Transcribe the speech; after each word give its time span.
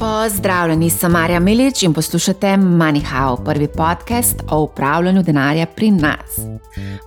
Pozdravljeni, 0.00 0.90
sem 0.90 1.12
Marja 1.12 1.40
Milič 1.40 1.82
in 1.82 1.92
poslušate 1.92 2.46
MoneyHow, 2.46 3.44
prvi 3.44 3.68
podcast 3.68 4.36
o 4.50 4.60
upravljanju 4.60 5.22
denarja 5.22 5.66
pri 5.66 5.90
nas. 5.90 6.38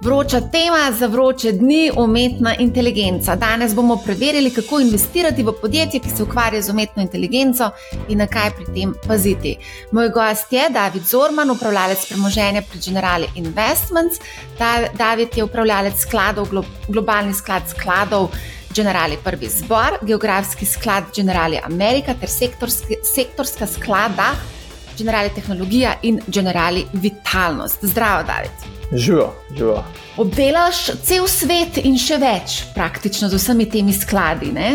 Vroča 0.02 0.42
tema 0.42 0.92
za 1.00 1.08
vroče 1.08 1.52
dni- 1.52 1.92
umetna 2.04 2.56
inteligenca. 2.56 3.36
Danes 3.36 3.76
bomo 3.76 3.96
preverili, 4.06 4.52
kako 4.52 4.80
investirati 4.80 5.44
v 5.44 5.54
podjetje, 5.62 6.00
ki 6.00 6.10
se 6.10 6.24
ukvarja 6.24 6.62
z 6.62 6.70
umetno 6.70 7.02
inteligenco 7.02 7.70
in 8.10 8.18
na 8.18 8.28
kaj 8.28 8.52
pri 8.56 8.66
tem 8.76 8.94
paziti. 9.08 9.58
Moj 9.92 10.10
gost 10.10 10.54
je 10.54 10.70
David 10.70 11.04
Zorman, 11.04 11.52
upravljalec 11.52 12.08
premoženja 12.10 12.62
pri 12.62 12.80
Generali 12.86 13.28
Investments. 13.36 14.16
David 14.98 15.28
je 15.36 15.44
upravljalec 15.44 16.00
skladov, 16.00 16.48
globalni 16.88 17.34
sklad 17.34 17.64
skladov. 17.70 18.30
Generali 18.74 19.18
Prvi 19.24 19.48
zbor, 19.50 19.98
Geografski 20.02 20.66
sklad 20.66 21.04
Generali 21.16 21.60
Amerika 21.64 22.14
ter 22.14 22.30
sektorski, 22.30 22.96
sektorska 23.16 23.68
sklada 23.68 24.34
Generali 24.98 25.30
Tehnologija 25.36 25.94
in 26.02 26.20
Generali 26.28 26.86
Vitalnost. 26.94 27.78
Zdravo, 27.82 28.24
David. 28.24 28.52
Živo, 28.92 29.34
živo. 29.58 29.84
Obdelaš 30.18 30.86
cel 31.04 31.28
svet 31.28 31.78
in 31.84 31.98
še 31.98 32.18
več, 32.22 32.60
praktično 32.76 33.30
z 33.30 33.38
vsemi 33.42 33.70
temi 33.70 33.94
skladi. 33.94 34.52
Ne? 34.54 34.70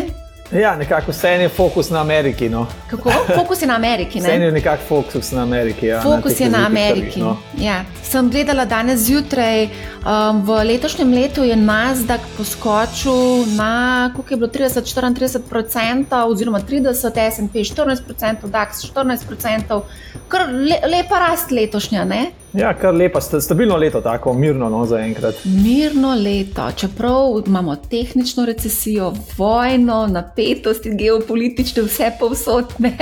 Ja, 0.52 0.76
nekako 0.76 1.10
vse 1.10 1.28
je 1.28 1.48
fokus 1.48 1.90
na 1.90 2.00
Ameriki. 2.00 2.48
No. 2.48 2.66
Kako? 2.90 3.10
Fokus 3.34 3.62
je 3.62 3.66
na 3.66 3.74
Ameriki. 3.74 4.20
Vse 4.20 4.32
je 4.32 4.52
nekako 4.52 4.82
fokus 4.88 5.32
na 5.32 5.42
Ameriki. 5.42 5.86
Ja, 5.86 6.00
fokus 6.02 6.40
na 6.40 6.46
je 6.46 6.50
na 6.50 6.66
Ameriki. 6.66 7.10
Trgi, 7.10 7.20
no. 7.20 7.36
ja. 7.58 7.84
Sem 8.02 8.30
gledala 8.30 8.64
danes 8.64 9.00
zjutraj, 9.00 9.64
um, 9.64 10.42
v 10.44 10.64
letošnjem 10.64 11.12
letu 11.12 11.44
je 11.44 11.56
Nasdaq 11.56 12.20
poskočil 12.36 13.44
na 13.56 14.10
koliko 14.16 14.34
je 14.34 14.36
bilo 14.36 14.48
30-34%, 14.48 16.24
oziroma 16.24 16.60
30, 16.60 16.94
SP 17.34 17.54
14%, 17.54 18.48
DAX 18.48 18.88
14%, 18.94 19.80
kar 20.28 20.48
le, 20.48 20.80
lepa 20.88 21.18
rast 21.18 21.50
letošnja. 21.50 22.04
Ne? 22.04 22.30
Ja, 22.52 22.74
kar 22.74 22.94
lepa, 22.94 23.20
stabilno 23.20 23.76
leto, 23.76 24.00
tako 24.00 24.32
mirno 24.32 24.68
no, 24.68 24.86
za 24.86 24.98
enkrat. 25.00 25.34
Mirno 25.44 26.14
leto, 26.14 26.70
čeprav 26.76 27.42
imamo 27.46 27.76
tehnično 27.76 28.46
recesijo, 28.46 29.12
vojno, 29.36 30.06
napetost 30.06 30.86
in 30.86 30.96
geopolitične 30.96 31.82
vse 31.82 32.12
povsodne. 32.20 32.96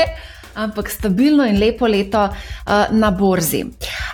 Ampak 0.56 0.90
stabilno 0.90 1.44
in 1.44 1.58
lepo 1.58 1.86
leto 1.86 2.22
uh, 2.24 2.86
na 2.90 3.10
borzi. 3.10 3.60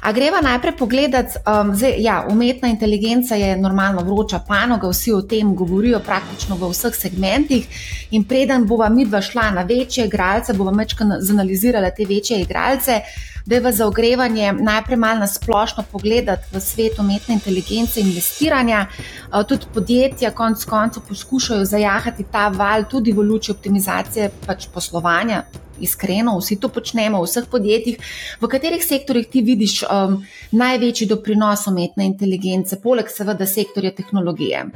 A 0.02 0.12
greva 0.12 0.40
najprej 0.42 0.76
pogledati, 0.76 1.38
um, 1.46 1.74
zdaj, 1.74 1.94
ja, 2.02 2.26
umetna 2.28 2.68
inteligenca 2.68 3.34
je 3.38 3.56
normalno 3.56 4.02
vroča 4.02 4.40
panoga, 4.48 4.90
vsi 4.90 5.12
o 5.12 5.22
tem 5.22 5.54
govorijo 5.54 6.00
praktično 6.00 6.56
v 6.58 6.72
vseh 6.74 6.94
segmentih. 6.98 7.68
In 8.10 8.24
preden 8.24 8.66
bova 8.66 8.88
mi 8.88 9.06
dva 9.06 9.20
šla 9.22 9.50
na 9.50 9.62
večje 9.62 10.06
igralce, 10.06 10.54
bova 10.54 10.72
večkrat 10.78 11.22
zanalizirala 11.22 11.90
te 11.90 12.04
večje 12.04 12.40
igralce 12.40 13.02
da 13.46 13.54
je 13.54 13.60
v 13.60 13.72
zaogrevanje 13.72 14.52
najprej 14.52 14.96
malo 14.96 15.20
na 15.20 15.26
splošno 15.26 15.84
pogledati 15.92 16.46
v 16.52 16.60
svet 16.60 16.98
umetne 16.98 17.34
inteligence 17.34 18.00
in 18.00 18.06
investiranja. 18.06 18.86
Tudi 19.48 19.66
podjetja, 19.74 20.30
konec 20.30 20.64
koncev, 20.64 21.02
poskušajo 21.08 21.64
zajahati 21.64 22.24
ta 22.32 22.48
val 22.48 22.84
tudi 22.90 23.12
v 23.12 23.22
luči 23.22 23.50
optimizacije 23.50 24.30
pač 24.46 24.66
poslovanja. 24.74 25.42
Iskreno, 25.80 26.36
vsi 26.38 26.58
to 26.60 26.68
počnemo 26.68 27.20
v 27.22 27.28
vseh 27.28 27.46
podjetjih. 27.50 27.98
V 28.40 28.50
katerih 28.50 28.84
sektorjih 28.84 29.28
ti 29.30 29.42
vidiš 29.46 29.82
um, 29.86 30.18
največji 30.52 31.08
doprinos 31.10 31.66
umetne 31.70 32.06
inteligence, 32.06 32.80
poleg 32.82 33.08
seveda 33.10 33.46
sektorja 33.46 33.94
tehnologije? 33.96 34.66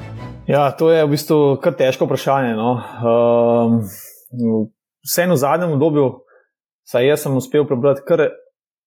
Ja, 0.48 0.70
to 0.70 0.90
je 0.94 1.04
v 1.04 1.12
bistvu 1.12 1.40
kar 1.62 1.76
težko 1.78 2.08
vprašanje. 2.08 2.54
No. 2.58 2.70
Um, 3.02 4.70
Vseeno 5.06 5.36
v 5.36 5.38
zadnjem 5.38 5.76
obdobju, 5.76 6.06
saj 6.88 7.06
jaz 7.06 7.22
sem 7.22 7.36
uspel 7.38 7.66
prebrati 7.66 8.02
kar 8.08 8.24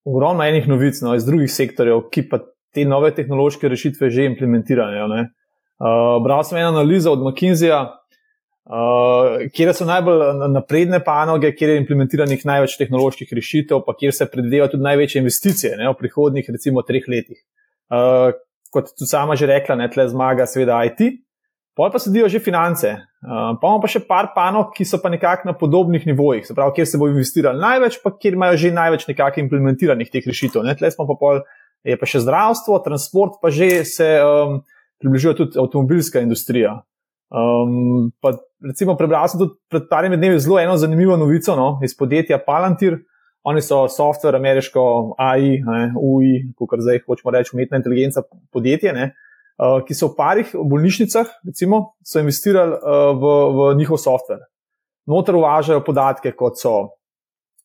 ogromno 0.04 0.44
enih 0.44 0.68
novic 0.68 1.00
no, 1.04 1.14
iz 1.16 1.24
drugih 1.24 1.52
sektorjev, 1.52 2.10
ki 2.12 2.26
pa 2.28 2.42
te 2.76 2.84
nove 2.86 3.14
tehnološke 3.16 3.70
rešitve 3.72 4.10
že 4.12 4.28
implementirajo. 4.28 5.08
Uh, 5.08 6.18
bral 6.24 6.44
sem 6.44 6.60
eno 6.60 6.74
analizo 6.74 7.14
od 7.16 7.24
McKinseyja, 7.24 7.86
uh, 8.70 9.40
kjer 9.56 9.72
so 9.76 9.88
najbolj 9.90 10.50
napredne 10.54 11.02
panoge, 11.06 11.52
kjer 11.58 11.74
je 11.74 11.80
implementiranih 11.84 12.46
največ 12.46 12.78
tehnoloških 12.80 13.32
rešitev, 13.36 13.82
pa 13.86 13.96
kjer 13.98 14.14
se 14.16 14.30
predvidevajo 14.30 14.76
tudi 14.76 14.86
največje 14.86 15.24
investicije 15.24 15.78
ne, 15.80 15.90
v 15.90 15.98
prihodnih, 16.00 16.52
recimo, 16.54 16.86
treh 16.86 17.08
letih. 17.10 17.42
Uh, 17.90 18.32
kot 18.74 18.94
tudi 18.94 19.10
sama 19.10 19.36
že 19.40 19.50
rekla, 19.50 19.80
ne, 19.80 19.90
tle 19.90 20.06
zmaga, 20.10 20.46
seveda, 20.50 20.82
IT. 20.86 21.24
Pol 21.80 21.94
pa 21.94 22.00
sedijo 22.02 22.28
že 22.28 22.42
finance. 22.44 22.92
Uh, 23.24 23.56
pa 23.56 23.70
imamo 23.70 23.80
pa 23.82 23.90
še 23.92 24.02
par 24.04 24.34
panok, 24.36 24.74
ki 24.76 24.86
so 24.86 25.00
pa 25.02 25.10
nekako 25.10 25.48
na 25.48 25.56
podobnih 25.56 26.06
nivojih, 26.06 26.44
se 26.46 26.56
pravi, 26.56 26.76
kjer 26.76 26.88
se 26.88 27.00
bo 27.00 27.08
investiralo 27.08 27.60
največ, 27.62 28.02
pa 28.04 28.12
kjer 28.12 28.36
imajo 28.36 28.60
že 28.60 28.74
največ 28.76 29.08
nekako 29.08 29.42
implementiranih 29.46 30.12
teh 30.12 30.28
rešitev. 30.28 30.66
Ne? 30.68 30.76
Tle 30.76 30.92
smo 30.92 31.08
pa 31.08 31.16
pol, 31.20 31.42
je 31.88 31.96
pa 31.96 32.10
še 32.10 32.22
zdravstvo, 32.26 32.82
transport, 32.84 33.40
pa 33.40 33.52
že 33.54 33.88
se 33.88 34.10
um, 34.20 34.60
približuje 35.00 35.40
tudi 35.40 35.60
avtomobilska 35.60 36.20
industrija. 36.20 36.82
Um, 37.30 38.10
pa 38.22 38.34
recimo 38.66 38.96
prebral 38.98 39.28
sem 39.30 39.38
tudi 39.38 39.54
pred 39.70 39.86
parimi 39.90 40.18
dnevi 40.18 40.40
zelo 40.42 40.58
eno 40.60 40.78
zanimivo 40.78 41.18
novico 41.18 41.56
no, 41.56 41.78
iz 41.86 41.96
podjetja 41.98 42.42
Palantir. 42.46 42.98
Oni 43.48 43.62
so 43.64 43.86
software, 43.88 44.36
ameriško 44.36 44.82
AI, 45.18 45.62
ne, 45.64 45.84
UI, 45.96 46.52
kot 46.60 46.82
zdaj 46.84 47.00
hočemo 47.06 47.32
reči, 47.32 47.54
umetna 47.56 47.80
inteligenca 47.80 48.26
podjetje. 48.52 48.92
Ne, 48.94 49.06
uh, 49.62 49.80
ki 49.86 49.96
so 49.96 50.10
v 50.10 50.18
parih 50.18 50.52
bolnišnicah, 50.54 51.32
recimo, 51.48 51.80
so 52.04 52.20
investirali 52.20 52.76
uh, 52.76 53.14
v, 53.16 53.32
v 53.56 53.70
njihov 53.80 54.02
softver. 54.04 54.44
Notor 55.10 55.40
uvažajo 55.40 55.86
podatke, 55.88 56.34
kot 56.36 56.60
so 56.60 56.76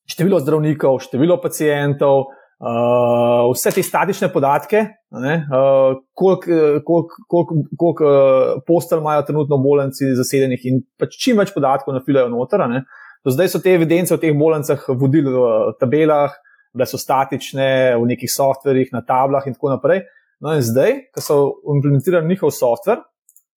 število 0.08 0.38
zdravnikov, 0.44 1.00
število 1.08 1.40
pacijentov, 1.42 2.28
uh, 2.28 2.43
vse 2.64 3.72
te 3.74 3.82
statične 3.84 4.30
podatke, 4.32 4.80
uh, 5.12 5.96
koliko 6.16 6.58
kolik, 6.86 7.16
kolik, 7.28 7.50
kolik, 7.76 8.00
uh, 8.00 8.62
postelj 8.66 9.02
imajo 9.02 9.24
trenutno 9.28 9.58
bolnici 9.60 10.14
zasedenih 10.16 10.64
in 10.70 10.80
pač 10.98 11.18
čim 11.20 11.40
več 11.40 11.52
podatkov 11.54 11.96
nafilajo 11.96 12.30
noter. 12.32 12.64
Do 13.24 13.32
zdaj 13.32 13.50
so 13.52 13.60
te 13.60 13.74
evidence 13.74 14.14
v 14.14 14.20
teh 14.20 14.36
bolnicah 14.36 14.80
vodili 14.96 15.32
v 15.32 15.74
tabelah, 15.80 16.32
da 16.74 16.86
so 16.88 16.98
statične, 16.98 17.96
v 18.00 18.06
nekih 18.10 18.30
softverjih, 18.32 18.92
na 18.92 19.04
tablah 19.06 19.44
in 19.46 19.54
tako 19.54 19.74
naprej. 19.74 20.04
No, 20.42 20.56
in 20.56 20.64
zdaj, 20.64 20.96
ko 21.14 21.22
so 21.22 21.36
implementirali 21.76 22.28
njihov 22.28 22.52
softver, 22.52 23.04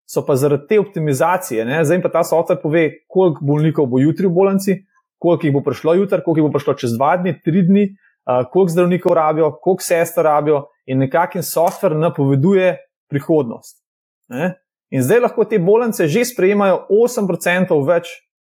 so 0.07 0.23
pa 0.23 0.35
zaradi 0.39 0.69
te 0.69 0.79
optimizacije, 0.79 1.65
ne, 1.67 1.79
zdaj 1.83 2.03
pa 2.03 2.11
ta 2.13 2.21
softver 2.27 2.59
pove, 2.61 2.83
koliko 3.11 3.43
bolnikov 3.43 3.89
bo 3.91 3.99
jutri 3.99 4.29
v 4.29 4.35
bolnici, 4.35 4.77
koliko 5.19 5.47
jih 5.47 5.55
bo 5.55 5.63
prišlo 5.65 5.97
jutri, 5.97 6.21
koliko 6.23 6.39
jih 6.39 6.47
bo 6.47 6.53
prišlo 6.53 6.77
čez 6.79 6.93
dva 6.95 7.15
dni, 7.19 7.33
tri 7.43 7.65
dni, 7.65 7.87
uh, 7.89 8.06
koliko 8.51 8.71
zdravnikov 8.71 9.13
rabijo, 9.15 9.51
koliko 9.61 9.83
sester 9.83 10.25
rabijo, 10.25 10.65
in 10.85 10.99
nekakšen 11.03 11.43
softver 11.43 11.95
napoveduje 11.95 12.77
prihodnost. 13.11 13.83
Ne. 14.29 14.53
In 14.91 15.03
zdaj 15.03 15.19
lahko 15.19 15.43
te 15.45 15.59
bolnice 15.59 16.07
že 16.07 16.25
sprejemajo 16.25 16.85
8% 16.91 17.77
več 17.87 18.11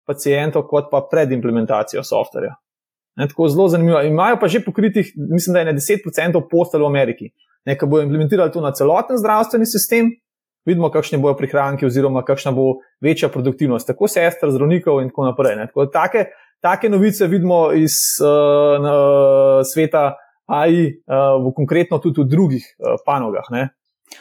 pacijentov, 0.08 0.66
kot 0.68 0.90
pa 0.90 1.02
pred 1.10 1.32
implementacijo 1.32 2.02
softverja. 2.04 2.54
Ne, 3.16 3.28
tako 3.28 3.48
zelo 3.48 3.68
zanimivo. 3.68 4.00
Imajo 4.00 4.38
pa 4.40 4.48
že 4.48 4.64
pokritih, 4.64 5.12
mislim, 5.16 5.54
da 5.54 5.60
je 5.60 5.72
ne 5.72 5.74
10% 5.80 6.44
postelj 6.50 6.80
v 6.80 6.86
Ameriki 6.86 7.32
nekaj 7.64 7.88
bojo 7.88 8.02
implementirali 8.02 8.52
to 8.52 8.60
na 8.60 8.72
celoten 8.72 9.18
zdravstveni 9.18 9.66
sistem, 9.66 10.10
vidimo, 10.66 10.90
kakšne 10.90 11.18
bojo 11.18 11.36
prihranki, 11.38 11.86
oziroma 11.86 12.24
kakšna 12.24 12.52
bo 12.52 12.82
večja 13.02 13.28
produktivnost, 13.28 13.86
tako 13.86 14.08
sester, 14.08 14.50
zdravnikov 14.50 15.02
in 15.02 15.10
tako 15.10 15.26
naprej. 15.30 15.58
Tako 15.66 15.86
take, 15.94 16.26
take 16.62 16.88
novice 16.88 17.26
vidimo 17.26 17.72
iz 17.72 17.92
uh, 18.22 18.80
uh, 18.80 19.60
sveta 19.74 20.14
AI, 20.46 20.86
uh, 20.86 21.38
v 21.42 21.54
konkretno 21.56 21.98
tudi 21.98 22.22
v 22.22 22.28
drugih 22.28 22.64
uh, 22.78 22.96
panogah. 23.06 23.50
Ne? 23.50 23.68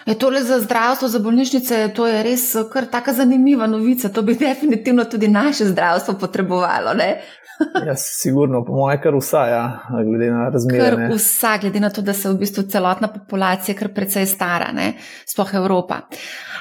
Je 0.05 0.15
tole 0.15 0.43
za 0.43 0.59
zdravstvo, 0.59 1.07
za 1.07 1.19
bolnišnice, 1.19 1.91
to 1.95 2.07
je 2.07 2.23
res 2.23 2.45
kar 2.71 2.87
tako 2.91 3.13
zanimiva 3.13 3.67
novica. 3.67 4.09
To 4.09 4.21
bi 4.21 4.35
definitivno 4.47 5.05
tudi 5.05 5.27
naše 5.27 5.65
zdravstvo 5.65 6.17
potrebovalo. 6.19 6.95
ja, 7.87 7.95
sigurno, 7.95 8.63
po 8.65 8.73
mojem, 8.73 9.01
kar 9.01 9.15
vsa, 9.15 9.45
ja, 9.47 9.63
glede 10.05 10.31
na 10.31 10.49
razmere. 10.49 10.95
Kar 10.95 11.15
vsa, 11.15 11.57
glede 11.61 11.79
na 11.79 11.89
to, 11.89 12.01
da 12.01 12.13
se 12.13 12.29
v 12.29 12.39
bistvu 12.41 12.63
celotna 12.63 13.07
populacija 13.07 13.75
kar 13.77 13.91
precej 13.93 14.25
stara, 14.25 14.71
sploh 15.29 15.53
Evropa. 15.53 16.01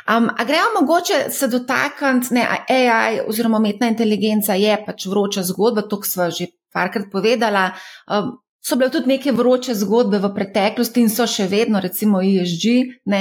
Um, 0.08 0.30
a 0.36 0.44
gremo 0.44 0.80
mogoče 0.80 1.30
se 1.30 1.48
dotakniti, 1.48 2.34
ne, 2.34 2.46
AI 2.68 3.20
oziroma 3.28 3.58
umetna 3.58 3.88
inteligenca 3.88 4.54
je 4.54 4.76
pač 4.86 5.06
vroča 5.06 5.42
zgodba, 5.42 5.82
to 5.82 6.00
smo 6.02 6.30
že 6.30 6.52
parkrat 6.72 7.10
povedala. 7.12 7.72
Um, 8.06 8.38
So 8.60 8.76
bile 8.76 8.90
tudi 8.92 9.08
neke 9.08 9.32
vroče 9.32 9.72
zgodbe 9.74 10.18
v 10.20 10.28
preteklosti 10.34 11.00
in 11.00 11.08
so 11.08 11.24
še 11.24 11.46
vedno, 11.48 11.80
recimo 11.80 12.20
ESG. 12.20 12.66
Ne? 13.08 13.20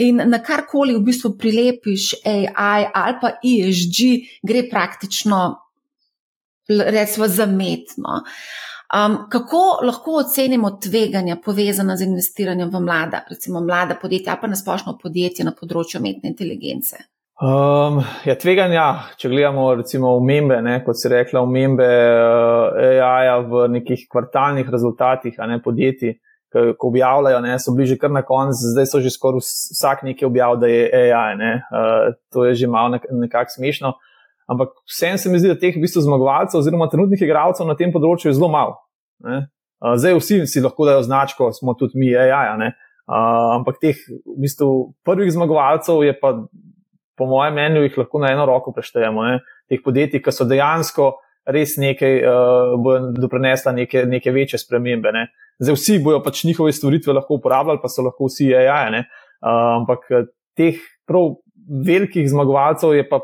In 0.00 0.22
na 0.24 0.38
karkoli 0.40 0.94
v 0.96 1.02
bistvu 1.04 1.34
prilepiš 1.36 2.14
AI 2.24 2.86
ali 2.88 3.18
pa 3.20 3.34
ESG, 3.44 3.98
gre 4.40 4.62
praktično 4.70 5.42
recimo, 6.70 7.28
zametno. 7.28 8.22
Um, 8.90 9.16
kako 9.30 9.78
lahko 9.86 10.16
ocenimo 10.18 10.70
tveganja 10.70 11.36
povezana 11.44 11.96
z 11.96 12.08
investiranjem 12.08 12.70
v 12.70 12.80
mlada, 12.80 13.20
recimo 13.30 13.60
mlada 13.60 13.94
podjetja, 14.02 14.34
pa 14.40 14.50
nasplošno 14.50 14.96
podjetje 14.98 15.46
na 15.46 15.52
področju 15.54 16.00
umetne 16.00 16.32
inteligence? 16.32 16.98
Um, 17.38 18.00
ja, 18.26 18.34
tveganja, 18.34 18.88
če 19.16 19.30
gledamo 19.30 19.68
recimo 19.78 20.16
umembe, 20.18 20.58
ne, 20.66 20.80
kot 20.84 20.98
si 20.98 21.08
rekla, 21.08 21.44
umembe 21.46 21.86
uh, 21.86 22.82
AI-ja 22.98 23.38
v 23.46 23.62
nekih 23.78 24.08
kvartalnih 24.10 24.66
rezultatih, 24.74 25.38
a 25.38 25.46
ne 25.46 25.60
podjetij, 25.62 26.18
ko 26.50 26.90
objavljajo, 26.90 27.38
ne, 27.46 27.54
so 27.62 27.72
bliže 27.78 27.94
kar 27.94 28.10
na 28.10 28.24
koncu, 28.26 28.74
zdaj 28.74 28.90
so 28.90 28.98
že 28.98 29.14
skoraj 29.14 29.46
vsak 29.46 30.02
nekaj 30.02 30.26
objavil, 30.26 30.58
da 30.60 30.66
je 30.66 30.82
AI. 31.06 31.38
Ne, 31.38 31.52
uh, 31.70 32.10
to 32.34 32.50
je 32.50 32.58
že 32.64 32.66
malo 32.66 32.96
nek 32.98 33.06
nekako 33.06 33.54
smešno. 33.54 33.94
Ampak 34.50 34.74
vsem 34.90 35.18
se 35.18 35.30
mi 35.30 35.38
zdi, 35.38 35.52
da 35.52 35.58
teh 35.58 35.76
v 35.76 35.84
bistvu 35.84 36.02
zmagovalcev 36.02 36.58
oziroma 36.58 36.88
trenutnih 36.90 37.22
igralcev 37.22 37.68
na 37.68 37.76
tem 37.78 37.92
področju 37.94 38.30
je 38.30 38.36
zelo 38.38 38.50
malo. 38.50 38.80
Uh, 39.22 39.44
zdaj 39.94 40.18
vsi 40.18 40.40
si 40.50 40.62
lahko 40.64 40.88
dajo 40.88 41.04
značko, 41.06 41.52
smo 41.54 41.76
tudi 41.78 42.00
mi 42.00 42.10
AI. 42.18 42.72
Uh, 43.10 43.60
ampak 43.60 43.78
teh 43.82 44.02
v 44.10 44.38
bistvu 44.42 44.92
prvih 45.06 45.30
zmagovalcev 45.34 46.02
je 46.06 46.16
pa 46.18 46.34
po 47.20 47.28
mojem 47.28 47.54
mnenju, 47.54 47.84
jih 47.84 47.98
lahko 48.00 48.22
na 48.22 48.32
eno 48.32 48.46
roko 48.48 48.72
preštejemo. 48.72 49.26
Ne? 49.28 49.40
Teh 49.70 49.82
podjetij, 49.84 50.22
ki 50.24 50.32
so 50.34 50.48
dejansko 50.48 51.12
res 51.50 51.76
nekaj, 51.80 52.14
uh, 52.24 52.74
bodo 52.80 53.12
doprinesla 53.20 53.74
neke, 53.76 54.04
neke 54.08 54.32
večje 54.34 54.60
spremembe. 54.62 55.12
Ne? 55.14 55.26
Zdaj, 55.60 55.76
vsi 55.76 55.98
bojo 56.04 56.22
pač 56.24 56.44
njihove 56.48 56.72
stvaritve 56.72 57.14
lahko 57.16 57.36
uporabljali, 57.38 57.82
pa 57.82 57.90
so 57.92 58.04
lahko 58.06 58.30
vsi 58.30 58.50
AI. 58.56 59.02
Uh, 59.40 59.80
ampak 59.80 60.06
eh, 60.12 60.26
teh 60.56 60.80
prav 61.08 61.38
velikih 61.86 62.26
zmagovalcev 62.28 62.92
je 62.96 63.04
pa 63.08 63.20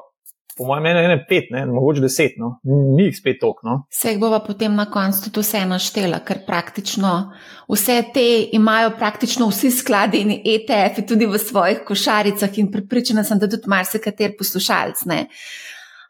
po 0.56 0.64
mojem 0.64 0.82
mnenju, 0.82 1.08
ne 1.08 1.18
pet, 1.28 1.50
ne, 1.50 1.66
mogoče 1.66 2.00
deset, 2.00 2.38
no. 2.40 2.54
ni 2.64 3.10
jih 3.10 3.16
spet 3.18 3.38
tok. 3.42 3.60
No. 3.66 3.76
Vse 3.92 4.14
jih 4.14 4.20
bova 4.20 4.40
potem 4.44 4.74
na 4.74 4.86
koncu 4.90 5.28
tudi 5.28 5.44
vse 5.44 5.62
naštela, 5.68 6.22
ker 6.24 6.40
praktično 6.46 7.12
vse 7.68 7.98
te 8.14 8.26
imajo 8.56 8.94
praktično 8.96 9.50
vsi 9.52 9.70
skladi 9.82 10.24
in 10.24 10.34
ETF-ji 10.40 11.06
tudi 11.12 11.28
v 11.28 11.40
svojih 11.42 11.84
košaricah 11.84 12.58
in 12.62 12.72
pripričana 12.72 13.24
sem, 13.24 13.38
da 13.38 13.50
tudi 13.52 13.68
marsikater 13.68 14.32
poslušalc. 14.38 15.04
Ne. 15.12 15.26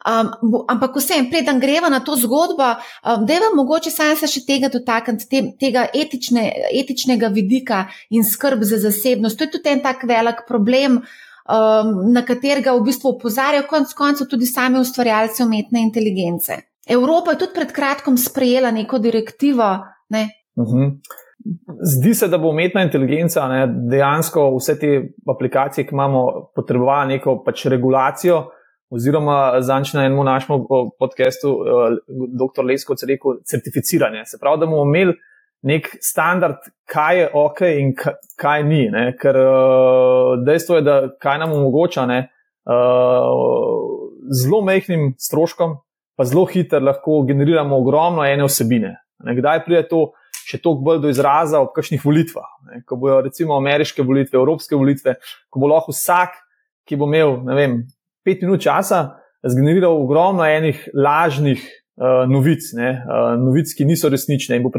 Um, 0.06 0.30
ampak 0.70 0.94
vsem, 0.94 1.26
preden 1.26 1.58
greva 1.58 1.90
na 1.90 1.98
to 1.98 2.14
zgodbo, 2.14 2.68
um, 3.02 3.26
da 3.26 3.34
je 3.34 3.42
vam 3.42 3.56
mogoče 3.58 3.90
sam 3.90 4.14
se 4.14 4.28
še 4.30 4.44
tega 4.46 4.70
dotakniti, 4.70 5.26
te, 5.26 5.40
tega 5.58 5.88
etične, 5.90 6.44
etičnega 6.70 7.32
vidika 7.34 7.88
in 8.14 8.22
skrb 8.22 8.62
za 8.62 8.78
zasebnost. 8.78 9.34
To 9.34 9.48
je 9.48 9.56
tudi 9.56 9.74
en 9.74 9.82
tak 9.82 10.06
velik 10.06 10.46
problem, 10.46 11.00
um, 11.48 12.12
na 12.12 12.24
katerega 12.24 12.74
v 12.76 12.84
bistvu 12.86 13.14
opozarjajo 13.14 13.66
konec 13.70 13.92
koncev 13.94 14.28
tudi 14.30 14.46
sami 14.46 14.80
ustvarjalci 14.80 15.44
umetne 15.44 15.82
inteligence. 15.82 16.58
Evropa 16.88 17.34
je 17.34 17.38
tudi 17.38 17.54
pred 17.54 17.72
kratkim 17.72 18.16
sprejela 18.16 18.70
neko 18.70 18.98
direktivo. 18.98 19.76
Ne? 20.08 20.28
Uh 20.56 20.64
mhm. 20.64 20.82
-huh. 20.82 21.22
Zdi 21.82 22.14
se, 22.14 22.28
da 22.28 22.38
bo 22.38 22.48
umetna 22.48 22.82
inteligenca 22.82 23.48
ne, 23.48 23.66
dejansko 23.90 24.56
vse 24.56 24.78
te 24.78 24.88
aplikacije, 25.30 25.86
ki 25.86 25.94
imamo, 25.94 26.50
potrebovala 26.54 27.04
neko 27.04 27.42
pač 27.44 27.66
regulacijo. 27.66 28.46
Oziroma, 28.90 29.60
zanj 29.60 29.92
na 29.94 30.04
enem 30.04 30.24
našem 30.24 30.64
podkastu, 30.98 31.50
uh, 31.50 31.96
dr. 32.40 32.64
Lesko, 32.64 32.94
rekel, 33.08 33.38
certificiranje. 33.44 34.24
Se 34.24 34.38
pravi, 34.40 34.60
da 34.60 34.66
bomo 34.66 34.82
imeli 34.82 35.14
nek 35.62 35.88
standard, 36.00 36.60
kaj 36.90 37.18
je 37.20 37.28
ok 37.34 37.60
in 37.80 37.94
kaj 38.38 38.64
ni. 38.66 38.86
Ne? 38.92 39.08
Ker 39.20 39.38
uh, 39.40 40.36
dejstvo 40.46 40.80
je, 40.80 40.86
da 40.86 40.96
kaj 41.22 41.40
nam 41.42 41.56
omogoča 41.56 42.06
ne, 42.06 42.20
uh, 42.68 43.32
zelo 44.42 44.62
mehkim 44.66 45.14
stroškom, 45.18 45.76
pa 46.16 46.24
zelo 46.24 46.46
hitro 46.50 46.80
lahko 46.80 47.22
generiramo 47.28 47.78
ogromno 47.78 48.24
ene 48.24 48.46
vsebine. 48.46 48.94
Ne? 49.24 49.36
Kdaj 49.36 49.64
pride 49.66 49.86
to 49.90 50.08
še 50.46 50.60
toliko 50.62 50.86
bolj 50.86 51.02
do 51.02 51.10
izraza 51.10 51.60
ob 51.64 51.72
kakšnih 51.74 52.04
volitvah, 52.04 52.50
ne? 52.70 52.82
ko 52.86 52.98
bojo 53.00 53.20
recimo 53.26 53.56
ameriške 53.58 54.04
volitve, 54.06 54.38
evropske 54.38 54.78
volitve, 54.78 55.16
ko 55.50 55.62
bo 55.62 55.70
lahko 55.72 55.94
vsak, 55.94 56.36
ki 56.86 56.98
bo 57.00 57.08
imel, 57.10 57.40
ne 57.48 57.56
vem, 57.58 57.80
pet 58.26 58.44
minut 58.44 58.62
časa, 58.62 59.18
zgeneriral 59.46 59.98
ogromno 59.98 60.46
enih 60.46 60.84
lažnih 60.94 61.64
uh, 61.96 62.24
novic, 62.30 62.72
ne, 62.76 62.90
uh, 63.02 63.34
novic, 63.40 63.72
ki 63.76 63.86
niso 63.88 64.10
resnične, 64.12 64.58
in 64.58 64.64
bo, 64.64 64.72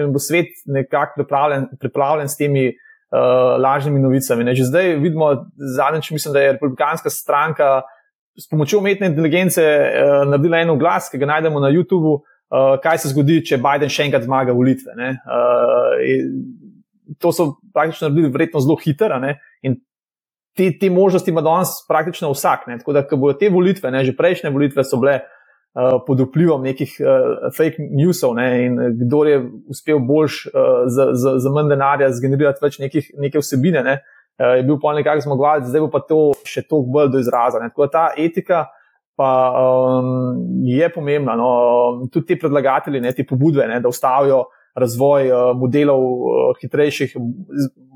in 0.00 0.12
bo 0.14 0.22
svet 0.22 0.54
nekako 0.66 1.22
pripravljen, 1.22 1.68
pripravljen 1.80 2.28
s 2.28 2.38
temi 2.38 2.68
uh, 3.12 3.56
lažnimi 3.62 4.00
novicami. 4.00 4.44
Ne. 4.44 4.54
Že 4.54 4.68
zdaj 4.70 4.96
vidimo, 5.02 5.32
zadnjič 5.76 6.10
mislim, 6.10 6.34
da 6.34 6.40
je 6.40 6.52
republikanska 6.52 7.10
stranka 7.10 7.82
s 8.38 8.48
pomočjo 8.48 8.80
umetne 8.80 9.10
inteligence 9.12 9.62
uh, 9.62 10.22
naredila 10.28 10.62
en 10.62 10.78
glas, 10.78 11.10
ki 11.10 11.20
ga 11.20 11.28
najdemo 11.34 11.60
na 11.60 11.70
YouTubu, 11.70 12.14
uh, 12.22 12.74
kaj 12.82 13.02
se 13.02 13.12
zgodi, 13.12 13.42
če 13.44 13.60
Biden 13.60 13.92
še 13.92 14.08
enkrat 14.08 14.24
zmaga 14.24 14.54
volitve. 14.56 14.94
Uh, 14.96 15.98
to 17.20 17.32
so 17.32 17.54
praktično 17.74 18.08
naredili 18.08 18.32
verjetno 18.32 18.60
zelo 18.60 18.78
hitro. 18.80 19.20
Te, 20.52 20.66
te 20.76 20.90
možnosti 20.92 21.30
ima 21.32 21.40
danes 21.40 21.68
praktično 21.88 22.28
vsak. 22.32 22.66
Ne? 22.68 22.76
Tako 22.78 22.92
da, 22.92 23.02
ko 23.08 23.16
bodo 23.16 23.38
te 23.40 23.48
volitve, 23.48 23.88
ne, 23.90 24.02
že 24.04 24.12
prejšnje 24.16 24.50
volitve 24.52 24.84
so 24.84 24.98
bile 25.00 25.22
pod 26.06 26.20
vplivom 26.20 26.62
nekih 26.62 26.96
uh, 27.00 27.48
fake 27.56 27.80
newsov 27.80 28.34
ne, 28.36 28.48
in 28.66 28.74
kdo 29.00 29.24
je 29.24 29.38
uspel 29.72 30.02
boljš 30.04 30.46
uh, 30.46 30.84
za, 30.86 31.08
za, 31.16 31.38
za 31.40 31.52
manj 31.52 31.72
denarja 31.72 32.10
zgenerirati 32.12 32.60
več 32.64 32.78
nekih, 32.82 33.08
neke 33.24 33.40
vsebine, 33.40 33.80
ne, 33.86 33.94
uh, 34.02 34.52
je 34.58 34.66
bil 34.68 34.76
pa 34.82 34.92
nekako 34.98 35.24
zmagovalec, 35.24 35.70
zdaj 35.72 35.88
pa 35.92 36.02
to 36.04 36.20
še 36.44 36.66
toliko 36.68 36.92
bolj 36.98 37.12
do 37.14 37.22
izraza. 37.24 37.62
Ne. 37.62 37.72
Tako 37.72 37.88
da 37.88 37.92
ta 37.96 38.04
etika 38.20 38.66
pa 39.16 39.30
um, 39.56 40.36
je 40.66 40.88
pomembna. 40.92 41.36
No, 41.40 41.48
tudi 42.12 42.32
ti 42.32 42.40
predlagatelji, 42.40 43.00
ne, 43.00 43.12
ti 43.16 43.26
pobudve, 43.28 43.64
ne, 43.68 43.80
da 43.80 43.88
ustavijo 43.88 44.44
razvoj 44.76 45.28
uh, 45.32 45.50
modelov 45.56 46.04
uh, 46.04 46.46
hitrejših, 46.60 47.16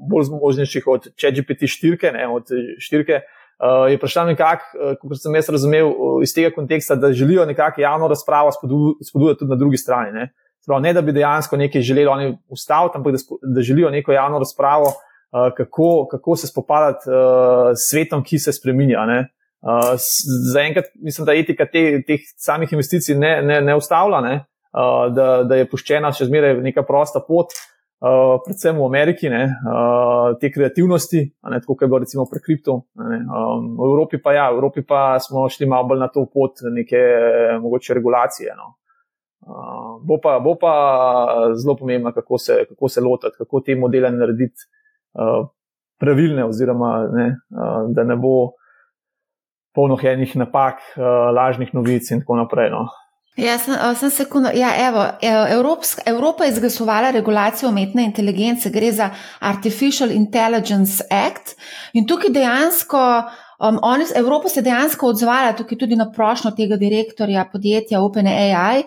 bolj 0.09 0.31
zmožnejših 0.31 0.89
od 0.93 1.09
ChatGPT 1.13 1.69
4, 1.73 2.13
ne, 2.17 2.29
od 2.29 2.53
4. 2.81 3.21
Uh, 3.57 3.91
je 3.91 3.97
vprašanje 3.97 4.35
nekako, 4.35 4.65
uh, 4.77 4.97
kot 5.01 5.17
sem 5.23 5.35
jaz 5.35 5.49
razumel 5.49 5.87
uh, 5.89 6.19
iz 6.23 6.35
tega 6.35 6.51
konteksta, 6.55 6.95
da 6.95 7.13
želijo 7.13 7.47
nekako 7.47 7.81
javno 7.81 8.09
razpravo 8.09 8.51
spodbujati 8.53 9.39
tudi 9.39 9.51
na 9.51 9.57
drugi 9.57 9.77
strani. 9.77 10.13
Ne? 10.13 10.33
Prav, 10.67 10.81
ne 10.81 10.93
da 10.93 11.03
bi 11.03 11.13
dejansko 11.13 11.57
nekaj 11.57 11.81
želeli 11.81 12.07
oni 12.07 12.39
ustaviti, 12.49 12.99
ampak 12.99 13.13
da, 13.13 13.19
da 13.55 13.63
želijo 13.63 13.91
neko 13.91 14.13
javno 14.13 14.39
razpravo, 14.39 14.87
uh, 14.87 15.55
kako, 15.57 16.07
kako 16.11 16.37
se 16.37 16.47
spopadati 16.47 17.09
uh, 17.09 17.73
s 17.73 17.91
svetom, 17.91 18.25
ki 18.25 18.39
se 18.39 18.53
spremenja. 18.53 19.01
Uh, 19.01 19.95
Zaenkrat 20.53 20.85
mislim, 20.95 21.27
da 21.27 21.35
etika 21.35 21.67
te, 21.67 22.03
teh 22.07 22.21
samih 22.37 22.73
investicij 22.73 23.17
ne, 23.17 23.43
ne, 23.43 23.61
ne 23.61 23.77
ustavlja, 23.77 24.21
ne? 24.21 24.45
Uh, 24.77 25.15
da, 25.15 25.43
da 25.49 25.57
je 25.57 25.69
puščena 25.71 26.13
še 26.13 26.29
zmeraj 26.29 26.61
neka 26.61 26.85
prosta 26.85 27.25
pot. 27.25 27.57
Uh, 27.57 27.76
uh, 28.01 28.37
predvsem 28.45 28.77
v 28.77 28.87
Ameriki, 28.87 29.31
ne, 29.33 29.45
uh, 29.47 30.37
te 30.41 30.51
kreativnosti, 30.53 31.23
ne, 31.51 31.61
tako 31.61 31.75
kot 31.75 31.87
je 31.87 31.91
bilo 31.91 32.01
recimo 32.05 32.27
pri 32.31 32.43
kriptu. 32.45 32.75
Um, 32.97 33.71
v 33.79 33.89
Evropi 33.91 34.21
pa, 34.23 34.35
ja, 34.37 34.49
v 34.51 34.61
Evropi 34.61 34.85
pa 34.87 35.19
smo 35.23 35.49
šli 35.49 35.69
malo 35.71 35.89
bolj 35.93 36.03
na 36.05 36.11
to 36.13 36.27
pot 36.33 36.65
neke 36.73 37.01
mogoče 37.63 37.95
regulacije. 37.95 38.57
No. 38.57 38.75
Uh, 39.47 39.97
bo, 40.03 40.19
pa, 40.23 40.39
bo 40.43 40.57
pa 40.59 40.75
zelo 41.55 41.77
pomembno, 41.77 42.13
kako 42.13 42.39
se, 42.39 42.65
kako 42.69 42.89
se 42.89 43.01
lotiti, 43.01 43.37
kako 43.39 43.61
te 43.61 43.77
modele 43.77 44.11
narediti 44.11 44.69
uh, 45.15 45.49
pravilne, 46.01 46.45
oziroma 46.45 47.09
ne, 47.13 47.29
uh, 47.55 47.89
da 47.95 48.05
ne 48.05 48.17
bo 48.17 48.53
polno 49.77 49.99
enih 50.03 50.37
napak, 50.37 50.81
uh, 50.97 51.31
lažnih 51.37 51.75
novic 51.75 52.11
in 52.11 52.25
tako 52.25 52.41
naprej. 52.43 52.71
No. 52.73 52.87
Ja, 53.37 53.59
sem, 53.59 53.75
sem 54.01 54.11
sekundo. 54.11 54.49
Ja, 54.55 54.71
evo, 54.89 55.03
e, 55.21 55.29
Evropska, 55.53 56.03
Evropa 56.07 56.45
je 56.45 56.55
izglasovala 56.55 57.11
regulacijo 57.11 57.69
umetne 57.69 58.05
inteligence, 58.05 58.71
gre 58.71 58.93
za 58.93 59.11
Artificial 59.41 60.11
Intelligence 60.11 61.05
Act. 61.11 61.53
In 61.93 62.07
tukaj 62.07 62.33
dejansko, 62.33 63.03
um, 63.61 63.79
oni, 63.83 64.05
Evropa 64.17 64.49
se 64.49 64.61
je 64.61 64.65
dejansko 64.71 65.11
odzvala 65.13 65.53
tukaj 65.53 65.79
tudi 65.79 65.97
na 65.97 66.09
prošnjo 66.13 66.51
tega 66.57 66.77
direktorja 66.77 67.45
podjetja 67.53 68.01
OpenAI, 68.01 68.83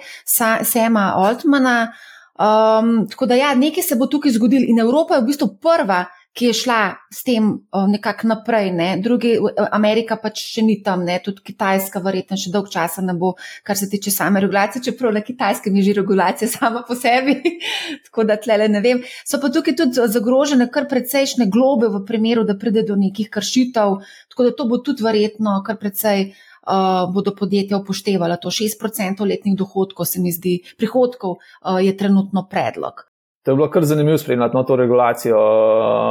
Sema 0.64 1.14
Altmana. 1.16 1.92
Um, 2.40 3.08
tako 3.10 3.26
da, 3.26 3.36
ja, 3.36 3.54
nekaj 3.56 3.84
se 3.84 3.96
bo 3.96 4.08
tukaj 4.08 4.32
zgodilo 4.32 4.66
in 4.68 4.80
Evropa 4.80 5.16
je 5.16 5.22
v 5.22 5.26
bistvu 5.26 5.48
prva 5.62 6.06
ki 6.34 6.46
je 6.46 6.54
šla 6.54 6.96
s 7.12 7.24
tem 7.24 7.50
nekako 7.90 8.28
naprej. 8.28 8.72
Ne. 8.72 8.90
Drugi, 9.04 9.34
Amerika 9.72 10.18
pač 10.22 10.42
še 10.54 10.64
ni 10.66 10.78
tam, 10.86 11.04
ne. 11.06 11.18
tudi 11.24 11.44
Kitajska, 11.50 12.02
verjetno 12.06 12.38
še 12.40 12.54
dolg 12.54 12.70
časa 12.72 13.04
ne 13.06 13.16
bo, 13.18 13.34
kar 13.66 13.78
se 13.80 13.90
tiče 13.90 14.14
same 14.14 14.42
regulacije, 14.44 14.84
čeprav 14.86 15.16
na 15.16 15.24
Kitajskem 15.26 15.76
je 15.80 15.88
že 15.90 15.98
regulacija 16.00 16.52
sama 16.58 16.84
po 16.88 16.96
sebi. 16.96 17.40
tako 18.08 18.28
da 18.30 18.38
tle 18.38 18.70
ne 18.70 18.84
vem. 18.86 19.04
So 19.26 19.42
pa 19.42 19.50
tukaj 19.54 19.76
tudi 19.80 20.06
zagrožene 20.14 20.70
kar 20.72 20.88
precejšne 20.92 21.50
globe 21.50 21.90
v 21.90 22.06
primeru, 22.06 22.46
da 22.46 22.58
pride 22.58 22.86
do 22.88 22.96
nekih 23.00 23.30
kršitev. 23.34 24.00
Tako 24.30 24.50
da 24.50 24.56
to 24.56 24.70
bo 24.70 24.84
tudi 24.84 25.06
verjetno 25.06 25.60
kar 25.66 25.82
precej. 25.82 26.32
Uh, 26.70 27.08
bodo 27.10 27.32
podjetja 27.34 27.80
upoštevala 27.80 28.36
to 28.38 28.52
6% 28.54 29.26
letnih 29.26 29.56
dohodkov, 29.58 30.06
se 30.06 30.22
mi 30.22 30.30
zdi, 30.30 30.60
prihodkov 30.78 31.40
uh, 31.40 31.80
je 31.82 31.96
trenutno 31.98 32.44
predlog. 32.52 33.09
To 33.46 33.52
je 33.52 33.56
bilo 33.56 33.70
kar 33.72 33.86
zanimivo 33.86 34.18
spremljati 34.18 34.56
no, 34.56 34.64
to 34.64 34.76
regulacijo. 34.76 35.38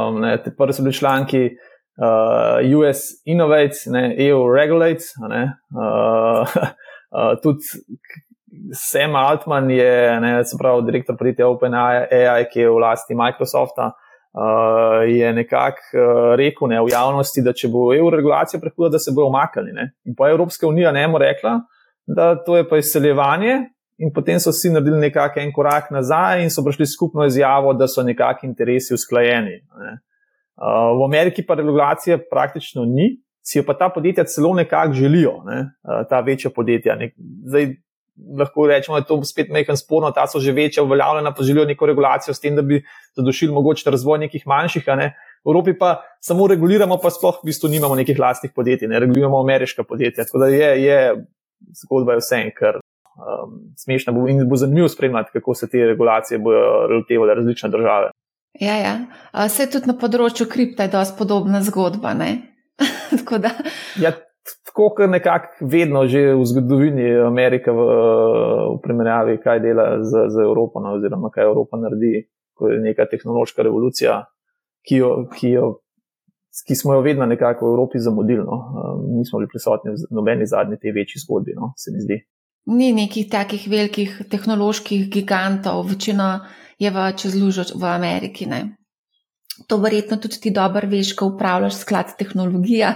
Um, 0.09 0.21
prvi 0.57 0.73
so 0.73 0.83
bili 0.83 0.93
članki 0.93 1.45
uh, 1.45 2.79
US 2.79 2.99
Innovates, 3.25 3.85
ne, 3.85 4.15
EU 4.19 4.53
Regulates. 4.55 5.05
Ne, 5.29 5.43
uh, 5.43 6.47
uh, 7.15 7.41
tudi 7.43 7.59
Sam 8.73 9.15
Altman 9.15 9.71
je, 9.71 10.19
ne, 10.21 10.43
se 10.43 10.57
pravi, 10.59 10.85
direktor 10.85 11.17
podjetja 11.17 11.47
OpenAI, 11.47 12.45
ki 12.51 12.59
je 12.59 12.69
v 12.69 12.77
lasti 12.77 13.15
Microsofta. 13.15 13.91
uh, 14.33 15.09
je 15.09 15.33
nekako 15.33 15.81
uh, 15.93 16.35
rekel 16.35 16.67
ne, 16.67 16.81
v 16.81 16.91
javnosti, 16.91 17.41
da 17.41 17.53
če 17.53 17.69
bo 17.73 17.89
EU 17.95 18.09
regulacija 18.13 18.59
prehuda, 18.61 18.95
da 18.97 18.99
se 18.99 19.13
bo 19.15 19.27
omaknili. 19.27 19.73
In 20.05 20.15
pa 20.17 20.29
Evropska 20.29 20.67
unija 20.67 20.91
ne 20.91 21.07
bo 21.07 21.17
rekla, 21.17 21.59
da 22.07 22.35
to 22.43 22.57
je 22.57 22.67
pa 22.69 22.77
izseljevanje. 22.77 23.59
In 23.99 24.13
potem 24.15 24.39
so 24.39 24.53
vsi 24.53 24.71
naredili 24.71 24.99
nekako 24.99 25.41
en 25.43 25.51
korak 25.51 25.89
nazaj 25.91 26.43
in 26.43 26.51
so 26.53 26.63
prišli 26.63 26.87
skupno 26.87 27.25
izjavo, 27.27 27.73
da 27.75 27.87
so 27.87 28.03
nekakšni 28.03 28.47
interesi 28.49 28.93
usklajeni. 28.95 29.59
Ne. 29.81 29.97
Uh, 30.59 30.93
v 30.99 31.03
Ameriki 31.07 31.43
pa 31.45 31.55
regulacije 31.59 32.17
praktično 32.29 32.85
ni, 32.87 33.17
si 33.43 33.59
jo 33.59 33.63
pa 33.67 33.73
ta 33.73 33.89
podjetja 33.89 34.23
celo 34.27 34.53
nekako 34.55 34.93
želijo, 34.93 35.37
ne, 35.47 35.59
uh, 35.83 36.01
ta 36.09 36.19
večja 36.19 36.51
podjetja. 36.55 36.95
Nek, 36.99 37.13
zdaj, 37.47 37.69
lahko 38.39 38.67
rečemo, 38.67 38.97
da 38.97 39.03
je 39.03 39.07
to 39.07 39.19
spet 39.23 39.51
nekaj 39.51 39.77
sporno, 39.79 40.11
ta 40.15 40.27
so 40.27 40.39
že 40.39 40.51
večja, 40.51 40.83
uveljavljena, 40.83 41.33
pa 41.35 41.43
želijo 41.43 41.65
neko 41.65 41.85
regulacijo 41.85 42.33
s 42.33 42.39
tem, 42.39 42.55
da 42.55 42.61
bi 42.61 42.83
zadošili 43.15 43.53
mogoče 43.53 43.91
razvoj 43.91 44.19
nekih 44.19 44.47
manjših. 44.47 44.87
Ne. 44.99 45.13
V 45.43 45.51
Evropi 45.51 45.77
pa 45.79 46.01
samo 46.19 46.47
reguliramo, 46.47 46.97
pa 47.03 47.11
sploh 47.11 47.39
v 47.43 47.51
bistvu 47.51 47.69
nimamo 47.71 47.95
nekih 47.95 48.19
lastnih 48.19 48.51
podjetij, 48.55 48.87
ne 48.87 48.99
reguliramo 48.99 49.39
ameriška 49.39 49.83
podjetja. 49.83 50.25
Tako 50.25 50.43
da 50.43 50.47
je, 50.47 50.69
je 50.83 50.99
zgodba 51.83 52.15
je 52.15 52.23
vse 52.23 52.35
en, 52.35 52.51
kar 52.55 52.79
um, 53.19 53.59
smešna 53.77 54.13
bo 54.15 54.27
in 54.27 54.47
bo 54.49 54.55
zanimivo 54.55 54.87
spremljati, 54.87 55.33
kako 55.33 55.53
se 55.53 55.69
te 55.69 55.85
regulacije 55.85 56.39
bodo 56.39 56.87
lotevale 56.95 57.35
različne 57.35 57.69
države. 57.69 58.11
Ja, 58.59 58.75
ja. 58.75 58.95
Vse 59.45 59.69
tudi 59.71 59.91
na 59.91 59.95
področju 59.99 60.47
kripta 60.49 60.87
je 60.87 60.93
dosti 60.95 61.17
podobna 61.19 61.61
zgodba. 61.63 62.15
tako 63.17 63.37
da. 63.37 63.51
Ja, 64.01 64.11
tako 64.65 64.89
kot 64.97 65.09
nekako 65.09 65.67
vedno 65.71 66.05
že 66.07 66.33
v 66.33 66.45
zgodovini 66.45 67.11
Amerike, 67.27 67.71
v, 67.71 67.85
v 68.73 68.79
primerjavi, 68.83 69.37
kaj 69.43 69.61
dela 69.63 69.87
z, 70.03 70.29
z 70.33 70.45
Evropo, 70.45 70.81
no, 70.83 70.95
oziroma 70.97 71.31
kaj 71.33 71.47
Evropa 71.47 71.79
naredi, 71.81 72.25
ko 72.57 72.71
je 72.71 72.81
neka 72.83 73.05
tehnološka 73.11 73.63
revolucija, 73.63 74.23
ki, 74.87 74.99
jo, 74.99 75.11
ki, 75.35 75.53
jo, 75.55 75.69
ki 76.67 76.75
smo 76.75 76.97
jo 76.97 77.05
vedno 77.05 77.27
nekako 77.29 77.67
v 77.67 77.75
Evropi 77.75 78.01
zamudili. 78.03 78.43
No. 78.43 78.59
Nismo 79.19 79.39
bili 79.39 79.51
prisotni 79.51 79.95
v 79.95 80.09
nobeni 80.15 80.49
zadnji 80.49 80.79
te 80.81 80.91
večji 80.95 81.23
zgodbi, 81.23 81.55
no, 81.55 81.73
se 81.77 81.93
mi 81.93 82.03
zdi. 82.03 82.19
Ni 82.69 82.91
nekih 82.93 83.29
takih 83.31 83.65
velikih 83.69 84.21
tehnoloških 84.29 85.07
gigantov, 85.09 85.87
večina 85.89 86.45
je 86.77 86.91
v 86.93 87.07
čezlužu 87.17 87.73
v 87.75 87.83
Ameriki. 87.89 88.45
Ne? 88.45 88.77
To 89.67 89.77
verjetno 89.81 90.17
tudi 90.21 90.37
ti 90.39 90.51
dobro 90.53 90.87
veš, 90.87 91.15
ko 91.17 91.33
upravljaš 91.33 91.81
sklad 91.81 92.13
tehnologija. 92.17 92.93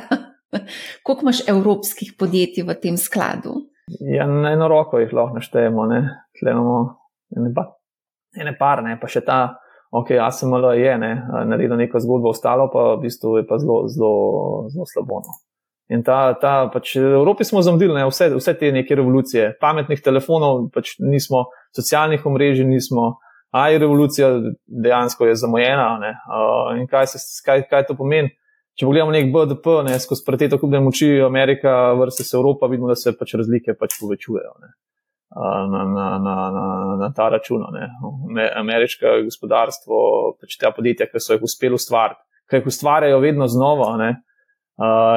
Koliko 1.03 1.25
imaš 1.25 1.41
evropskih 1.49 2.13
podjetij 2.19 2.63
v 2.63 2.75
tem 2.77 2.97
skladu? 2.97 3.55
Ja, 3.99 4.27
na 4.27 4.53
eno 4.53 4.67
roko 4.67 4.99
jih 5.01 5.13
lahko 5.13 5.41
naštejemo, 5.41 5.85
ne 5.85 6.03
imamo 6.41 6.77
ene, 7.37 7.53
pa, 7.55 7.65
ene 8.39 8.55
par, 8.57 8.83
ne 8.83 8.95
pa 9.01 9.09
še 9.11 9.23
ta, 9.25 9.39
ok, 9.91 10.13
ASML 10.21 10.69
je 10.79 10.93
ne, 10.97 11.11
naredil 11.49 11.75
neko 11.77 11.99
zgodbo, 11.99 12.31
ostalo 12.33 12.69
pa 12.73 12.93
v 12.93 13.03
bistvu 13.05 13.37
je 13.41 13.47
pa 13.49 13.59
zelo, 13.61 13.83
zelo, 13.91 14.13
zelo 14.73 14.87
slabo. 14.89 15.21
No. 15.25 15.35
In 15.91 16.03
ta, 16.03 16.33
ta 16.39 16.69
pač 16.71 16.95
v 16.95 17.17
Evropi 17.17 17.43
smo 17.43 17.61
zamudili 17.61 18.05
vse, 18.07 18.29
vse 18.37 18.53
te 18.59 18.71
neke 18.71 18.95
revolucije, 18.95 19.57
pametnih 19.61 19.99
telefonov, 20.01 20.69
pač 20.73 20.95
nismo, 21.03 21.49
socialnih 21.75 22.23
omrežij 22.25 22.65
nismo, 22.65 23.17
aj 23.51 23.77
revolucija 23.83 24.29
dejansko 24.65 25.27
je 25.27 25.35
zamujena. 25.35 25.89
Uh, 25.99 26.79
in 26.79 26.87
kaj, 26.87 27.11
se, 27.13 27.19
kaj, 27.45 27.67
kaj 27.69 27.89
to 27.91 27.97
pomeni? 27.99 28.31
če 28.73 28.87
pogledamo 28.87 29.13
nek 29.13 29.29
BDP, 29.33 29.75
ne, 29.87 29.97
skozi 30.01 30.25
preteto 30.25 30.57
kupne 30.61 30.81
moči 30.81 31.09
Amerika 31.21 31.93
versus 31.99 32.33
Evropa, 32.33 32.69
vidimo, 32.71 32.89
da 32.89 32.97
se 32.97 33.13
pač 33.17 33.35
razlike 33.37 33.75
pač 33.77 33.99
povečujejo 33.99 34.53
ne, 34.63 34.71
na, 35.35 35.83
na, 35.93 36.07
na, 36.23 36.35
na, 36.55 36.65
na 37.03 37.09
ta 37.13 37.29
račun. 37.33 37.65
Ameriško 38.63 39.19
gospodarstvo, 39.27 39.97
pač 40.41 40.57
te 40.57 40.73
podjetja, 40.73 41.09
ki 41.11 41.21
so 41.21 41.37
jih 41.37 41.45
uspeli 41.45 41.77
ustvariti, 41.77 42.21
ki 42.49 42.61
jih 42.61 42.71
ustvarjajo 42.73 43.21
vedno 43.21 43.49
znova, 43.49 43.93
ne, 44.01 44.11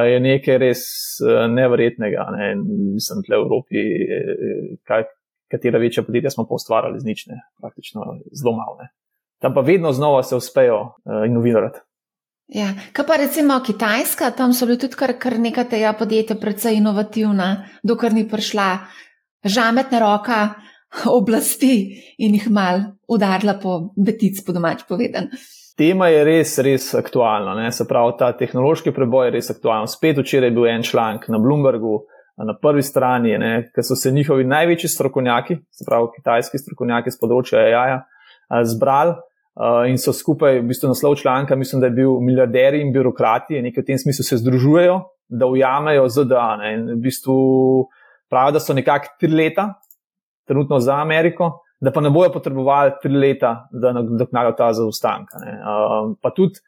je 0.06 0.20
nekaj 0.20 0.58
res 0.60 0.82
nevrjetnega. 1.48 2.26
Ne. 2.36 2.48
Mislim, 2.94 3.22
da 3.28 3.38
v 3.38 3.46
Evropi, 3.46 3.84
kaj, 4.84 5.06
katera 5.50 5.78
večja 5.78 6.04
podjetja 6.04 6.30
smo 6.30 6.44
pa 6.48 6.58
ustvarjali 6.58 7.00
z 7.00 7.08
nične, 7.08 7.40
praktično 7.60 8.04
zelo 8.32 8.56
malo. 8.56 8.88
Tam 9.40 9.54
pa 9.54 9.60
vedno 9.60 9.92
znova 9.92 10.22
se 10.22 10.36
uspejo 10.36 10.80
uh, 10.80 11.26
inovirati. 11.26 11.80
Ja, 12.46 12.74
kaj 12.92 13.06
pa 13.06 13.16
recimo 13.16 13.60
Kitajska, 13.66 14.30
tam 14.30 14.52
so 14.54 14.66
bili 14.66 14.78
tudi 14.78 14.94
kar, 14.94 15.16
kar 15.18 15.38
nekaj 15.38 15.66
tega 15.68 15.92
podjetja, 15.98 16.36
predvsej 16.38 16.78
inovativna, 16.78 17.66
dokler 17.82 18.14
ni 18.14 18.22
prišla 18.28 18.68
žametna 19.44 19.98
roka 19.98 20.40
oblasti 21.18 21.72
in 22.18 22.34
jih 22.38 22.46
mal 22.50 22.80
udarila 23.08 23.58
po 23.62 23.90
betic, 23.96 24.38
po 24.46 24.54
domač 24.54 24.86
povedan. 24.88 25.28
Tema 25.76 26.08
je 26.08 26.24
res, 26.24 26.54
res 26.64 26.88
aktualna. 26.96 27.54
Ne? 27.58 27.70
Se 27.72 27.84
pravi, 27.88 28.14
ta 28.18 28.30
tehnološki 28.32 28.94
preboj 28.96 29.28
je 29.28 29.34
res 29.36 29.50
aktualen. 29.52 29.88
Spet 29.90 30.18
včeraj 30.18 30.48
je 30.48 30.56
bil 30.56 30.68
en 30.70 30.84
članek 30.86 31.28
na 31.28 31.40
Bloombergu, 31.42 31.98
na 32.36 32.54
prvi 32.60 32.82
strani, 32.84 33.36
ker 33.72 33.84
so 33.84 33.96
se 33.96 34.12
njihovi 34.12 34.44
največji 34.44 34.90
strokovnjaki, 34.92 35.58
se 35.72 35.84
pravi, 35.88 36.10
kitajski 36.16 36.60
strokovnjaki 36.60 37.12
z 37.12 37.20
področja 37.20 37.62
AI-ja, 37.64 38.02
zbrali 38.68 39.16
Uh, 39.56 39.86
in 39.88 39.96
so 39.96 40.12
skupaj, 40.12 40.58
v 40.60 40.68
bistvu 40.68 40.90
naslov 40.90 41.14
članka, 41.16 41.56
mislim, 41.56 41.80
da 41.80 41.88
je 41.88 41.94
bil 41.96 42.18
milijarderji 42.20 42.82
in 42.84 42.90
birokrati, 42.92 43.62
nekaj 43.64 43.82
v 43.82 43.86
tem 43.88 43.98
smislu 43.98 44.24
se 44.28 44.36
združujejo, 44.42 44.98
da 45.32 45.46
ujamejo 45.48 46.02
ZDA. 46.12 46.48
Ne? 46.60 46.72
In 46.74 46.82
v 46.90 46.96
bistvu 47.06 47.36
pravijo, 48.28 48.58
da 48.58 48.60
so 48.60 48.76
nekako 48.76 49.14
tri 49.16 49.30
leta, 49.32 49.64
trenutno 50.44 50.76
za 50.76 50.98
Ameriko, 51.00 51.48
da 51.80 51.92
pa 51.92 52.00
ne 52.00 52.10
bojo 52.10 52.32
potrebovali 52.32 52.96
tri 53.02 53.12
leta, 53.12 53.68
da 53.72 53.92
nadoknadijo 53.92 54.54
ta 54.56 54.70
zaostanek. 54.72 55.34
Uh, 55.36 56.14
pa 56.22 56.32
tudi, 56.36 56.60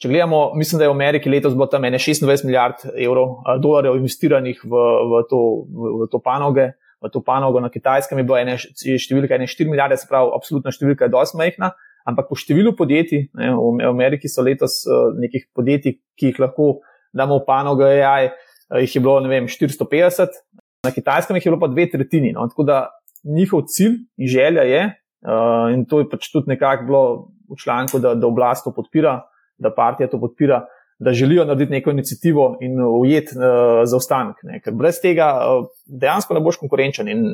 če 0.00 0.08
gledamo, 0.08 0.40
mislim, 0.56 0.80
da 0.80 0.86
je 0.86 0.92
v 0.92 0.96
Ameriki 0.96 1.30
letos 1.32 1.54
bilo 1.54 1.68
tam 1.72 1.84
26 1.84 2.46
milijard 2.48 2.86
evrov, 2.94 3.38
uh, 3.42 3.56
dolarjev 3.62 3.98
investiranih 4.00 4.62
v, 4.64 4.70
v, 5.12 5.22
to, 5.30 5.42
v, 5.68 5.92
v 6.02 6.10
to 6.12 6.22
panoge. 6.24 6.70
V 7.04 7.10
to 7.12 7.20
panogo 7.20 7.60
na 7.60 7.68
kitajskem 7.68 8.22
je 8.22 8.24
bila 8.24 8.40
ena 8.40 8.54
številka, 8.56 9.36
ena 9.36 9.44
4 9.44 9.68
milijarde, 9.68 9.98
se 10.00 10.08
pravi, 10.08 10.32
absolutna 10.32 10.72
številka 10.72 11.04
je 11.04 11.12
dosti 11.12 11.38
majhna. 11.38 11.74
Ampak 12.08 12.30
po 12.30 12.38
številu 12.38 12.72
podjetij, 12.78 13.26
ne, 13.36 13.50
v 13.52 13.84
Ameriki 13.90 14.30
so 14.32 14.40
letos 14.46 14.80
uh, 14.88 15.10
nekih 15.20 15.50
podjetij, 15.54 15.98
ki 16.16 16.30
jih 16.30 16.40
lahko 16.40 16.78
damo 17.16 17.42
v 17.42 17.44
panogo 17.44 17.84
AI, 17.84 18.30
uh, 18.30 18.80
jih 18.80 18.96
je 18.96 19.02
bilo 19.04 19.20
vem, 19.28 19.50
450, 19.50 20.40
na 20.86 20.94
kitajskem 20.94 21.36
jih 21.36 21.48
je 21.48 21.52
bilo 21.52 21.60
pa 21.60 21.68
dve 21.68 21.84
tretjini. 21.92 22.32
No, 22.32 22.46
tako 22.48 22.64
da 22.64 22.86
njihov 23.26 23.66
cilj 23.66 23.98
in 24.16 24.28
želja 24.28 24.62
je, 24.62 24.82
uh, 25.26 25.74
in 25.74 25.84
to 25.84 25.98
je 25.98 26.08
pač 26.10 26.30
tudi 26.32 26.54
nekako 26.54 26.84
bilo 26.84 27.02
v 27.50 27.58
članku, 27.62 27.98
da, 27.98 28.14
da 28.14 28.26
oblast 28.26 28.64
to 28.64 28.72
podpira, 28.74 29.20
da 29.58 29.74
partija 29.74 30.08
to 30.10 30.20
podpira, 30.20 30.64
da 30.98 31.12
želijo 31.12 31.44
narediti 31.44 31.72
neko 31.72 31.90
inicijativo 31.90 32.56
in 32.60 32.80
ujeti 32.80 33.36
uh, 33.36 33.82
zaostanek. 33.84 34.36
Ne, 34.42 34.60
ker 34.64 34.74
brez 34.74 35.00
tega 35.02 35.32
uh, 35.36 35.66
dejansko 35.86 36.34
ne 36.34 36.40
boš 36.40 36.56
konkurenčen 36.62 37.08
in 37.08 37.26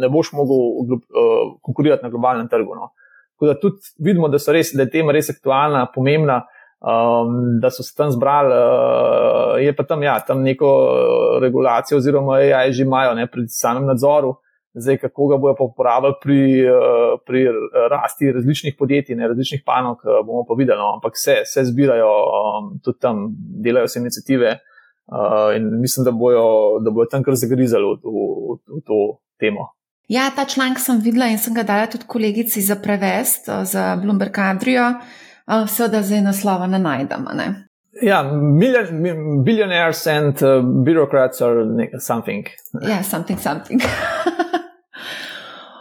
ne 0.00 0.08
boš 0.08 0.32
mogel 0.32 0.56
uh, 0.94 1.00
konkurirati 1.62 2.04
na 2.04 2.10
globalnem 2.10 2.48
trgu. 2.48 2.74
No. 2.74 2.92
Tako 3.34 3.46
da 3.46 3.60
tudi 3.60 3.76
vidimo, 3.98 4.28
da, 4.28 4.38
res, 4.52 4.72
da 4.74 4.86
je 4.86 4.90
tema 4.90 5.12
res 5.12 5.30
aktualna, 5.30 5.86
pomembna, 5.94 6.40
um, 6.80 7.58
da 7.60 7.70
so 7.70 7.82
se 7.82 7.92
tam 7.96 8.10
zbrali. 8.14 8.54
Uh, 8.54 9.60
je 9.64 9.74
pa 9.76 9.84
tam, 9.84 10.02
ja, 10.02 10.18
tam 10.20 10.42
neko 10.42 10.70
regulacijo, 11.42 11.98
oziroma 11.98 12.38
AI 12.40 12.72
že 12.72 12.84
imajo 12.84 13.14
ne, 13.14 13.26
pri 13.26 13.48
samem 13.48 13.86
nadzoru, 13.86 14.36
zdaj 14.76 14.98
kako 15.02 15.26
ga 15.26 15.36
bojo 15.36 15.54
pa 15.58 15.64
uporabljali 15.64 16.14
pri, 16.22 16.40
uh, 16.70 17.18
pri 17.26 17.44
rasti 17.90 18.32
različnih 18.32 18.76
podjetij, 18.78 19.16
ne, 19.16 19.28
različnih 19.28 19.62
panog, 19.66 19.98
bomo 20.26 20.44
pa 20.48 20.54
videli. 20.58 20.78
No, 20.78 20.94
ampak 20.94 21.12
se, 21.16 21.42
se 21.44 21.64
zbirajo, 21.64 22.12
um, 22.38 22.78
tudi 22.84 22.98
tam 22.98 23.28
delajo 23.64 23.88
se 23.88 24.00
inicijative. 24.00 24.58
Uh, 25.06 25.56
in 25.56 25.80
mislim, 25.80 26.04
da 26.04 26.10
bojo, 26.10 26.78
da 26.84 26.90
bojo 26.90 27.06
tam 27.10 27.22
kar 27.22 27.34
zagrizali 27.34 27.84
v, 27.84 27.94
v, 28.02 28.58
v, 28.74 28.80
to 28.86 28.96
temo. 29.38 29.76
Ja, 30.08 30.30
ta 30.36 30.44
članek 30.44 30.78
sem 30.78 31.00
videla 31.02 31.26
in 31.26 31.38
sem 31.38 31.54
ga 31.54 31.62
dala 31.66 31.86
tudi 31.90 32.06
kolegici 32.06 32.62
za 32.62 32.76
prevest, 32.82 33.48
eh, 33.48 33.64
za 33.64 33.96
Bloomberg 34.02 34.38
Adrijo, 34.38 34.82
eh, 34.90 35.66
seveda 35.66 36.02
zdaj 36.02 36.22
naslova 36.22 36.66
ne 36.66 36.78
najdemo. 36.78 37.30
Ne? 37.34 37.66
Ja, 38.02 38.22
billionaires 39.44 40.06
and 40.06 40.42
uh, 40.42 40.60
bureaucrats 40.84 41.40
are 41.40 41.64
something. 42.00 42.46
Ja, 42.82 43.02
something, 43.02 43.40
something. 43.40 43.80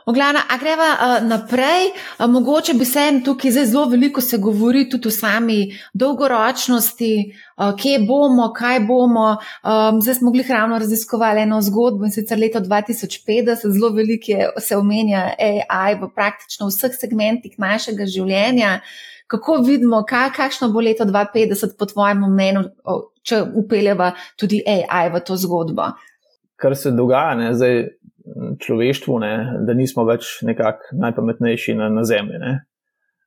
Oglana, 0.06 0.44
a 0.50 0.58
greva 0.62 0.88
uh, 0.94 1.28
naprej, 1.28 1.88
uh, 2.20 2.28
mogoče 2.30 2.74
bi 2.78 2.86
se 2.86 3.08
en 3.10 3.24
tukaj 3.26 3.52
zdaj 3.52 3.66
zelo 3.66 3.86
veliko 3.90 4.22
se 4.22 4.38
govori 4.38 4.84
tudi 4.90 5.08
o 5.08 5.12
sami 5.12 5.56
dolgoročnosti, 5.94 7.10
uh, 7.58 7.72
kje 7.80 8.04
bomo, 8.06 8.52
kaj 8.54 8.80
bomo. 8.86 9.32
Um, 9.32 10.02
zdaj 10.02 10.20
smo 10.20 10.30
mogli 10.30 10.46
ravno 10.50 10.78
raziskovali 10.78 11.42
eno 11.42 11.62
zgodbo 11.62 12.06
in 12.06 12.12
sicer 12.12 12.40
leto 12.40 12.60
2050, 12.60 13.66
zelo 13.66 13.90
veliko 13.90 14.32
je, 14.32 14.52
se 14.60 14.78
omenja 14.78 15.24
AI 15.40 15.98
v 16.02 16.12
praktično 16.16 16.70
vseh 16.70 16.94
segmentih 16.94 17.58
našega 17.58 18.06
življenja. 18.06 18.80
Kako 19.28 19.58
vidimo, 19.66 20.04
kaj, 20.06 20.30
kakšno 20.38 20.70
bo 20.70 20.86
leto 20.86 21.10
2050 21.10 21.80
po 21.80 21.90
tvojem 21.90 22.28
mnenju, 22.30 22.68
če 23.26 23.42
upeljeva 23.58 24.14
tudi 24.38 24.62
AI 24.62 25.10
v 25.10 25.26
to 25.26 25.34
zgodbo? 25.34 25.96
Kar 26.62 26.78
se 26.78 26.94
dogaja, 26.94 27.34
ne, 27.36 27.54
zdaj 27.58 27.88
človeštvu, 28.60 29.20
ne, 29.20 29.34
da 29.68 29.74
nismo 29.74 30.06
več 30.08 30.40
nekako 30.46 30.98
najpametnejši 31.02 31.76
na, 31.78 31.90
na 31.94 32.04
Zemlji. 32.08 32.40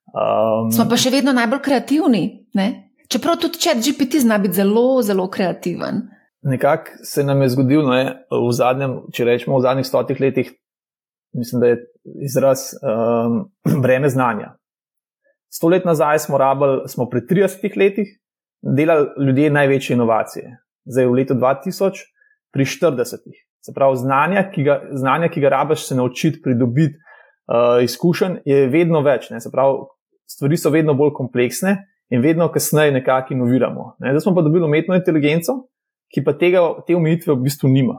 Um, 0.08 0.70
Smo 0.74 0.88
pa 0.90 0.98
še 1.00 1.12
vedno 1.14 1.34
najbolj 1.36 1.62
kreativni. 1.64 2.22
Ne? 2.58 2.68
Čeprav 3.12 3.38
tudi 3.42 3.60
če 3.62 3.76
GPT 3.80 4.22
zna 4.24 4.38
biti 4.42 4.58
zelo, 4.60 5.00
zelo 5.04 5.28
kreativen. 5.32 6.06
Nekako 6.48 7.04
se 7.08 7.24
nam 7.26 7.42
je 7.42 7.50
zgodilo, 7.54 7.88
ne, 7.90 8.02
v 8.30 8.52
zadnjem, 8.54 8.98
če 9.14 9.26
rečemo 9.26 9.58
v 9.58 9.64
zadnjih 9.64 9.88
stotih 9.88 10.20
letih, 10.22 10.52
mislim, 11.36 11.62
da 11.62 11.72
je 11.72 11.80
izraz 12.28 12.70
um, 12.78 13.40
breme 13.84 14.10
znanja. 14.12 14.54
Sto 15.52 15.70
let 15.72 15.86
nazaj 15.88 16.26
smo, 16.26 16.38
rabili, 16.38 16.84
smo 16.92 17.08
pri 17.08 17.24
30 17.26 17.78
letih 17.80 18.14
delali 18.62 19.26
ljudje 19.26 19.50
največje 19.54 19.94
inovacije, 19.96 20.56
zdaj 20.84 21.06
v 21.06 21.18
letu 21.20 21.36
2000 21.38 22.04
pri 22.52 22.64
40. 22.64 23.47
Se 23.64 23.74
pravi, 23.74 23.96
znanja, 23.96 24.44
ki 24.52 24.62
ga, 24.62 24.80
znanja, 24.92 25.28
ki 25.28 25.40
ga 25.40 25.48
rabiš 25.48 25.88
se 25.88 25.96
naučiti, 25.98 26.40
pridobiti 26.42 26.94
uh, 26.94 27.82
izkušenj, 27.84 28.40
je 28.44 28.66
vedno 28.72 29.02
več. 29.04 29.30
Ne? 29.30 29.40
Se 29.40 29.50
pravi, 29.52 29.82
stvari 30.30 30.56
so 30.56 30.70
vedno 30.70 30.94
bolj 30.94 31.12
kompleksne 31.16 31.76
in 32.14 32.22
vedno 32.24 32.48
kasneje 32.52 32.94
nekako 33.00 33.34
inoviramo. 33.34 33.94
Ne? 33.98 34.14
Zdaj 34.14 34.26
smo 34.26 34.34
pa 34.36 34.46
dobili 34.46 34.64
umetno 34.64 34.96
inteligenco, 34.96 35.58
ki 36.14 36.24
pa 36.24 36.36
tega, 36.38 36.62
te 36.86 36.96
omejitve 36.96 37.34
v 37.34 37.44
bistvu 37.48 37.70
nima. 37.72 37.98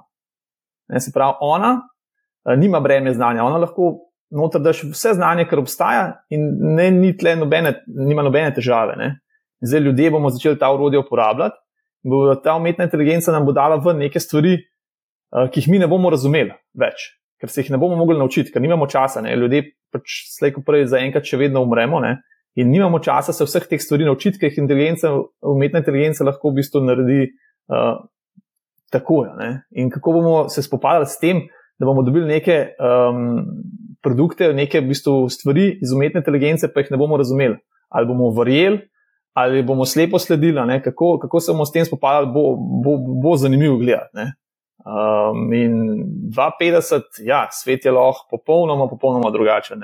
Ne? 0.90 1.02
Se 1.04 1.14
pravi, 1.14 1.38
ona 1.46 1.76
uh, 1.80 2.56
nima 2.58 2.80
breme 2.80 3.14
znanja, 3.14 3.44
ona 3.46 3.62
lahko 3.66 3.96
noter 4.30 4.62
daš 4.62 4.84
vse 4.92 5.16
znanje, 5.18 5.48
kar 5.50 5.60
obstaja 5.60 6.04
in 6.30 6.46
ne, 6.76 6.90
ni 6.94 7.16
tle 7.18 7.36
nobene, 7.36 7.80
nima 7.88 8.24
nobene 8.26 8.54
težave. 8.54 8.96
Ne? 8.98 9.16
Zdaj 9.66 9.82
ljudje 9.82 10.12
bomo 10.12 10.30
začeli 10.30 10.60
ta 10.60 10.72
urodje 10.74 11.00
uporabljati. 11.00 11.56
Bo 12.04 12.36
ta 12.36 12.56
umetna 12.56 12.86
inteligenca 12.88 13.32
nam 13.32 13.46
bo 13.46 13.52
dala 13.52 13.76
v 13.76 13.94
neke 13.98 14.20
stvari, 14.20 14.56
ki 15.30 15.62
jih 15.62 15.70
mi 15.70 15.80
ne 15.80 15.88
bomo 15.88 16.10
razumeli 16.10 16.56
več, 16.78 17.10
ker 17.42 17.52
se 17.52 17.64
jih 17.64 17.72
ne 17.74 17.80
bomo 17.82 17.98
mogli 18.00 18.18
naučiti, 18.18 18.52
ker 18.54 18.62
nimamo 18.62 18.88
časa. 18.90 19.22
Ne? 19.26 19.36
Ljudje 19.38 19.64
pač 19.94 20.22
slejko 20.36 20.64
prej 20.66 20.88
zaenkrat 20.92 21.28
še 21.28 21.40
vedno 21.42 21.64
umremo 21.66 22.02
ne? 22.04 22.18
in 22.60 22.72
nimamo 22.74 23.00
časa 23.00 23.34
se 23.34 23.46
vseh 23.46 23.68
teh 23.70 23.82
stvari 23.82 24.08
naučiti, 24.08 24.40
ker 24.42 24.50
jih 24.50 24.64
inteligenca, 24.64 25.14
umetna 25.46 25.84
inteligenca 25.84 26.26
lahko 26.28 26.52
v 26.52 26.60
bistvu 26.60 26.82
naredi 26.84 27.30
uh, 27.72 28.02
tako. 28.92 29.22
Ne? 29.38 29.52
In 29.78 29.94
kako 29.94 30.18
bomo 30.18 30.36
se 30.52 30.66
spopadali 30.66 31.08
s 31.08 31.22
tem, 31.22 31.46
da 31.80 31.88
bomo 31.88 32.04
dobili 32.04 32.28
neke 32.28 32.58
um, 32.82 33.46
produkte, 34.04 34.50
neke 34.54 34.82
v 34.82 34.90
bistvu 34.90 35.30
stvari 35.32 35.70
iz 35.80 35.94
umetne 35.96 36.20
inteligence, 36.20 36.68
pa 36.74 36.84
jih 36.84 36.92
ne 36.92 37.00
bomo 37.00 37.22
razumeli. 37.22 37.56
Ali 37.94 38.10
bomo 38.10 38.34
verjeli, 38.36 38.82
ali 39.38 39.64
bomo 39.64 39.86
slepo 39.86 40.20
sledili, 40.20 40.82
kako, 40.84 41.18
kako 41.22 41.40
se 41.40 41.54
bomo 41.54 41.66
s 41.66 41.72
tem 41.72 41.86
spopadali, 41.86 42.28
bo, 42.34 42.58
bo, 42.58 42.98
bo 43.24 43.38
zanimivo 43.38 43.78
gledati. 43.78 44.34
Um, 44.80 45.54
in 45.54 45.74
250, 46.32 47.20
ja, 47.28 47.48
svet 47.52 47.86
je 47.86 47.92
lahko 47.92 48.28
popolnoma, 48.32 48.88
popolnoma 48.88 49.32
drugačen. 49.32 49.84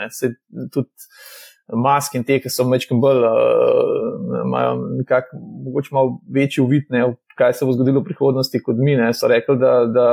Tudi 0.71 0.87
maske 1.73 2.19
in 2.19 2.23
te, 2.23 2.37
ki 2.39 2.51
so 2.53 2.63
večkrat 2.69 3.01
bolj, 3.01 3.25
uh, 3.27 4.39
imajo 4.45 4.75
nekako 5.01 5.39
mogoče 5.65 5.95
malo 5.97 6.19
večji 6.31 6.63
uvid, 6.63 6.87
ne, 6.95 7.03
kaj 7.35 7.53
se 7.53 7.67
bo 7.67 7.73
zgodilo 7.75 7.99
v 7.99 8.07
prihodnosti 8.07 8.61
kot 8.63 8.79
mi. 8.79 8.95
Ne, 8.95 9.11
so 9.13 9.27
rekli, 9.27 9.57
da, 9.59 9.73
da, 9.91 10.07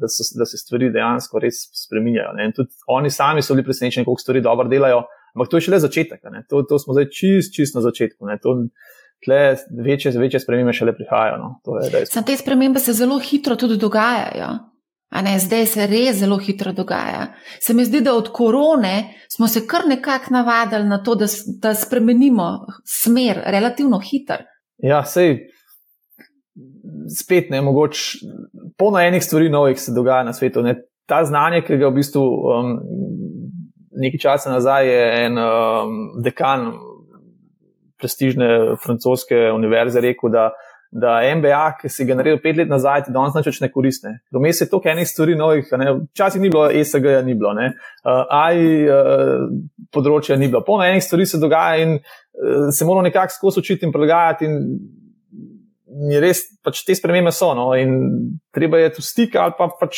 da, 0.00 0.08
so, 0.08 0.26
da 0.38 0.48
se 0.48 0.60
stvari 0.60 0.90
dejansko 0.94 1.42
res 1.42 1.66
spreminjajo. 1.84 2.32
Ne. 2.38 2.48
In 2.48 2.56
tudi 2.56 2.72
oni 2.86 3.10
sami 3.10 3.42
so 3.42 3.56
bili 3.56 3.66
presenečeni, 3.66 4.08
koliko 4.08 4.24
stvari 4.24 4.44
dobro 4.44 4.68
delajo. 4.72 5.04
Ampak 5.34 5.48
to 5.50 5.56
je 5.56 5.68
šele 5.68 5.80
začetek. 5.80 6.24
To, 6.48 6.62
to 6.68 6.78
smo 6.78 6.96
zdaj 6.96 7.10
čist, 7.12 7.54
čist 7.56 7.76
na 7.76 7.84
začetku. 7.84 8.26
Ne. 8.28 8.38
To, 8.40 8.56
tle 9.24 9.56
večje, 9.84 10.12
večje 10.18 10.40
spremembe 10.40 10.72
šele 10.72 10.94
prihajajo. 10.96 11.38
No. 11.38 11.60
Sam 12.10 12.24
te 12.24 12.36
spremembe 12.36 12.80
se 12.80 12.92
zelo 12.92 13.18
hitro 13.18 13.56
tudi 13.56 13.76
dogajajo. 13.76 14.52
Ne, 15.22 15.36
zdaj 15.38 15.66
se 15.66 15.86
res 15.86 16.16
zelo 16.16 16.38
hitro 16.40 16.72
dogaja. 16.72 17.26
Se 17.60 17.74
mi 17.74 17.84
zdi, 17.84 18.00
da 18.00 18.14
od 18.16 18.30
korone 18.32 19.14
smo 19.28 19.48
se 19.48 19.66
kar 19.66 19.84
nekako 19.86 20.32
navadili 20.34 20.88
na 20.88 21.02
to, 21.02 21.14
da, 21.14 21.26
da 21.60 21.74
spremenimo 21.74 22.66
smer 22.84 23.42
relativno 23.46 24.00
hitro. 24.00 24.40
Ja, 24.78 25.04
sej 25.04 25.36
spet 27.12 27.50
ne, 27.50 27.60
mogoče 27.60 28.00
polno 28.78 29.00
enih 29.00 29.24
stvari 29.24 29.50
novih 29.50 29.80
se 29.80 29.92
dogaja 29.92 30.24
na 30.24 30.32
svetu. 30.32 30.62
Ne. 30.62 30.74
Ta 31.06 31.24
znanje, 31.24 31.60
ki 31.66 31.76
ga 31.76 31.88
v 31.90 31.98
bistvu 31.98 32.22
um, 32.22 32.76
nekaj 34.00 34.20
časa 34.20 34.52
nazaj 34.52 34.88
je 34.88 35.02
en 35.26 35.38
um, 35.38 35.96
dekan 36.24 36.70
prestižne 38.02 38.76
francoske 38.82 39.38
univerze 39.54 40.02
rekel, 40.02 40.32
da, 40.34 40.50
da 40.92 41.14
MBA, 41.38 41.62
ki 41.80 41.88
si 41.88 42.04
ga 42.04 42.16
naredil 42.18 42.40
pet 42.42 42.58
let 42.60 42.70
nazaj, 42.70 43.06
ti 43.06 43.14
danes 43.14 43.36
več 43.38 43.62
ne 43.62 43.70
koristne. 43.72 44.16
Vmes 44.34 44.60
je 44.60 44.68
toliko 44.68 44.92
enih 44.92 45.08
stvari 45.08 45.36
novih, 45.38 45.70
včasih 46.12 46.42
ni 46.42 46.50
bilo 46.52 46.66
ESG-ja, 46.68 47.22
ni 47.24 47.36
bilo, 47.38 47.54
uh, 47.56 48.24
AI 48.28 48.66
uh, 48.84 49.46
področja 49.94 50.36
ni 50.36 50.50
bilo. 50.52 50.60
Polno 50.66 50.84
enih 50.84 51.04
stvari 51.04 51.26
se 51.28 51.40
dogaja 51.40 51.80
in 51.86 51.96
uh, 51.96 52.68
se 52.68 52.84
moramo 52.88 53.08
nekako 53.08 53.38
skozi 53.38 53.64
učiti 53.64 53.88
in 53.88 53.94
prilagajati. 53.94 54.50
In 55.92 56.12
res 56.24 56.46
pač 56.64 56.84
te 56.88 56.96
spremembe 56.96 57.32
so, 57.36 57.50
no, 57.56 57.70
in 57.76 58.38
treba 58.52 58.80
je 58.80 58.94
tu 58.96 59.04
stik, 59.04 59.36
ali 59.36 59.56
pa 59.56 59.68
pač 59.80 59.96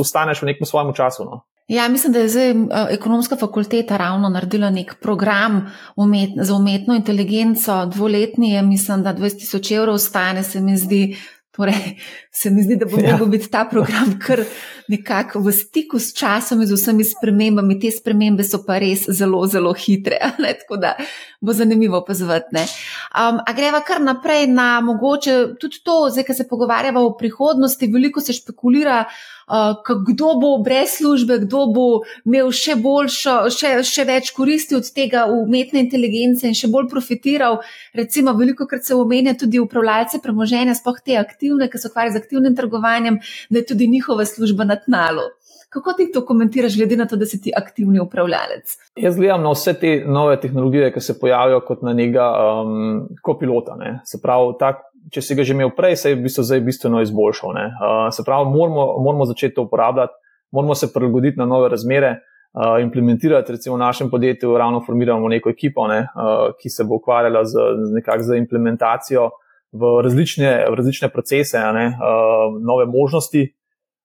ostaneš 0.00 0.42
v 0.44 0.52
nekem 0.52 0.68
svojem 0.68 0.92
času. 0.96 1.28
No. 1.28 1.44
Ja, 1.72 1.88
mislim, 1.88 2.12
da 2.12 2.18
je 2.18 2.28
zdaj 2.28 2.54
ekonomska 2.90 3.36
fakulteta 3.36 3.96
ravno 3.96 4.28
naredila 4.28 4.70
nek 4.70 4.94
program 5.00 5.72
umet, 5.96 6.30
za 6.36 6.54
umetno 6.54 6.94
inteligenco, 6.94 7.86
dvoletni 7.86 8.50
je, 8.50 8.62
mislim, 8.62 9.02
da 9.02 9.14
20 9.14 9.38
tisoč 9.38 9.70
evrov 9.70 9.98
stane, 9.98 10.42
se 10.42 10.60
mi 10.60 10.76
zdi. 10.76 11.16
Torej, 11.56 11.74
se 12.40 12.50
mi 12.50 12.62
zdi, 12.62 12.76
da 12.76 12.86
bo 12.86 13.00
ja. 13.00 13.12
mogel 13.12 13.26
biti 13.26 13.50
ta 13.50 13.64
program 13.70 14.18
kar 14.26 14.44
nekako 14.88 15.40
v 15.40 15.52
stiku 15.52 15.98
s 15.98 16.14
časom 16.16 16.60
in 16.60 16.66
z 16.66 16.76
vsemi 16.76 17.04
spremembami. 17.04 17.78
Te 17.80 17.90
spremembe 17.90 18.44
so 18.44 18.62
pa 18.66 18.78
res 18.78 19.04
zelo, 19.08 19.46
zelo 19.46 19.72
hitre. 19.72 20.20
Ne? 20.42 20.54
Tako 20.60 20.76
da 20.76 20.94
bo 21.40 21.52
zanimivo 21.52 21.98
opazovati. 21.98 22.56
Um, 22.56 23.40
a 23.46 23.52
greva 23.56 23.80
kar 23.80 24.00
naprej 24.00 24.46
na 24.46 24.80
mogoče 24.80 25.36
tudi 25.60 25.80
to, 25.84 26.08
zdaj, 26.10 26.24
ko 26.24 26.34
se 26.34 26.48
pogovarjava 26.48 27.00
o 27.00 27.16
prihodnosti, 27.16 27.92
veliko 27.92 28.20
se 28.20 28.32
špekulira. 28.32 29.04
Uh, 29.52 29.76
kdo 30.08 30.30
bo 30.40 30.50
brez 30.64 30.94
službe, 30.96 31.42
kdo 31.44 31.66
bo 31.74 31.86
imel 32.24 32.48
še, 32.56 32.72
boljšo, 32.80 33.34
še, 33.52 33.72
še 33.84 34.06
več 34.08 34.30
koristi 34.32 34.78
od 34.78 34.88
tega 34.96 35.26
umetne 35.28 35.82
inteligence 35.84 36.48
in 36.48 36.56
še 36.56 36.70
bolj 36.72 36.88
profitiral. 36.88 37.60
Recimo, 37.92 38.32
veliko 38.38 38.64
krat 38.70 38.88
se 38.88 38.96
omenja 38.96 39.36
tudi 39.36 39.60
upravljalce 39.60 40.22
premoženja, 40.24 40.78
spoh 40.78 41.02
te 41.04 41.18
aktivne, 41.20 41.68
ki 41.68 41.82
so 41.82 41.92
ukvarjali 41.92 42.16
z 42.16 42.24
aktivnim 42.24 42.56
trgovanjem, 42.56 43.20
da 43.52 43.60
je 43.60 43.68
tudi 43.74 43.90
njihova 43.92 44.24
služba 44.24 44.64
na 44.64 44.80
tnalu. 44.80 45.28
Kako 45.72 45.92
ti 45.96 46.10
to 46.12 46.20
komentiraš, 46.24 46.76
glede 46.76 46.96
na 46.96 47.06
to, 47.08 47.16
da 47.16 47.26
si 47.26 47.40
ti 47.40 47.52
aktivni 47.56 48.00
upravljalec? 48.00 48.74
Jaz 49.00 49.16
gledam 49.16 49.42
na 49.42 49.52
vse 49.52 49.72
te 49.80 49.92
nove 50.06 50.36
tehnologije, 50.40 50.90
ki 50.92 51.00
se 51.00 51.18
pojavljajo 51.20 51.60
kot 51.68 51.82
na 51.82 51.94
nekega 51.96 52.26
um, 52.60 53.06
kopilota. 53.24 53.76
Ne. 53.80 53.94
Se 54.04 54.20
pravi, 54.22 54.52
tak, 54.60 54.82
če 55.10 55.22
si 55.22 55.34
ga 55.34 55.44
že 55.44 55.54
imel 55.56 55.72
prej, 55.74 55.96
se 55.96 56.12
je 56.12 56.18
v 56.18 56.26
bistvu 56.26 56.44
zdaj 56.46 56.60
bistveno 56.66 57.00
izboljšal. 57.02 57.50
Uh, 57.50 58.10
se 58.14 58.24
pravi, 58.26 58.50
moramo, 58.50 58.98
moramo 59.02 59.26
začeti 59.26 59.56
to 59.56 59.66
uporabljati, 59.66 60.12
moramo 60.52 60.74
se 60.74 60.92
prilagoditi 60.92 61.40
na 61.40 61.46
nove 61.46 61.72
razmere. 61.72 62.20
Uh, 62.52 62.76
implementirati, 62.84 63.52
recimo 63.52 63.78
v 63.78 63.80
našem 63.80 64.10
podjetju, 64.12 64.58
ravno 64.60 64.82
formiramo 64.84 65.28
neko 65.28 65.48
ekipo, 65.50 65.86
ne, 65.88 66.02
uh, 66.04 66.50
ki 66.60 66.68
se 66.68 66.84
bo 66.84 66.98
ukvarjala 67.00 67.46
z, 67.48 67.62
z, 67.88 68.02
z 68.26 68.36
implementacijo 68.36 69.30
v 69.72 69.92
različne, 70.04 70.50
v 70.68 70.76
različne 70.76 71.08
procese, 71.08 71.62
ne, 71.72 71.86
uh, 71.96 72.52
nove 72.60 72.86
možnosti, 72.86 73.48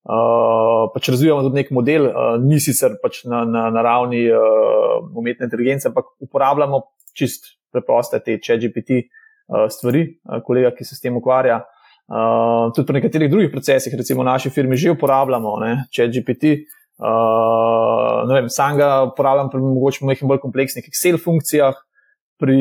Uh, 0.07 0.85
pač 0.93 1.09
razvijamo 1.11 1.41
tudi 1.43 1.57
nek 1.59 1.71
model, 1.75 2.05
uh, 2.07 2.37
ni 2.39 2.61
sicer 2.63 2.93
pač 3.01 3.25
na, 3.27 3.41
na, 3.43 3.65
na 3.75 3.81
ravni 3.83 4.21
uh, 4.31 5.01
umetne 5.19 5.49
inteligence, 5.49 5.89
ampak 5.89 6.13
uporabljamo 6.23 6.79
čist 7.11 7.49
preproste 7.75 8.21
te 8.23 8.37
uh, 8.39 9.09
stvari, 9.71 10.05
uh, 10.27 10.41
kolega, 10.45 10.71
ki 10.75 10.85
se 10.85 10.95
s 10.95 11.03
tem 11.03 11.15
ukvarja. 11.17 11.61
Uh, 12.07 12.71
tudi 12.75 12.87
pri 12.87 13.01
nekaterih 13.01 13.31
drugih 13.31 13.51
procesih, 13.51 13.93
recimo 13.97 14.23
v 14.23 14.29
naši 14.29 14.49
firmi, 14.49 14.77
že 14.79 14.93
uporabljamo 14.95 15.57
ChatGPT. 15.91 16.63
Uh, 16.97 18.23
ne 18.27 18.39
vem, 18.39 18.49
sam 18.49 18.77
ga 18.77 19.03
uporabljam 19.11 19.51
pri 19.53 19.61
mogoče 19.61 20.05
nekih 20.07 20.27
bolj 20.27 20.39
kompleksnih 20.41 20.87
Excel 20.87 21.19
funkcijah, 21.21 21.75
pri 22.37 22.57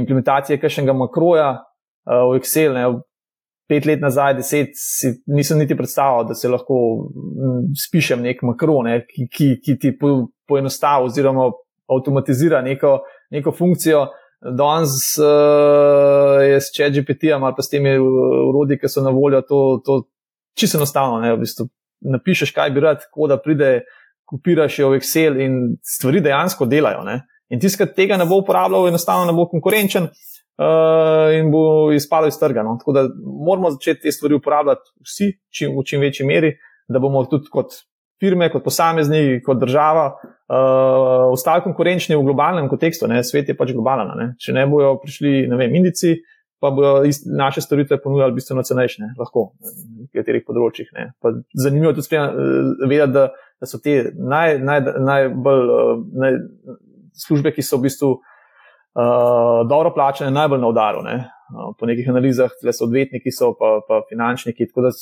implementaciji 0.00 0.58
kakšnega 0.60 0.92
makroja 0.96 1.48
uh, 1.60 2.32
v 2.32 2.40
Excel. 2.40 2.74
Ne, 2.74 2.86
pet 3.68 3.86
let 3.86 4.00
nazaj, 4.00 4.34
deset, 4.36 4.74
si, 4.76 5.14
nisem 5.26 5.58
niti 5.58 5.76
predstavljal, 5.76 6.26
da 6.28 6.34
se 6.36 6.48
lahko 6.48 6.76
spišem 7.86 8.22
nek 8.22 8.42
makro, 8.44 8.82
ne, 8.84 9.00
ki, 9.08 9.28
ki, 9.32 9.48
ki 9.64 9.78
ti 9.80 9.94
po, 9.98 10.12
poenostavi 10.48 11.08
oziroma 11.08 11.48
avtomatizira 11.88 12.60
neko, 12.64 12.98
neko 13.32 13.54
funkcijo. 13.56 14.06
Danes 14.44 15.18
uh, 15.18 16.42
je 16.44 16.60
s 16.60 16.72
ChatGPT-jem 16.76 17.44
ali 17.44 17.56
pa 17.56 17.62
s 17.62 17.72
temi 17.72 17.94
urodji, 17.98 18.78
ki 18.78 18.90
so 18.92 19.04
na 19.04 19.10
voljo, 19.10 19.40
to, 19.48 19.60
to 19.84 20.02
čisto 20.58 20.78
enostavno. 20.78 21.20
Ne, 21.22 21.32
v 21.32 21.40
bistvu, 21.44 21.68
napišeš, 22.12 22.52
kaj 22.52 22.74
bi 22.74 22.82
rad, 22.84 23.06
ko 23.12 23.28
da 23.30 23.38
pride, 23.40 23.86
kopiraš 24.28 24.78
jo 24.78 24.90
v 24.92 25.00
Excel 25.00 25.40
in 25.40 25.56
stvari 25.80 26.20
dejansko 26.24 26.68
delajo. 26.68 27.06
Ne. 27.08 27.22
In 27.52 27.60
tisti, 27.60 27.80
ki 27.80 27.96
tega 27.96 28.18
ne 28.20 28.28
bo 28.28 28.42
uporabljal, 28.42 28.90
enostavno 28.92 29.30
ne 29.30 29.36
bo 29.36 29.48
konkurenčen. 29.48 30.10
Uh, 30.54 31.32
in 31.34 31.48
bo 31.50 31.90
izpadel 31.90 32.30
iz 32.30 32.36
trga. 32.38 32.62
No. 32.62 32.76
Tako 32.78 32.92
da 32.94 33.08
moramo 33.46 33.72
začeti 33.74 34.04
te 34.04 34.12
stvari 34.14 34.36
uporabljati 34.38 34.92
vsi, 35.02 35.32
čim, 35.50 35.72
v 35.74 35.82
čim 35.88 36.04
večji 36.04 36.26
meri, 36.28 36.52
da 36.86 37.00
bomo 37.02 37.24
tudi 37.26 37.50
kot 37.50 37.74
firme, 38.20 38.48
kot 38.52 38.64
posamezniki, 38.64 39.40
kot 39.44 39.58
država 39.60 40.06
uh, 40.14 41.32
ostali 41.32 41.64
konkurenčni 41.64 42.16
v 42.16 42.26
globalnem 42.26 42.68
kontekstu. 42.68 43.08
Ne? 43.10 43.22
Svet 43.24 43.50
je 43.50 43.56
pač 43.58 43.74
globalen. 43.74 44.12
Ne? 44.18 44.28
Če 44.40 44.54
ne 44.56 44.66
bojo 44.70 44.94
prišli, 45.02 45.44
ne 45.50 45.58
vem, 45.60 45.74
Indici, 45.74 46.14
pa 46.62 46.70
bodo 46.72 47.02
naše 47.36 47.60
storitve 47.60 47.98
ponujali 48.02 48.36
bistveno 48.36 48.62
cenejše, 48.64 49.10
lahko 49.18 49.50
na 49.60 49.74
nekaterih 50.06 50.46
področjih. 50.46 50.92
Zanimivo 51.52 51.92
je 51.92 51.98
tudi 52.00 52.20
uh, 52.20 52.30
vedeti, 52.86 53.10
da, 53.16 53.26
da 53.60 53.68
so 53.68 53.82
te 53.82 53.98
naj, 54.14 54.60
naj, 54.62 54.84
najbolj 55.10 55.74
uh, 55.74 55.98
naj, 56.24 56.38
službe, 57.26 57.52
ki 57.54 57.66
so 57.66 57.80
v 57.80 57.88
bistvu. 57.88 58.14
Uh, 58.94 59.64
dobro 59.66 59.90
plačene, 59.90 60.30
najbolj 60.30 60.60
na 60.62 60.68
udaru. 60.70 61.00
Ne? 61.02 61.16
Uh, 61.50 61.72
po 61.74 61.86
nekih 61.90 62.06
analizah, 62.12 62.52
tle 62.60 62.70
so 62.72 62.86
odvetniki, 62.86 63.32
so 63.34 63.50
pa, 63.58 63.80
pa 63.88 64.04
finančniki. 64.06 64.68
Tako 64.70 64.86
da 64.86 64.92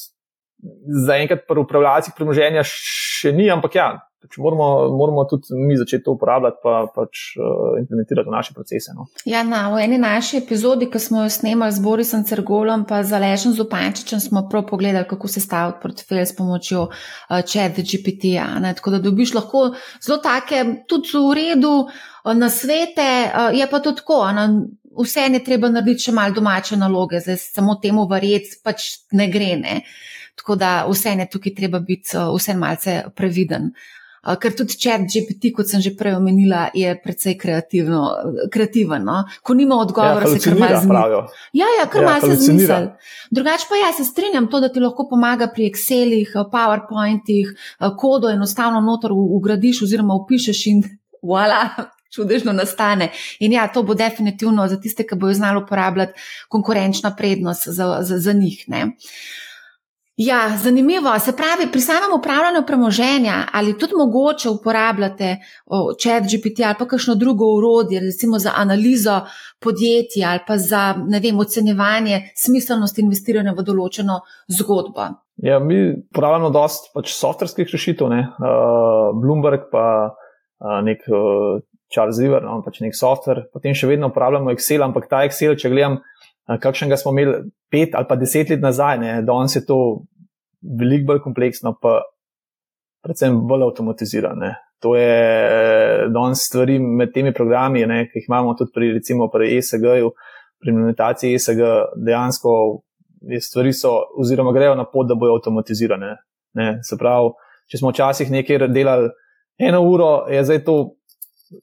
zaenkrat 1.07 1.47
pri 1.49 1.63
upravljalcih 1.63 2.15
premoženja 2.17 2.63
še 2.67 3.33
ni, 3.35 3.49
ampak 3.51 3.77
ja, 3.79 3.89
pač 4.23 4.37
moramo, 4.39 4.67
moramo 4.95 5.25
tudi 5.27 5.57
mi 5.59 5.77
začeti 5.77 6.05
to 6.07 6.15
uporabljati, 6.15 6.61
pa 6.63 6.75
pač 6.95 7.23
uh, 7.37 7.75
implementirati 7.81 8.29
v 8.29 8.35
naše 8.35 8.55
procese. 8.55 8.95
No. 8.95 9.09
Ja, 9.27 9.43
na, 9.47 9.65
eni 9.83 9.99
naši 9.99 10.39
epizodi, 10.39 10.87
ki 10.91 11.01
smo 11.03 11.25
jo 11.25 11.33
snemali 11.33 11.75
z 11.75 11.83
Borisom 11.83 12.23
Cergolom, 12.29 12.85
pa 12.89 13.03
za 13.07 13.19
Lešen 13.23 13.57
Zupančičem, 13.59 14.23
smo 14.23 14.45
prav 14.51 14.69
pogledali, 14.71 15.09
kako 15.11 15.29
se 15.29 15.43
staviti 15.43 15.83
portfelj 15.83 16.27
s 16.29 16.37
pomočjo 16.39 16.87
uh, 16.87 17.41
chat 17.43 17.83
GPT-ja. 17.83 18.47
Tako 18.79 18.95
da 18.95 19.03
dobiš 19.03 19.35
lahko 19.35 19.73
zelo 19.99 20.21
take, 20.23 20.63
tudi 20.89 21.19
v 21.19 21.35
redu 21.41 21.75
uh, 21.83 22.33
na 22.39 22.51
svete, 22.51 23.11
uh, 23.27 23.51
je 23.59 23.67
pa 23.71 23.83
to 23.83 23.97
tako. 23.99 24.23
Na, 24.39 24.49
Vse 24.93 25.23
je 25.25 25.39
treba 25.41 25.71
narediti, 25.73 26.11
še 26.11 26.13
malo 26.13 26.35
domače 26.37 26.77
naloge, 26.77 27.17
zdaj 27.25 27.39
samo 27.41 27.79
temu 27.81 28.03
verjeti, 28.11 28.59
pač 28.61 28.91
ne 29.17 29.25
gre. 29.33 29.55
Ne? 29.57 29.79
Tako 30.35 30.57
da 30.57 30.87
vse 30.91 31.17
je 31.19 31.29
tukaj 31.31 31.55
treba 31.55 31.81
biti, 31.81 32.17
vse 32.37 32.55
malce 32.55 33.03
previden. 33.17 33.73
Uh, 33.73 34.03
ker 34.23 34.55
tudi 34.55 34.77
čat 34.79 35.03
GPT, 35.11 35.51
kot 35.57 35.67
sem 35.67 35.83
že 35.83 35.91
prej 35.99 36.15
omenila, 36.15 36.69
je 36.79 36.93
precej 37.03 37.35
kreativen. 37.39 39.03
No? 39.03 39.25
Ko 39.43 39.55
nima 39.59 39.81
odgovora, 39.83 40.29
ja, 40.29 40.39
se 40.39 40.39
kar 40.45 40.59
malo 40.59 40.79
zmisli. 40.79 41.59
Ja, 41.59 41.71
ja, 41.81 41.87
kar 41.91 42.03
ja, 42.03 42.09
malo 42.09 42.31
se 42.31 42.37
zmisli. 42.39 42.93
Drugače 43.35 43.67
pa 43.69 43.81
jaz 43.81 43.99
se 43.99 44.07
strinjam 44.07 44.47
to, 44.51 44.61
da 44.63 44.71
ti 44.71 44.81
lahko 44.81 45.09
pomaga 45.11 45.51
pri 45.51 45.67
Excelih, 45.73 46.37
PowerPointih, 46.53 47.51
kodo 47.99 48.31
enostavno 48.31 48.81
notor 48.81 49.11
ugradiš 49.13 49.83
oziroma 49.89 50.15
upišeš 50.23 50.67
in 50.71 50.85
voilà. 51.33 51.67
Čudežno 52.13 52.53
nastane. 52.53 53.09
In 53.41 53.55
ja, 53.57 53.65
to 53.73 53.81
bo 53.89 53.95
definitivno 53.97 54.67
za 54.69 54.77
tiste, 54.77 55.07
ki 55.09 55.17
bojo 55.17 55.33
znali 55.35 55.63
uporabljati 55.63 56.13
konkurenčna 56.53 57.15
prednost 57.17 57.65
za, 57.73 57.87
za, 58.05 58.19
za 58.21 58.33
njih. 58.37 58.67
Uh, 58.69 58.93
Ja, 60.17 60.57
zanimivo. 60.57 61.19
Se 61.19 61.33
pravi, 61.37 61.73
pri 61.73 61.81
samem 61.81 62.13
upravljanju 62.19 62.67
premoženja 62.67 63.35
ali 63.53 63.79
tudi 63.79 63.93
mogoče 63.97 64.49
uporabljate 64.49 65.37
chat 66.03 66.23
GPT 66.23 66.61
ali 66.67 66.75
pa 66.79 66.87
kakšno 66.87 67.15
drugo 67.15 67.45
urodje, 67.45 68.01
recimo 68.01 68.39
za 68.39 68.53
analizo 68.57 69.21
podjetja 69.61 70.29
ali 70.31 70.41
pa 70.47 70.59
za 70.59 70.95
vem, 71.23 71.39
ocenjevanje 71.39 72.21
smiselnosti 72.37 73.01
investiranja 73.01 73.53
v 73.53 73.65
določeno 73.65 74.21
zgodbo. 74.49 75.09
Ja, 75.37 75.59
mi 75.59 75.81
uporabljamo 76.11 76.51
dosta 76.51 76.93
pač 76.95 77.15
softverskih 77.17 77.73
rešitev, 77.73 78.13
ne? 78.13 78.27
uh, 78.37 79.17
Bloomberg 79.17 79.71
pa 79.73 80.13
uh, 80.13 80.81
nek 80.85 81.09
uh, 81.09 81.65
Charles 81.93 82.21
River, 82.21 82.45
no? 82.45 82.61
pač 82.65 82.83
nek 82.85 82.93
softver. 82.97 83.47
Potem 83.53 83.73
še 83.73 83.89
vedno 83.89 84.13
uporabljamo 84.13 84.53
Excel, 84.53 84.85
ampak 84.85 85.09
ta 85.09 85.25
Excel, 85.25 85.57
če 85.57 85.73
gledam 85.73 86.03
kakšnega 86.47 86.97
smo 86.97 87.13
imeli 87.13 87.51
pet 87.71 87.95
ali 87.95 88.07
pa 88.09 88.17
deset 88.17 88.51
let 88.51 88.61
nazaj, 88.61 88.99
danes 89.23 89.57
je 89.57 89.65
to 89.67 89.79
veliko 90.63 91.07
bolj 91.13 91.23
kompleksno, 91.23 91.77
pa 91.81 92.01
predvsem 93.03 93.41
bolj 93.49 93.67
avtomatizirano. 93.69 94.53
To 94.83 94.97
je 94.97 96.09
danes 96.11 96.47
stvari 96.49 96.79
med 96.79 97.13
temi 97.15 97.33
programi, 97.35 97.87
ne, 97.87 98.07
ki 98.11 98.19
jih 98.19 98.29
imamo 98.29 98.55
tudi 98.59 98.73
pri, 98.75 98.93
recimo, 98.99 99.29
pri 99.31 99.57
ESG-ju, 99.59 100.11
pri 100.63 100.73
implementaciji 100.75 101.35
ESG, 101.39 101.61
dejansko 102.07 102.55
stvari 103.41 103.73
so, 103.73 103.95
oziroma 104.19 104.53
grejo 104.53 104.75
na 104.75 104.85
pot, 104.91 105.07
da 105.07 105.15
bojo 105.15 105.37
avtomatizirane. 105.39 106.17
Ne. 106.59 106.69
Se 106.83 106.99
pravi, 106.99 107.31
če 107.71 107.79
smo 107.79 107.93
včasih 107.93 108.31
nekaj 108.31 108.67
delali 108.69 109.11
eno 109.63 109.83
uro, 109.87 110.27
je 110.31 110.43
zdaj 110.45 110.65
to 110.67 110.77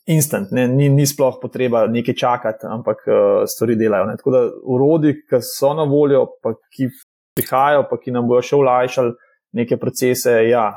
instant, 0.06 0.52
ne, 0.52 0.68
ni, 0.68 0.90
ni 0.90 1.06
sploh 1.08 1.40
potreba 1.42 1.86
nekaj 1.88 2.16
čakati, 2.16 2.68
ampak 2.70 3.06
uh, 3.08 3.46
stvari 3.50 3.78
delajo. 3.80 4.10
Ne. 4.10 4.18
Tako 4.20 4.34
da 4.36 4.44
urodi, 4.76 5.16
ki 5.30 5.42
so 5.46 5.74
na 5.78 5.86
voljo, 5.90 6.26
pa 6.44 6.54
ki 6.76 6.90
prihajajo, 7.38 7.86
pa 7.90 8.00
ki 8.02 8.14
nam 8.16 8.28
bojo 8.30 8.44
še 8.46 8.58
olajšali 8.60 9.16
neke 9.60 9.80
procese. 9.82 10.36
Ja, 10.50 10.72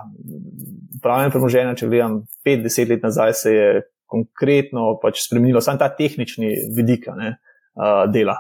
Pravno 1.03 1.33
premoženje, 1.35 1.75
če 1.81 1.89
gledam 1.91 2.21
5-10 2.47 2.93
let 2.93 3.03
nazaj, 3.03 3.33
se 3.35 3.53
je 3.57 3.71
konkretno 4.13 4.93
pač 5.03 5.25
spremenilo, 5.25 5.59
samo 5.65 5.81
ta 5.81 5.89
tehnični 5.91 6.53
vidik 6.77 7.09
uh, 7.11 7.25
dela. 8.13 8.37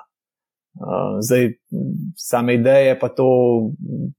Uh, 0.78 1.18
zdaj, 1.20 1.50
same 2.16 2.54
ideje 2.60 2.94
pa 3.00 3.10
to 3.12 3.26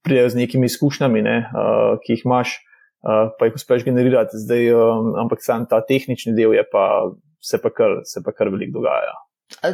pridejo 0.06 0.34
z 0.34 0.42
nekimi 0.44 0.68
izkušnjami, 0.70 1.24
ne, 1.26 1.38
uh, 1.48 1.96
ki 2.04 2.18
jih 2.18 2.26
imaš. 2.28 2.58
Eh, 3.04 3.30
pa 3.40 3.46
jih 3.46 3.56
uspeš 3.56 3.84
generirati, 3.84 4.40
zdaj, 4.40 4.70
um, 4.74 5.14
ampak 5.20 5.44
sam 5.44 5.66
ta 5.68 5.82
tehnični 5.84 6.32
del 6.38 6.54
je 6.56 6.64
pa 6.72 7.12
se 7.44 7.60
pa 7.60 7.70
kar, 7.70 8.00
se 8.08 8.24
pa 8.24 8.32
kar 8.32 8.48
veliko 8.48 8.80
dogaja. 8.80 9.18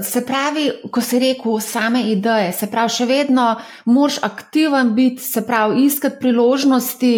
Se 0.04 0.24
pravi, 0.26 0.64
ko 0.92 1.02
si 1.02 1.20
rekel 1.22 1.60
same 1.62 2.02
ideje, 2.10 2.50
se 2.58 2.68
pravi, 2.72 2.90
še 2.90 3.06
vedno 3.06 3.46
moraš 3.86 4.18
aktiven 4.26 4.96
biti, 4.98 5.22
se 5.22 5.46
pravi, 5.46 5.86
iskati 5.86 6.18
priložnosti, 6.20 7.14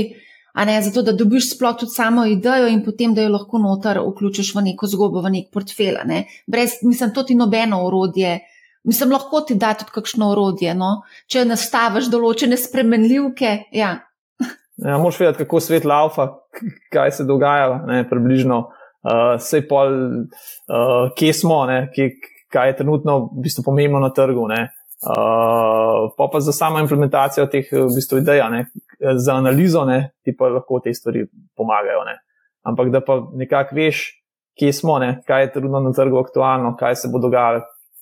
a 0.54 0.68
ne 0.68 0.76
zato, 0.84 1.06
da 1.08 1.16
dobiš 1.16 1.54
sploh 1.54 1.80
tudi 1.80 1.96
samo 1.96 2.28
idejo 2.28 2.68
in 2.68 2.84
potem, 2.84 3.16
da 3.16 3.24
jo 3.24 3.32
lahko 3.38 3.64
noter 3.64 4.02
vključiš 4.04 4.52
v 4.56 4.68
neko 4.68 4.92
zgodbo, 4.92 5.24
v 5.24 5.32
nek 5.38 5.50
portfelj. 5.56 6.04
Ne? 6.12 6.26
Brez, 6.44 6.82
mislim, 6.84 7.16
to 7.16 7.24
ti 7.24 7.40
nobeno 7.40 7.86
orodje. 7.88 8.42
Mislim, 8.84 9.16
lahko 9.16 9.46
ti 9.48 9.56
da 9.56 9.72
tudi 9.80 9.96
kakšno 9.96 10.34
orodje, 10.36 10.76
no? 10.76 11.06
če 11.32 11.48
nastaviš 11.48 12.12
določene 12.12 12.60
spremenljivke. 12.60 13.56
Ja, 13.72 13.96
Ja, 14.86 14.98
Moš 14.98 15.20
vedeti, 15.20 15.44
kako 15.44 15.60
svet 15.60 15.86
laufa, 15.86 16.28
kaj 16.94 17.12
se 17.12 17.24
dogaja, 17.24 17.84
ne, 17.88 18.02
približno, 18.10 18.58
uh, 18.60 19.36
vse 19.38 19.62
pol, 19.70 19.92
uh, 19.94 21.12
kje 21.18 21.34
smo, 21.34 21.66
ne, 21.70 21.84
kje, 21.96 22.10
kaj 22.50 22.70
je 22.70 22.78
trenutno 22.78 23.18
v 23.26 23.44
bistvu 23.46 23.64
pomembno 23.66 24.00
na 24.02 24.10
trgu. 24.10 24.48
Ne, 24.50 24.62
uh, 25.06 26.10
pa 26.18 26.30
pa 26.34 26.40
za 26.40 26.52
samo 26.52 26.82
implementacijo 26.82 27.46
teh 27.46 27.70
v 27.72 27.86
bistvu, 27.94 28.24
idej, 28.24 28.42
za 29.18 29.36
analizo, 29.36 29.86
ne, 29.86 30.16
ti 30.26 30.34
pa 30.38 30.50
lahko 30.50 30.82
te 30.84 30.94
stvari 30.94 31.28
pomagajo. 31.58 32.02
Ne. 32.10 32.18
Ampak 32.66 32.90
da 32.90 33.04
pa 33.06 33.20
nekako 33.38 33.78
veš, 33.78 34.02
kje 34.58 34.74
smo, 34.74 34.98
ne, 35.00 35.20
kaj 35.28 35.44
je 35.44 35.54
trenutno 35.60 35.84
na 35.90 35.94
trgu 35.94 36.18
aktualno, 36.18 36.74
kaj 36.80 37.04
se 37.04 37.14
bo 37.14 37.22
dogajalo, 37.22 37.62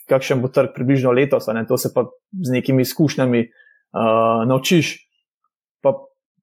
kakšen 0.10 0.40
bo 0.42 0.48
trg 0.48 0.72
približno 0.76 1.12
letos, 1.12 1.52
ne, 1.52 1.68
to 1.68 1.78
se 1.78 1.92
pa 1.94 2.08
z 2.32 2.56
nekimi 2.56 2.88
izkušnjami 2.88 3.44
uh, 3.44 4.48
naučiš. 4.48 5.09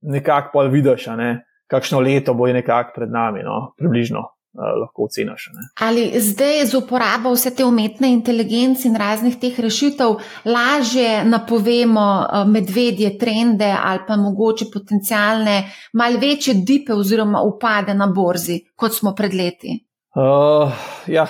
Pa 0.01 0.13
nekako 0.13 0.51
pol 0.53 0.71
vidiš, 0.71 1.07
ne, 1.17 1.45
kakšno 1.67 2.01
leto 2.01 2.35
bo 2.35 2.47
je 2.47 2.55
nekako 2.55 2.93
pred 2.95 3.11
nami, 3.11 3.43
no, 3.43 3.75
približno. 3.79 4.33
Lahko 4.57 5.05
oceniš. 5.05 5.51
Ali 5.85 6.21
zdaj 6.21 6.63
z 6.67 6.79
uporabo 6.79 7.35
vse 7.35 7.51
te 7.53 7.65
umetne 7.65 8.09
inteligence 8.09 8.89
in 8.89 8.95
raznih 8.97 9.35
teh 9.37 9.59
rešitev 9.61 10.15
lažje 10.49 11.25
napovemo 11.29 12.07
medvedje 12.49 13.19
trende 13.19 13.69
ali 13.83 14.01
pa 14.09 14.17
mogoče 14.17 14.71
potencijalne 14.73 15.59
malce 15.93 16.19
večje 16.27 16.55
dipe 16.55 16.95
oziroma 16.95 17.43
upade 17.45 17.95
na 17.95 18.07
borzi, 18.07 18.63
kot 18.77 18.97
smo 18.97 19.13
pred 19.15 19.35
leti? 19.35 19.77
Uh, 20.17 20.73
ja, 21.07 21.27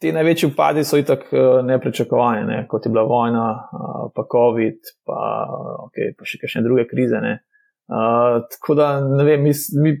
te 0.00 0.12
največji 0.12 0.48
upadi 0.48 0.84
so 0.84 0.96
itak 0.96 1.28
neprečakovani, 1.64 2.46
ne, 2.48 2.64
kot 2.68 2.86
je 2.86 2.92
bila 2.92 3.04
vojna, 3.04 3.46
pa 4.14 4.24
COVID, 4.32 4.94
pa, 5.04 5.20
okay, 5.84 6.14
pa 6.16 6.24
še 6.24 6.40
kakšne 6.40 6.64
druge 6.64 6.88
krize. 6.88 7.20
Ne. 7.20 7.42
Uh, 7.90 8.40
tako 8.54 8.76
da, 8.78 8.88
ne 9.02 9.24
vem, 9.26 9.42
mi, 9.42 9.52
mi 9.82 9.96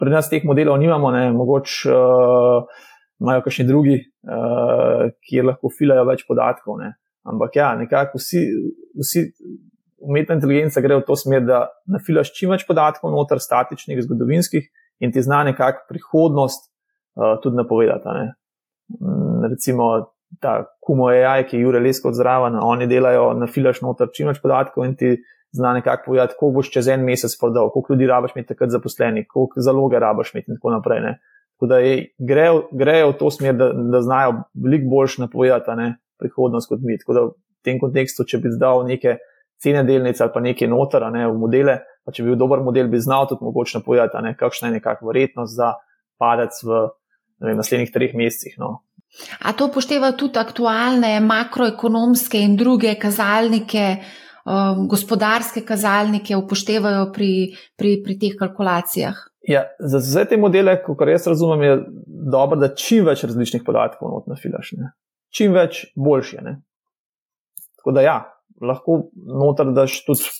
pri 0.00 0.10
nas 0.10 0.30
teh 0.30 0.44
modelov 0.48 0.78
nimamo, 0.80 1.10
ne, 1.12 1.26
mogoče 1.36 1.92
uh, 1.92 2.86
imajo 3.20 3.42
kakšni 3.44 3.66
drugi, 3.68 3.98
uh, 4.24 5.10
ki 5.20 5.44
lahko 5.44 5.68
filajo 5.78 6.06
več 6.08 6.24
podatkov. 6.28 6.78
Ne. 6.80 6.94
Ampak 7.28 7.58
ja, 7.60 7.74
nekako 7.76 8.20
vsi, 8.20 8.40
vsi 9.00 9.26
umetna 10.04 10.38
inteligenca 10.38 10.80
gre 10.84 10.98
v 11.00 11.04
to 11.04 11.16
smer, 11.20 11.44
da 11.44 11.66
nafilaš 11.90 12.32
čim 12.36 12.52
več 12.52 12.64
podatkov 12.68 13.12
noter, 13.12 13.40
statičnih, 13.40 14.00
zgodovinskih 14.08 14.64
in 15.04 15.12
ti 15.12 15.22
zna 15.24 15.42
nekako 15.50 15.84
prihodnost 15.92 16.68
uh, 16.68 17.36
tudi 17.44 17.60
napovedati. 17.60 18.16
Ne. 18.16 18.26
Um, 19.00 19.44
recimo 19.50 19.92
ta 20.40 20.64
Kumo 20.80 21.12
AI, 21.12 21.44
ki 21.44 21.56
je 21.56 21.62
Jure 21.62 21.80
Lesko 21.80 22.08
odzraven, 22.08 22.56
oni 22.60 22.88
delajo, 22.90 23.32
nafilaš 23.38 23.84
noter 23.84 24.10
čim 24.16 24.32
več 24.32 24.40
podatkov 24.42 24.88
in 24.88 24.96
ti 24.98 25.14
zna 25.56 25.72
nekako 25.72 26.02
povedati, 26.06 26.34
koliko 26.38 26.54
boš 26.54 26.70
čez 26.70 26.88
en 26.88 27.04
mesec 27.04 27.36
prodal, 27.40 27.70
koliko 27.70 27.92
ljudi 27.92 28.06
rabaš 28.06 28.32
imeti 28.34 28.48
takrat 28.48 28.70
zaposlenih, 28.70 29.26
koliko 29.28 29.60
zaloge 29.60 29.98
rabaš 29.98 30.34
imeti 30.34 30.50
in 30.50 30.58
tako 30.58 30.70
naprej. 30.70 31.00
Ne. 31.00 31.18
Tako 31.54 31.66
da 31.66 31.76
grejo, 32.18 32.68
grejo 32.72 33.12
v 33.12 33.18
to 33.18 33.30
smer, 33.30 33.54
da, 33.54 33.70
da 33.72 34.02
znajo 34.02 34.32
veliko 34.54 34.90
boljš 34.90 35.18
napovedati 35.18 35.76
ne, 35.76 35.94
prihodnost 36.18 36.68
kot 36.68 36.82
mi. 36.82 36.98
Tako 36.98 37.14
da 37.14 37.22
v 37.28 37.32
tem 37.64 37.78
kontekstu, 37.80 38.26
če 38.26 38.42
bi 38.42 38.50
zdal 38.50 38.82
neke 38.88 39.18
cene 39.62 39.84
delnic 39.86 40.20
ali 40.20 40.34
pa 40.34 40.40
neke 40.40 40.66
notara 40.68 41.10
ne, 41.14 41.28
v 41.30 41.38
modele, 41.38 41.78
pa 42.04 42.12
če 42.12 42.24
bi 42.24 42.32
bil 42.32 42.40
dober 42.40 42.64
model, 42.64 42.90
bi 42.90 43.00
znal 43.00 43.28
tudi 43.30 43.46
mogoče 43.46 43.78
napovedati, 43.78 44.24
ne, 44.26 44.34
kakšna 44.38 44.68
je 44.68 44.80
nekakva 44.80 45.12
verjetnost 45.12 45.54
za 45.56 45.70
padec 46.18 46.58
v 46.66 46.82
vem, 47.40 47.56
naslednjih 47.56 47.94
treh 47.94 48.18
mesecih. 48.18 48.58
No. 48.58 48.80
A 49.46 49.54
to 49.54 49.70
upošteva 49.70 50.10
tudi 50.18 50.40
aktualne 50.42 51.14
makroekonomske 51.22 52.40
in 52.42 52.56
druge 52.58 52.96
kazalnike, 52.98 53.86
um, 54.44 54.88
gospodarske 54.88 55.64
kazalnike, 55.64 56.36
upoštevajo 56.36 57.08
pri, 57.12 57.54
pri, 57.76 57.96
pri 58.04 58.18
teh 58.18 58.36
kalkulacijah? 58.38 59.22
Ja, 59.48 59.66
za 59.78 60.00
vse 60.00 60.24
te 60.28 60.38
modele, 60.40 60.76
kot 60.82 61.04
jaz 61.08 61.26
razumem, 61.28 61.62
je 61.62 61.72
dobro, 62.32 62.56
da 62.60 62.72
čim 62.74 63.04
več 63.08 63.26
različnih 63.28 63.64
podatkov 63.64 64.12
notno 64.12 64.36
filaš. 64.40 64.72
Ne. 64.78 64.94
Čim 65.34 65.52
več, 65.56 65.84
boljše. 65.96 66.40
Ne. 66.44 66.58
Tako 67.80 67.92
da 67.96 68.04
ja, 68.04 68.16
lahko 68.62 69.02
noter 69.14 69.74
daš 69.76 70.00
tudi. 70.06 70.30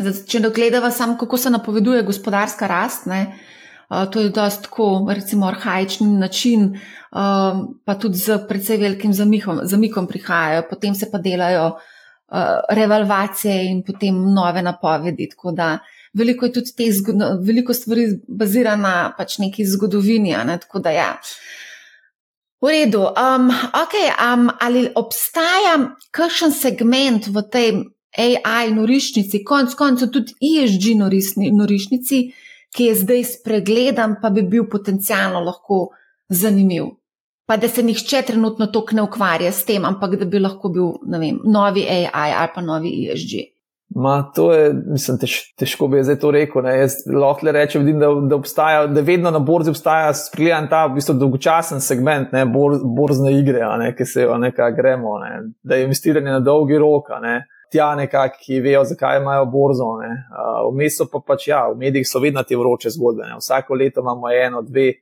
Zdaj, 0.00 0.22
če 0.28 0.40
dogledava 0.44 0.90
samo, 0.92 1.16
kako 1.20 1.38
se 1.40 1.52
napoveduje 1.52 2.04
gospodarska 2.04 2.68
rast, 2.68 3.06
ne, 3.08 3.22
to 4.12 4.20
je 4.20 4.30
dosti 4.32 4.64
tako, 4.64 4.86
recimo, 5.12 5.46
arhajični 5.50 6.06
način, 6.16 6.70
pa 7.12 7.96
tudi 8.00 8.20
z 8.20 8.38
precej 8.48 8.80
velikim 8.80 9.12
zamihom, 9.12 9.60
zamikom 9.68 10.08
prihajajo, 10.08 10.64
potem 10.70 10.96
se 10.96 11.10
pa 11.12 11.20
delajo 11.20 11.66
uh, 11.74 11.91
revalvacije 12.68 13.70
in 13.70 13.82
potem 13.82 14.32
nove 14.34 14.62
napovedi. 14.62 15.28
Tako 15.28 15.52
da 15.52 15.78
veliko 16.12 16.46
je 16.46 16.52
tudi 16.52 16.74
te 16.76 16.92
zgodovine, 16.92 17.46
veliko 17.46 17.74
stvari 17.74 18.06
bazira 18.28 18.76
na 18.76 19.12
pač 19.18 19.38
neki 19.38 19.66
zgodovini. 19.66 20.36
Ne, 20.46 20.58
tako 20.60 20.78
da 20.78 20.90
ja. 20.90 21.10
V 22.62 22.70
redu. 22.70 23.00
Um, 23.00 23.50
okay, 23.74 24.12
um, 24.34 24.50
ali 24.60 24.88
obstaja 24.94 25.76
kakšen 26.10 26.52
segment 26.52 27.26
v 27.26 27.42
tej 27.50 27.72
AI 28.18 28.70
norišnici, 28.70 29.42
konc 29.44 29.74
koncev 29.74 30.12
tudi 30.12 30.36
ESG 30.36 30.92
norišnici, 31.52 32.22
ki 32.72 32.88
je 32.88 32.94
zdaj 32.96 33.24
spregledan, 33.24 34.18
pa 34.22 34.30
bi 34.30 34.44
bil 34.44 34.68
potencialno 34.70 35.40
lahko 35.40 35.88
zanimiv? 36.28 36.92
Pa 37.46 37.56
da 37.56 37.68
se 37.68 37.82
nihče 37.82 38.22
trenutno 38.26 38.68
tok 38.72 38.92
ne 38.92 39.02
ukvarja 39.02 39.52
s 39.52 39.64
tem, 39.66 39.84
ampak 39.84 40.14
da 40.20 40.24
bi 40.24 40.38
lahko 40.38 40.70
bil 40.70 40.92
vem, 41.18 41.40
novi 41.44 41.82
AI 41.90 42.30
ali 42.38 42.52
pa 42.54 42.62
novi 42.62 42.92
ESG. 43.10 43.52
Ma, 43.94 44.32
to 44.34 44.52
je, 44.52 44.72
mislim, 44.86 45.18
tež, 45.20 45.34
težko 45.58 45.86
bi 45.92 46.00
zdaj 46.04 46.16
to 46.22 46.30
rekel. 46.32 46.62
Ne. 46.64 46.76
Jaz 46.78 47.02
lahko 47.12 47.46
le 47.46 47.52
rečem, 47.52 47.84
vidim, 47.84 48.00
da, 48.00 48.08
da, 48.30 48.38
obstaja, 48.38 48.86
da 48.88 49.04
vedno 49.04 49.30
na 49.30 49.38
borzi 49.38 49.70
obstaja 49.70 50.14
spriljan 50.16 50.68
ta 50.70 50.86
v 50.86 50.96
bistvu 50.96 51.18
dolgočasen 51.20 51.82
segment, 51.84 52.32
ne, 52.32 52.46
bor, 52.48 52.78
borzne 52.96 53.34
igre, 53.36 53.66
ne, 53.82 53.90
ki 53.96 54.06
se 54.08 54.24
jo 54.24 54.38
nekaj 54.40 54.72
gremo, 54.78 55.18
ne, 55.20 55.32
da 55.62 55.76
je 55.76 55.88
investiranje 55.88 56.32
na 56.32 56.40
dolgi 56.40 56.78
rok, 56.80 57.10
ne, 57.20 57.42
tja 57.72 57.92
nekak, 57.98 58.38
ki 58.40 58.60
vejo, 58.64 58.84
zakaj 58.88 59.20
imajo 59.20 59.46
borzo. 59.52 59.92
Vmes 60.72 61.00
uh, 61.00 61.08
pa 61.12 61.20
pač, 61.26 61.48
ja, 61.48 61.66
v 61.72 61.80
medijih 61.84 62.08
so 62.08 62.20
vedno 62.22 62.44
te 62.48 62.56
vroče 62.56 62.92
zgodbe. 62.96 63.28
Ne. 63.28 63.40
Vsako 63.40 63.80
leto 63.80 64.04
imamo 64.04 64.32
eno, 64.32 64.62
dve. 64.64 64.92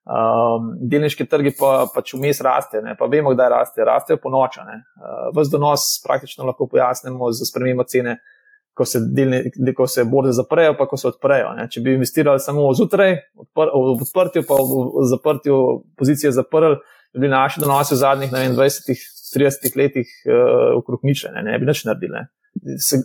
Um, 0.00 0.72
delniški 0.90 1.26
trgi 1.28 1.52
pa 1.58 1.84
pač 1.92 2.14
vmes 2.16 2.40
raste, 2.42 2.80
ne? 2.82 2.96
pa 2.98 3.06
vemo, 3.06 3.34
kdaj 3.34 3.50
raste, 3.52 3.84
rastejo 3.84 4.18
po 4.22 4.32
noči. 4.32 4.62
Uh, 4.64 5.28
Ves 5.36 5.52
donos 5.52 5.86
praktično 6.04 6.48
lahko 6.48 6.66
pojasnimo 6.72 7.30
z 7.36 7.48
spremembo 7.50 7.84
cene 7.84 8.18
ko 8.80 8.84
se, 8.84 9.00
delni, 9.12 9.42
ko 9.76 9.86
se 9.86 10.04
borze 10.08 10.32
zaprejo, 10.32 10.74
pa 10.78 10.86
ko 10.88 10.96
se 10.96 11.08
odprejo. 11.10 11.52
Ne. 11.58 11.66
Če 11.68 11.82
bi 11.84 11.92
investirali 11.98 12.40
samo 12.40 12.70
zjutraj, 12.76 13.16
odpr, 13.42 13.72
v 13.74 14.06
odprtju, 14.06 14.44
pa 14.48 14.56
v 14.56 15.04
zaprtju 15.10 15.56
pozicije 16.00 16.32
zaprli, 16.32 16.78
bi 17.12 17.26
bili 17.26 17.32
naši 17.34 17.60
donosi 17.60 17.92
v 17.94 18.00
zadnjih 18.00 18.32
20-30 19.36 19.76
letih 19.78 20.08
uh, 20.26 20.78
okrog 20.78 21.00
ničle, 21.02 21.32
ne, 21.34 21.42
ne 21.50 21.58
bi 21.58 21.68
nič 21.68 21.84
naredili. 21.84 22.18
Ne. 22.18 22.26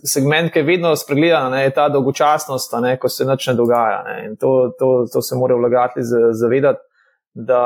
Segment, 0.04 0.50
ki 0.52 0.58
je 0.58 0.66
vedno 0.66 0.90
spregledan, 0.98 1.54
je 1.60 1.74
ta 1.74 1.88
dolgočasnost, 1.88 2.74
ne, 2.82 2.96
ko 2.98 3.08
se 3.08 3.24
nič 3.28 3.46
ne 3.52 3.54
dogaja. 3.54 4.02
Ne. 4.08 4.16
In 4.26 4.34
to, 4.40 4.72
to, 4.78 5.06
to 5.12 5.22
se 5.22 5.38
morajo 5.38 5.60
vlagati 5.62 6.02
zavedati, 6.32 6.82
da, 7.34 7.62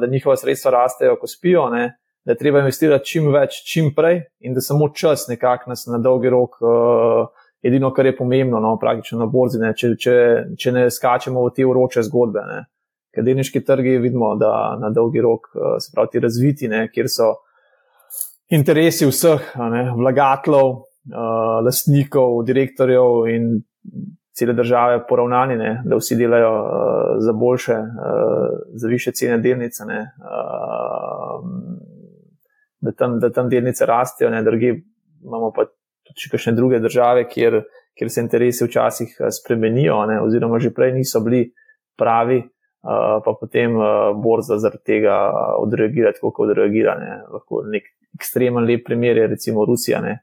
da 0.00 0.06
njihova 0.10 0.36
sredstva 0.36 0.74
rastejo, 0.80 1.16
ko 1.20 1.26
spijo. 1.26 1.68
Ne 1.70 1.88
da 2.28 2.32
je 2.32 2.36
treba 2.36 2.60
investirati 2.60 3.06
čim 3.08 3.30
več, 3.32 3.62
čim 3.64 3.86
prej 3.96 4.18
in 4.44 4.52
da 4.52 4.60
samo 4.60 4.90
čas 4.92 5.22
nekako 5.30 5.70
nas 5.70 5.86
na 5.88 5.96
dolgi 5.98 6.28
rok, 6.28 6.58
uh, 6.60 7.46
edino, 7.64 7.88
kar 7.96 8.04
je 8.04 8.16
pomembno, 8.18 8.60
no, 8.60 8.74
praktično 8.76 9.22
na 9.22 9.26
borzi, 9.32 9.56
ne, 9.62 9.70
če, 9.72 9.94
če, 9.96 10.16
če 10.60 10.72
ne 10.76 10.82
skačemo 10.92 11.46
v 11.46 11.54
te 11.56 11.64
uroče 11.64 12.04
zgodbe. 12.04 12.42
Ne. 12.50 12.58
Ker 13.16 13.24
delniški 13.24 13.62
trgi 13.64 13.96
vidimo, 14.04 14.34
da 14.36 14.50
na 14.76 14.92
dolgi 14.92 15.24
rok, 15.24 15.48
uh, 15.54 15.78
se 15.80 15.88
pravi, 15.94 16.12
ti 16.12 16.22
razviti, 16.26 16.68
ne, 16.68 16.82
kjer 16.92 17.08
so 17.08 17.30
interesi 18.48 19.06
vseh, 19.06 19.52
ne, 19.70 19.82
vlagateljev, 19.96 20.68
uh, 20.68 21.64
lastnikov, 21.64 22.42
direktorjev 22.48 23.28
in 23.32 23.50
cele 24.38 24.52
države 24.52 25.00
poravnani, 25.08 25.56
ne, 25.56 25.72
da 25.84 25.96
vsi 25.98 26.16
delajo 26.16 26.52
uh, 26.54 26.70
za 27.24 27.32
boljše, 27.32 27.78
uh, 27.78 28.60
za 28.74 28.88
više 28.88 29.12
cene 29.12 29.38
delnice. 29.38 29.84
Ne, 29.84 30.00
uh, 30.22 31.44
da 32.80 32.92
tam, 32.92 33.18
da 33.20 33.32
tam 33.32 33.48
delnice 33.48 33.86
rastejo, 33.86 34.30
ne 34.30 34.42
drugi. 34.42 34.84
Imamo 35.24 35.50
pa 35.50 35.64
tudi 36.06 36.38
še 36.38 36.52
druge 36.54 36.78
države, 36.78 37.24
kjer, 37.28 37.62
kjer 37.98 38.10
se 38.10 38.22
interesi 38.22 38.64
včasih 38.64 39.16
spremenijo, 39.40 39.98
ne, 40.06 40.20
oziroma 40.22 40.60
že 40.62 40.70
prej 40.74 40.94
niso 40.94 41.20
bili 41.20 41.48
pravi, 41.98 42.38
uh, 42.38 43.18
pa 43.24 43.34
potem 43.40 43.74
uh, 43.76 44.14
borza 44.22 44.60
zaradi 44.62 44.84
tega 44.86 45.18
odreagira 45.58 46.14
tako, 46.14 46.30
kot 46.30 46.52
odreagira. 46.52 46.94
Ne. 47.02 47.18
Lahko 47.34 47.64
nek 47.66 47.90
ekstremen 48.16 48.64
lep 48.64 48.86
primer 48.86 49.16
je 49.16 49.26
recimo 49.26 49.64
Rusija. 49.64 50.00
Ne, 50.00 50.18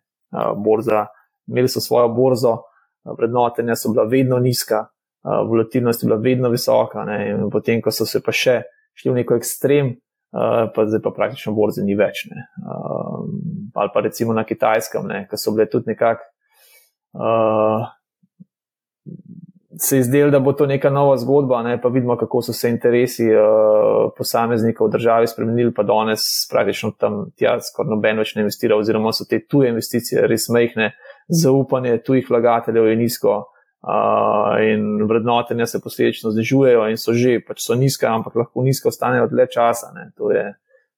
borza, 0.58 1.06
imeli 1.48 1.70
so 1.70 1.84
svojo 1.84 2.10
borzo, 2.14 2.58
vrednotenja 3.18 3.76
so 3.76 3.92
bila 3.94 4.08
vedno 4.10 4.40
nizka, 4.40 4.86
volatilnost 5.24 6.04
je 6.04 6.08
bila 6.08 6.20
vedno 6.22 6.50
visoka. 6.50 7.06
Ne, 7.06 7.20
in 7.30 7.50
potem, 7.52 7.82
ko 7.82 7.92
so 7.92 8.06
se 8.06 8.22
pa 8.24 8.34
še 8.34 8.62
šli 8.96 9.12
v 9.12 9.20
neko 9.22 9.38
ekstrem, 9.40 9.96
pa 10.32 10.86
zdaj 10.88 11.02
pa 11.04 11.12
praktično 11.16 11.54
borze 11.56 11.84
ni 11.84 11.96
več. 11.96 12.26
Uh, 12.28 13.24
ali 13.76 13.92
pa 13.94 14.02
recimo 14.04 14.34
na 14.34 14.44
kitajskem, 14.44 15.08
ki 15.30 15.40
so 15.40 15.54
bile 15.56 15.70
tudi 15.72 15.94
nekako. 15.94 16.28
Se 19.82 19.98
je 19.98 20.04
zdelo, 20.04 20.32
da 20.32 20.40
bo 20.40 20.54
to 20.54 20.66
neka 20.70 20.90
nova 20.90 21.18
zgodba, 21.18 21.64
ne? 21.64 21.80
pa 21.82 21.90
vidimo, 21.92 22.16
kako 22.18 22.42
so 22.42 22.54
se 22.54 22.70
interesi 22.70 23.26
uh, 23.28 24.12
posameznikov 24.18 24.88
v 24.88 24.92
državi 24.94 25.28
spremenili, 25.28 25.74
pa 25.74 25.84
danes 25.84 26.48
praktično 26.52 26.94
tam 27.00 27.26
tja 27.36 27.58
skoraj 27.60 27.92
noben 27.92 28.22
več 28.24 28.36
ne 28.36 28.46
investira, 28.46 28.78
oziroma 28.78 29.12
so 29.14 29.28
te 29.30 29.42
tuje 29.44 29.74
investicije 29.74 30.28
res 30.32 30.48
mehne, 30.54 30.94
zaupanje 31.28 31.98
tujih 32.08 32.30
vlagateljev 32.30 32.88
je 32.88 32.96
nizko, 33.02 33.36
in 34.72 35.04
vrednotenja 35.08 35.66
se 35.66 35.80
posledično 35.84 36.32
znižujejo 36.32 36.88
in 36.90 36.98
so 36.98 37.14
že, 37.14 37.40
pač 37.48 37.62
so 37.62 37.76
nizka, 37.78 38.10
ampak 38.10 38.36
lahko 38.36 38.64
nizka 38.66 38.90
ostanejo 38.90 39.28
dlje 39.30 39.48
časa. 39.54 39.92
To, 40.18 40.32
je, 40.32 40.54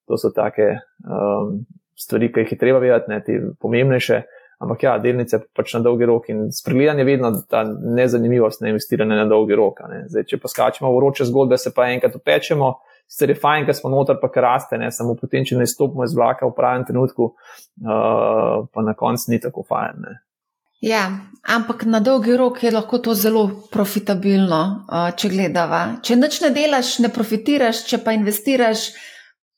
to 0.08 0.18
so 0.18 0.32
take 0.32 0.80
um, 1.04 1.66
stvari, 2.00 2.32
ki 2.32 2.46
jih 2.46 2.52
je 2.56 2.58
treba 2.58 2.80
vedeti, 2.80 3.12
ne, 3.12 3.20
te 3.24 3.40
pomembnejše. 3.60 4.22
Ampak 4.58 4.84
ja, 4.84 4.96
delnice 4.98 5.38
pač 5.54 5.76
na 5.78 5.84
dolgi 5.86 6.08
rok 6.10 6.30
in 6.34 6.48
spregledanje 6.54 7.04
je 7.04 7.06
vedno 7.06 7.30
ta 7.50 7.62
nezanimivost 7.67 8.63
na 8.63 8.72
investiranje 8.72 9.20
na 9.20 9.26
dolgi 9.30 9.56
rok. 9.56 9.84
Zdaj, 10.10 10.26
če 10.32 10.39
pa 10.41 10.50
skačemo 10.50 10.89
v 10.96 11.02
roče 11.04 11.28
zgodbe, 11.30 11.60
se 11.62 11.70
pa 11.76 11.91
enkrat 11.93 12.15
upečemo, 12.17 12.72
sicer 13.06 13.36
je 13.36 13.38
fajn, 13.38 13.67
ker 13.67 13.78
smo 13.78 13.91
noter, 13.93 14.17
pa 14.22 14.32
raste, 14.41 14.80
ne 14.82 14.89
samo 14.91 15.13
potem, 15.20 15.46
če 15.46 15.60
ne 15.62 15.70
stopimo 15.70 16.08
iz 16.08 16.17
vlaka 16.17 16.50
v 16.50 16.56
pravem 16.58 16.88
trenutku, 16.89 17.30
uh, 17.38 18.65
pa 18.74 18.86
na 18.86 18.98
koncu 18.98 19.32
ni 19.32 19.39
tako 19.43 19.62
fajn. 19.70 20.02
Ne. 20.08 20.17
Ja, 20.82 21.06
ampak 21.46 21.86
na 21.86 22.02
dolgi 22.02 22.34
rok 22.38 22.63
je 22.63 22.74
lahko 22.74 22.98
to 22.98 23.13
zelo 23.17 23.48
profitabilno, 23.74 24.89
če 25.17 25.32
gledava. 25.34 25.86
Če 26.06 26.17
nič 26.17 26.41
ne 26.43 26.52
delaš, 26.54 26.98
ne 27.06 27.13
profitiraš, 27.13 27.86
če 27.89 28.02
pa 28.06 28.13
investiraš, 28.17 28.91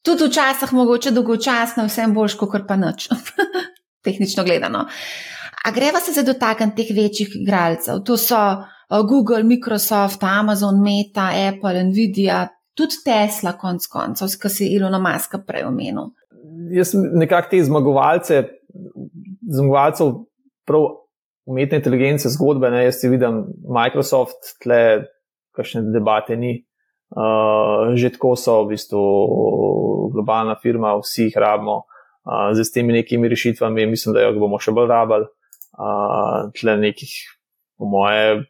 tudi 0.04 0.30
včasih 0.30 0.72
mogoče 0.76 1.12
dolgočasno, 1.16 1.88
vsem 1.88 2.16
boljš, 2.16 2.40
kot 2.40 2.64
pa 2.68 2.80
nič. 2.80 3.10
Tehnično 4.04 4.44
gledano. 4.44 4.86
A 5.66 5.72
greva 5.76 6.00
se 6.00 6.12
zdaj 6.12 6.24
dotakniti 6.34 6.76
teh 6.84 6.96
večjih 6.96 7.36
igralcev? 7.42 8.04
To 8.06 8.18
so 8.18 8.40
Google, 8.90 9.44
Microsoft, 9.44 10.24
Amazon, 10.24 10.82
Meta, 10.82 11.30
Apple, 11.50 11.84
Nvidia, 11.84 12.48
tudi 12.74 13.02
Tesla, 13.06 13.54
konc 13.60 13.86
koncev, 13.92 14.32
ki 14.42 14.50
si 14.50 14.70
Ilona 14.76 15.00
Maska 15.04 15.42
prej 15.46 15.68
omenil. 15.68 16.14
Jaz 16.74 16.94
nekako 16.96 17.52
te 17.52 17.62
zmagovalce, 17.64 18.42
zmagovalcev 19.52 20.16
prav 20.68 20.88
umetne 21.50 21.80
inteligence, 21.82 22.30
zgodbe. 22.30 22.72
Ne, 22.72 22.86
jaz 22.88 23.02
ti 23.02 23.10
vidim, 23.12 23.44
Microsoft, 23.68 24.56
tle, 24.64 24.82
kakšne 25.58 25.90
debate 25.94 26.38
ni. 26.38 26.60
Uh, 27.10 27.96
že 27.98 28.12
tako 28.14 28.36
so 28.38 28.60
v 28.64 28.76
bistvu 28.76 29.00
globalna 30.14 30.54
firma, 30.62 30.94
vsi 31.02 31.26
jih 31.26 31.38
rabimo, 31.42 31.82
z 32.54 32.72
temi 32.74 32.94
nekimi 32.94 33.30
rešitvami, 33.32 33.88
mislim, 33.90 34.16
da 34.16 34.28
jih 34.28 34.40
bomo 34.40 34.60
še 34.62 34.74
bolj 34.76 34.90
rabili. 34.92 35.30
Uh, 35.80 36.50
tle 36.58 36.76
nekih, 36.78 37.12
po 37.80 37.88
moje, 37.88 38.44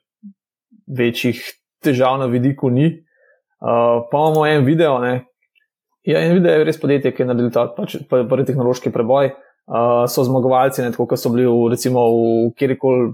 večjih 0.89 1.43
težav 1.83 2.17
na 2.19 2.25
vidiku 2.31 2.71
ni. 2.73 2.89
Uh, 3.59 4.07
pa 4.09 4.23
imamo 4.23 4.47
en 4.47 4.65
video, 4.65 4.97
ne. 5.03 5.19
Ja, 6.07 6.23
en 6.23 6.33
video 6.33 6.55
je 6.57 6.65
res 6.65 6.79
podjetje, 6.81 7.11
ki 7.13 7.21
je 7.23 7.27
naredilo 7.29 7.53
ta 7.53 7.67
pač, 7.75 7.99
prvi 8.09 8.47
tehnološki 8.47 8.91
preboj. 8.95 9.29
Uh, 9.29 9.45
uh, 9.69 10.09
so 10.09 10.23
zmagovalci, 10.23 10.81
ne, 10.81 10.91
tako 10.91 11.07
kot 11.11 11.21
so 11.21 11.31
bili 11.33 11.45
v, 11.47 11.69
recimo, 11.73 12.03
v 12.49 12.51
kjerkoli 12.57 13.13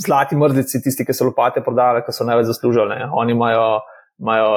zlati 0.00 0.38
mrdici, 0.38 0.82
tisti, 0.84 1.06
ki 1.06 1.16
so 1.16 1.28
lopate 1.28 1.62
prodali, 1.64 2.04
ki 2.06 2.14
so 2.14 2.26
največ 2.28 2.50
zaslužili. 2.52 2.94
Ne. 2.94 3.10
Oni 3.12 3.34
imajo 3.36 3.80
imajo 4.20 4.50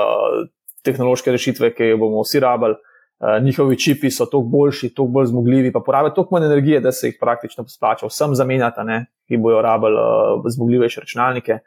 tehnološke 0.84 1.32
rešitve, 1.32 1.72
ki 1.76 1.94
jih 1.94 2.00
bomo 2.00 2.24
vsi 2.26 2.42
rabili. 2.44 2.76
Uh, 3.24 3.44
njihovi 3.44 3.78
čipi 3.80 4.12
so 4.12 4.26
toliko 4.26 4.50
boljši, 4.50 4.90
toliko 4.94 5.12
bolj 5.12 5.26
zmogljivi, 5.26 5.72
pa 5.72 5.80
porabijo 5.86 6.12
toliko 6.12 6.36
manj 6.36 6.46
energije, 6.46 6.80
da 6.80 6.92
se 6.92 7.08
jih 7.08 7.18
praktično 7.20 7.64
splača 7.68 8.06
vsem 8.06 8.36
zamenjati, 8.36 8.84
ne, 8.84 9.06
ki 9.28 9.38
bojo 9.38 9.62
rabili 9.62 9.96
uh, 9.96 10.44
zmogljivejše 10.56 11.00
računalnike. 11.02 11.60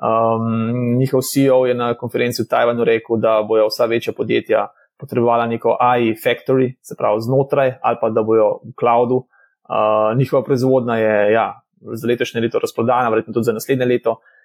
Um, 0.00 0.98
njihov 0.98 1.20
CEO 1.20 1.66
je 1.66 1.74
na 1.74 1.94
konferenci 1.94 2.42
v 2.42 2.46
Tajvanu 2.50 2.84
rekel, 2.84 3.16
da 3.16 3.42
bojo 3.48 3.66
vsa 3.66 3.86
večja 3.90 4.12
podjetja 4.16 4.68
potrebovala 4.98 5.46
neko 5.46 5.76
AI 5.80 6.14
factory, 6.14 6.74
se 6.82 6.94
pravi 6.98 7.20
znotraj, 7.20 7.72
ali 7.82 7.96
pa 8.00 8.10
da 8.10 8.22
bojo 8.22 8.60
v 8.64 8.72
cloudu. 8.80 9.16
Uh, 9.16 10.18
njihova 10.18 10.44
proizvodnja 10.44 10.96
je 10.96 11.32
ja, 11.32 11.60
za 11.80 12.08
letošnje 12.08 12.40
leto 12.40 12.58
razprodana, 12.58 13.08
verjetno 13.08 13.34
tudi 13.34 13.44
za 13.44 13.52
naslednje 13.52 13.84
leto. 13.84 14.20
Eh, 14.20 14.39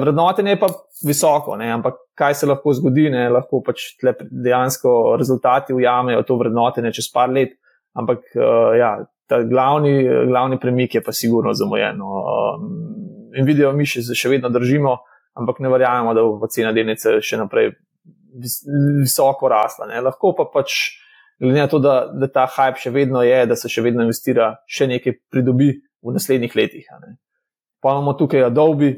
vrednotenje 0.00 0.54
je 0.54 0.60
pa 0.60 0.68
visoko, 1.06 1.56
ne? 1.56 1.70
ampak 1.72 2.00
kaj 2.18 2.34
se 2.40 2.46
lahko 2.46 2.72
zgodi, 2.76 3.08
ne? 3.10 3.28
lahko 3.32 3.62
pač 3.64 3.94
dejansko 4.30 5.16
rezultati 5.18 5.74
ujamejo 5.74 6.22
to 6.26 6.36
vrednotenje 6.40 6.92
čez 6.98 7.10
par 7.14 7.32
let, 7.32 7.56
ampak 7.94 8.24
uh, 8.36 8.74
ja, 8.78 8.96
ta 9.28 9.40
glavni, 9.42 10.02
glavni 10.28 10.58
premik 10.60 10.94
je 10.94 11.02
pa 11.02 11.12
sigurno 11.12 11.54
zamujen. 11.54 12.00
Um, 12.02 12.68
in 13.34 13.46
vidijo, 13.46 13.72
mi 13.72 13.86
še, 13.88 14.04
še 14.14 14.30
vedno 14.30 14.50
držimo, 14.52 14.98
ampak 15.38 15.60
ne 15.64 15.72
verjamemo, 15.72 16.14
da 16.14 16.24
bo 16.24 16.50
cena 16.50 16.72
delnice 16.76 17.18
še 17.24 17.40
naprej 17.40 17.72
vis, 18.40 18.60
visoko 19.00 19.48
rasla. 19.50 19.88
Ne? 19.90 20.02
Lahko 20.04 20.34
pa 20.36 20.46
pač, 20.52 20.76
glede 21.40 21.64
na 21.64 21.70
to, 21.70 21.80
da, 21.82 21.96
da 22.12 22.28
ta 22.30 22.46
hype 22.50 22.82
še 22.82 22.92
vedno 22.94 23.24
je, 23.26 23.40
da 23.50 23.58
se 23.58 23.70
še 23.72 23.84
vedno 23.86 24.04
investira, 24.06 24.54
še 24.70 24.88
nekaj 24.90 25.18
pridobi 25.32 25.72
v 26.04 26.14
naslednjih 26.14 26.56
letih. 26.58 26.88
Pa 27.82 27.96
imamo 27.96 28.14
tukaj 28.18 28.48
Adobe, 28.50 28.94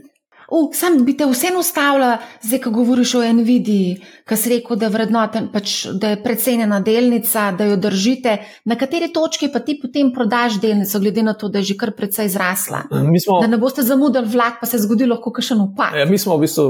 Uh, 0.49 0.69
sam 0.75 1.01
bi 1.05 1.17
te 1.19 1.27
vseeno 1.27 1.59
ustavila, 1.59 2.19
zdaj, 2.43 2.61
ko 2.63 2.71
govoriš 2.71 3.15
o 3.19 3.23
Nvidiji, 3.39 3.97
ki 4.29 4.39
si 4.39 4.53
rekel, 4.53 4.79
da, 4.79 4.91
vrednoten, 4.93 5.49
pač, 5.53 5.75
da 5.99 6.13
je 6.13 6.21
precenjena 6.23 6.79
delnica, 6.87 7.49
da 7.59 7.67
jo 7.67 7.77
držite. 7.81 8.37
Na 8.65 8.79
kateri 8.79 9.11
točki 9.15 9.51
pa 9.53 9.63
ti 9.67 9.79
potem 9.83 10.13
prodaš 10.15 10.61
delnico, 10.63 11.01
glede 11.03 11.25
na 11.27 11.35
to, 11.35 11.51
da 11.51 11.63
je 11.63 11.73
že 11.73 11.79
kar 11.81 11.95
precej 11.99 12.31
zrasla? 12.31 12.85
Smo, 12.91 13.41
da 13.43 13.51
ne 13.51 13.59
boste 13.59 13.83
zamudili 13.83 14.31
vlak, 14.31 14.61
pa 14.61 14.71
se 14.71 14.79
je 14.79 14.85
zgodilo 14.87 15.19
kakšen 15.23 15.61
upad. 15.61 15.99
Ja, 15.99 16.07
mi 16.07 16.19
smo 16.19 16.37
v 16.37 16.47
bistvu 16.47 16.67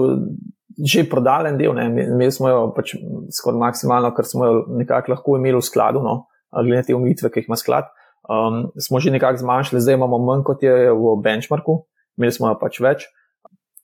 že 0.76 1.06
prodali 1.08 1.48
en 1.48 1.56
del, 1.56 1.72
imeli 1.72 2.32
smo 2.32 2.48
jo 2.52 2.64
pač 2.76 2.92
skoraj 3.32 3.60
maksimalno, 3.62 4.10
kar 4.12 4.28
smo 4.28 4.44
jo 4.44 4.56
nekako 4.76 5.14
lahko 5.14 5.36
imeli 5.38 5.56
v 5.56 5.64
skladu, 5.64 6.02
no, 6.04 6.26
glede 6.52 6.82
na 6.82 6.84
te 6.84 6.96
umitve, 6.96 7.30
ki 7.32 7.40
jih 7.40 7.48
ima 7.48 7.56
sklad. 7.56 7.88
Um, 8.28 8.66
smo 8.76 9.00
že 9.00 9.14
nekako 9.14 9.40
zmanjšali, 9.40 9.80
zdaj 9.80 9.96
imamo 9.96 10.18
manj 10.20 10.44
kot 10.44 10.64
je 10.66 10.90
v 10.92 11.14
benchmarku, 11.24 11.78
imeli 12.20 12.34
smo 12.34 12.50
jo 12.52 12.58
pač 12.60 12.80
več. 12.84 13.06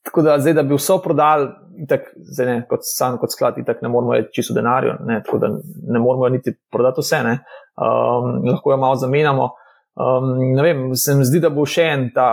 Tako 0.03 0.21
da, 0.21 0.37
zdaj, 0.39 0.53
da 0.53 0.63
bi 0.67 0.75
vse 0.75 0.93
prodali, 1.03 1.47
tak, 1.89 2.09
zdaj 2.15 2.47
ne, 2.47 2.55
kot 2.69 2.83
sam, 2.83 3.17
kot 3.21 3.31
sklad, 3.31 3.59
tako 3.65 3.85
ne 3.85 3.89
moramo 3.89 4.13
reči 4.13 4.33
čisto 4.33 4.53
denarju, 4.53 4.97
ne, 5.07 5.21
tako 5.25 5.37
da 5.39 5.49
ne 5.87 5.99
moramo 5.99 6.29
niti 6.29 6.53
prodati 6.71 7.01
vse, 7.01 7.21
ne, 7.23 7.37
um, 7.79 8.41
lahko 8.49 8.71
jo 8.71 8.77
malo 8.77 8.95
zamenjamo. 8.95 9.49
Um, 9.95 10.33
ne 10.55 10.63
vem, 10.63 10.95
se 10.95 11.15
mi 11.15 11.25
zdi, 11.25 11.39
da 11.39 11.49
bo 11.53 11.65
še 11.69 11.85
en 11.93 12.09
ta 12.15 12.27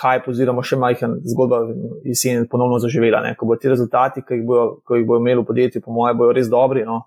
hype 0.00 0.30
oziroma 0.30 0.62
še 0.66 0.78
majhen 0.80 1.18
zgodba 1.28 1.60
jesen 2.06 2.48
ponovno 2.50 2.80
zaživela, 2.82 3.20
ne, 3.22 3.34
ko 3.38 3.46
bo 3.50 3.58
ti 3.60 3.70
rezultati, 3.70 4.24
ki 4.26 4.40
jih 4.40 4.46
bojo, 4.48 4.66
ko 4.86 4.98
jih 4.98 5.06
bojo 5.06 5.22
imeli 5.22 5.42
v 5.42 5.48
podjetju, 5.50 5.84
po 5.84 5.94
mojem, 5.94 6.18
bojo 6.18 6.34
res 6.34 6.48
dobri, 6.50 6.86
no, 6.88 7.02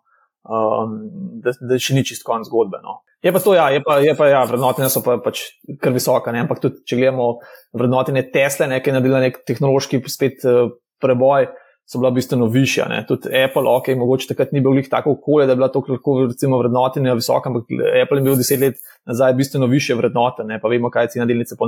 um, 0.45 0.97
da, 1.43 1.55
da 1.57 1.79
še 1.81 1.97
ni 1.97 2.05
čist 2.07 2.25
konc 2.27 2.47
zgodbe. 2.47 2.79
No. 2.85 3.01
Je 3.25 3.33
pa 3.33 3.39
to, 3.41 3.53
ja, 3.57 3.69
je 3.73 3.81
pa, 3.81 3.97
je 4.03 4.13
pa 4.17 4.27
ja, 4.29 4.43
vrednotenja 4.45 4.89
so 4.93 5.01
pa, 5.01 5.15
pač 5.21 5.41
kar 5.81 5.95
visoka, 5.95 6.31
ne? 6.33 6.43
ampak 6.45 6.61
tudi 6.61 6.83
če 6.85 6.99
gledamo 6.99 7.39
vrednotenje 7.77 8.27
Tesla, 8.33 8.69
ki 8.77 8.91
je 8.91 8.93
naredila 8.93 9.21
nek 9.23 9.39
tehnološki 9.47 10.03
spet 10.11 10.45
uh, 10.45 10.69
preboj, 11.01 11.49
so 11.87 12.01
bila 12.01 12.11
bistveno 12.13 12.49
višja. 12.51 12.85
Ne? 12.91 13.01
Tudi 13.09 13.31
Apple, 13.31 13.65
ok, 13.71 13.89
mogoče 13.97 14.29
takrat 14.33 14.53
ni 14.53 14.61
bil 14.61 14.77
njih 14.77 14.89
tako 14.91 15.15
okolje, 15.17 15.47
da 15.47 15.55
je 15.55 15.61
bila 15.63 15.71
to 15.73 15.81
lahko 15.87 16.17
recimo 16.27 16.59
vrednotenja 16.61 17.15
visoka, 17.17 17.49
ampak 17.49 17.71
Apple 18.03 18.19
je 18.19 18.27
bil 18.27 18.37
deset 18.37 18.61
let 18.61 18.77
nazaj 19.07 19.33
bistveno 19.33 19.67
više 19.67 19.95
vrednote, 19.95 20.43
ne? 20.43 20.59
pa 20.61 20.67
vemo, 20.67 20.89
kaj 20.89 21.03
je 21.03 21.09
cena 21.15 21.25
delnice 21.25 21.55
po 21.55 21.65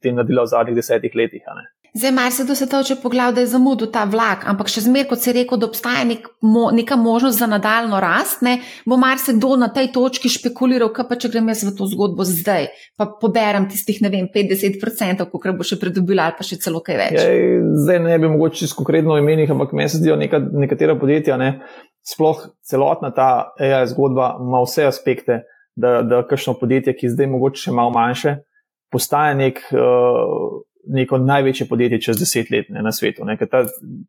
tem 0.00 0.14
naredila 0.14 0.44
v 0.44 0.52
zadnjih 0.52 0.76
desetih 0.76 1.14
letih. 1.14 1.42
Zdaj, 1.96 2.12
mar 2.12 2.32
se 2.32 2.44
do 2.44 2.54
se 2.54 2.66
to 2.68 2.82
če 2.84 2.98
pogleda, 3.00 3.32
da 3.38 3.40
je 3.40 3.48
zamudil 3.48 3.88
ta 3.88 4.02
vlak, 4.04 4.42
ampak 4.50 4.68
še 4.68 4.82
zmeraj, 4.84 5.06
kot 5.08 5.22
si 5.22 5.32
rekel, 5.32 5.56
da 5.56 5.64
obstaja 5.70 6.02
nek, 6.04 6.26
mo, 6.44 6.66
neka 6.76 6.98
možnost 7.00 7.40
za 7.40 7.48
nadaljno 7.48 8.00
rast, 8.04 8.42
ne, 8.44 8.58
bo 8.84 8.98
mar 9.00 9.16
se 9.22 9.32
do 9.40 9.54
na 9.56 9.70
tej 9.72 9.88
točki 9.94 10.28
špekuliral, 10.28 10.92
kaj 10.92 11.08
pa 11.08 11.16
če 11.16 11.32
grem 11.32 11.48
jaz 11.54 11.64
v 11.64 11.72
to 11.78 11.88
zgodbo 11.88 12.26
zdaj, 12.28 12.68
pa 13.00 13.08
poberem 13.22 13.70
tistih, 13.72 14.02
ne 14.04 14.12
vem, 14.12 14.28
50%, 14.34 15.24
koliko 15.32 15.56
bo 15.56 15.64
še 15.64 15.80
pridobila 15.80 16.28
ali 16.28 16.36
pa 16.36 16.44
še 16.44 16.60
celo 16.60 16.84
kaj 16.84 17.00
več. 17.00 17.16
Ja, 17.16 17.64
zdaj 17.86 18.04
ne 18.04 18.20
bi 18.20 18.32
mogoče 18.34 18.60
čisto 18.60 18.82
konkretno 18.82 19.16
imenih, 19.16 19.56
ampak 19.56 19.72
meni 19.72 19.88
se 19.88 20.02
zdijo 20.02 20.20
neka, 20.20 20.42
nekatera 20.52 21.00
podjetja, 21.00 21.40
ne, 21.40 21.54
sploh 22.04 22.44
celotna 22.60 23.14
ta 23.16 23.30
AI 23.56 23.86
zgodba 23.88 24.34
ima 24.44 24.60
vse 24.68 24.84
aspekte, 24.84 25.46
da, 25.76 26.00
da 26.02 26.22
kakšno 26.26 26.56
podjetje, 26.60 26.96
ki 26.96 27.12
zdaj 27.12 27.28
mogoče 27.30 27.68
še 27.68 27.74
malo 27.76 27.92
manjše, 27.94 28.38
postaje 28.92 29.34
nek. 29.38 29.60
Uh, 29.72 30.62
neko 30.86 31.18
največje 31.18 31.66
podjetje 31.68 32.00
čez 32.00 32.18
deset 32.18 32.50
let 32.50 32.68
ne, 32.70 32.82
na 32.82 32.92
svetu. 32.92 33.26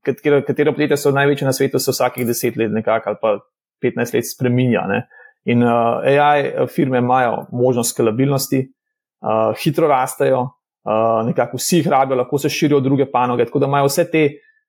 Katero, 0.06 0.42
katero 0.48 0.74
podjetje 0.74 0.98
so 0.98 1.12
največje 1.12 1.46
na 1.46 1.54
svetu, 1.54 1.80
se 1.80 1.92
vsakih 1.92 2.28
deset 2.28 2.58
let 2.58 2.72
nekako 2.72 3.10
ali 3.10 3.18
pa 3.22 3.32
petnajst 3.82 4.14
let 4.14 4.30
spreminja. 4.30 4.84
Ne. 4.88 5.08
In 5.46 5.64
uh, 5.64 6.04
AI 6.06 6.68
firme 6.68 6.98
imajo 6.98 7.48
možnost 7.52 7.96
skalabilnosti, 7.96 8.60
uh, 9.22 9.56
hitro 9.64 9.88
rastejo, 9.88 10.42
uh, 10.42 11.26
nekako 11.28 11.58
vsi 11.58 11.82
jih 11.82 11.88
rabijo, 11.88 12.18
lahko 12.18 12.38
se 12.38 12.50
širijo 12.50 12.80
druge 12.80 13.12
panoge, 13.12 13.46
tako 13.46 13.60
da 13.60 13.68
imajo 13.68 13.88
vse 13.88 14.06
te 14.12 14.28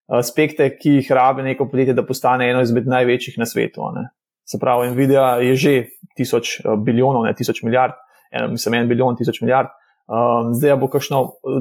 aspekte, 0.08 0.70
ki 0.78 1.00
jih 1.00 1.12
rabi 1.12 1.42
neko 1.42 1.68
podjetje, 1.68 1.94
da 1.94 2.06
postane 2.06 2.50
eno 2.50 2.62
izmed 2.62 2.86
največjih 2.86 3.38
na 3.38 3.46
svetu. 3.46 3.90
Ne. 3.96 4.08
Se 4.48 4.58
pravi, 4.60 4.90
Nvidia 4.94 5.36
je 5.44 5.56
že 5.56 5.72
tisoč 6.16 6.60
bilijonov, 6.84 7.26
ne 7.26 7.34
tisoč 7.36 7.62
milijard, 7.62 7.98
en, 8.32 8.50
mislim, 8.54 8.74
en 8.74 8.88
bilijon, 8.88 9.16
tisoč 9.16 9.42
milijard. 9.44 9.74
Um, 10.08 10.54
zdaj 10.56 10.78
bo 10.80 10.88
kakšno 10.88 11.18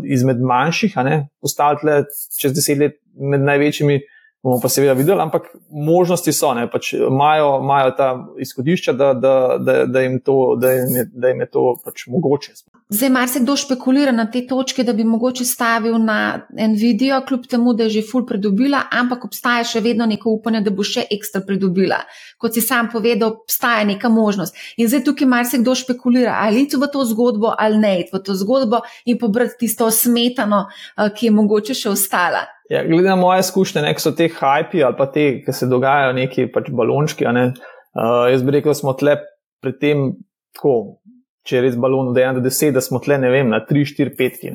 izmed 0.07 0.39
manjših, 0.39 0.95
postalo 1.43 2.03
čez 2.39 2.53
deset 2.55 2.79
let 2.79 2.95
med 3.19 3.43
največjimi, 3.43 3.99
bomo 4.43 4.59
pa 4.61 4.69
seveda 4.69 4.93
videli, 4.93 5.21
ampak 5.21 5.49
možnosti 5.69 6.33
so, 6.33 6.53
pač 6.71 6.93
imajo, 6.93 7.59
imajo 7.63 7.91
ta 7.97 8.09
izhodišča, 8.39 8.93
da, 8.93 9.13
da, 9.13 9.33
da, 9.59 9.85
da, 9.85 10.01
jim 10.01 10.19
to, 10.19 10.55
da, 10.61 10.71
jim 10.71 10.95
je, 10.95 11.05
da 11.13 11.27
jim 11.27 11.41
je 11.41 11.49
to 11.51 11.63
pač 11.83 12.05
mogoče. 12.07 12.53
Zdaj, 12.89 13.09
mar 13.09 13.27
se 13.27 13.41
kdo 13.43 13.55
špekulira 13.59 14.11
na 14.15 14.29
te 14.31 14.45
točke, 14.47 14.83
da 14.87 14.93
bi 14.93 15.03
mogoče 15.03 15.45
stavil 15.45 15.97
na 15.99 16.47
Nvidijo, 16.55 17.19
kljub 17.27 17.47
temu, 17.51 17.73
da 17.73 17.83
je 17.83 17.97
že 17.97 18.03
ful 18.11 18.23
pridobila, 18.25 18.85
ampak 18.91 19.25
obstaja 19.27 19.65
še 19.67 19.81
vedno 19.83 20.05
neko 20.07 20.31
upanje, 20.37 20.61
da 20.63 20.71
bo 20.71 20.85
še 20.87 21.03
ekstra 21.11 21.41
pridobila. 21.47 21.99
Kot 22.37 22.55
si 22.55 22.63
sam 22.63 22.87
povedal, 22.93 23.33
obstaja 23.41 23.83
neka 23.89 24.09
možnost. 24.09 24.55
In 24.77 24.87
zdaj 24.87 25.03
tukaj 25.09 25.27
mar 25.27 25.45
se 25.45 25.59
kdo 25.59 25.75
špekulira, 25.75 26.37
ali 26.45 26.63
iti 26.63 26.79
v 26.79 26.87
to 26.93 27.03
zgodbo 27.05 27.51
ali 27.57 27.77
ne 27.77 27.93
iti 27.99 28.15
v 28.15 28.23
to 28.23 28.35
zgodbo 28.37 28.79
in 29.05 29.17
pobrati 29.19 29.65
tisto 29.65 29.89
smetano, 29.91 30.67
eh, 30.69 31.09
ki 31.11 31.27
je 31.27 31.31
mogoče 31.31 31.73
še 31.75 31.89
ostala. 31.89 32.45
Ja, 32.69 32.83
glede 32.83 33.07
na 33.07 33.15
moje 33.15 33.45
izkušnje, 33.45 33.81
nek 33.85 34.01
so 34.03 34.11
te 34.11 34.27
hype 34.27 34.81
ali 34.83 34.97
pa 34.97 35.07
te, 35.11 35.27
ki 35.45 35.53
se 35.55 35.69
dogajajo, 35.71 36.15
neki 36.17 36.49
pač 36.51 36.67
balončki. 36.75 37.27
Ne? 37.31 37.51
Uh, 37.95 38.25
jaz 38.31 38.43
bi 38.43 38.57
rekel, 38.57 38.73
da 38.75 38.79
smo 38.81 38.93
tle 38.97 39.15
pred 39.63 39.77
tem 39.79 40.09
tako 40.57 40.99
če 41.47 41.57
je 41.57 41.63
res 41.63 41.79
balon 41.79 42.11
dejan 42.15 42.37
do 42.37 42.43
10, 42.45 42.75
da 42.75 42.83
smo 42.83 42.99
tle, 43.03 43.17
ne 43.21 43.31
vem, 43.31 43.47
na 43.51 43.61
3, 43.63 43.87
4, 43.95 44.13
5. 44.19 44.45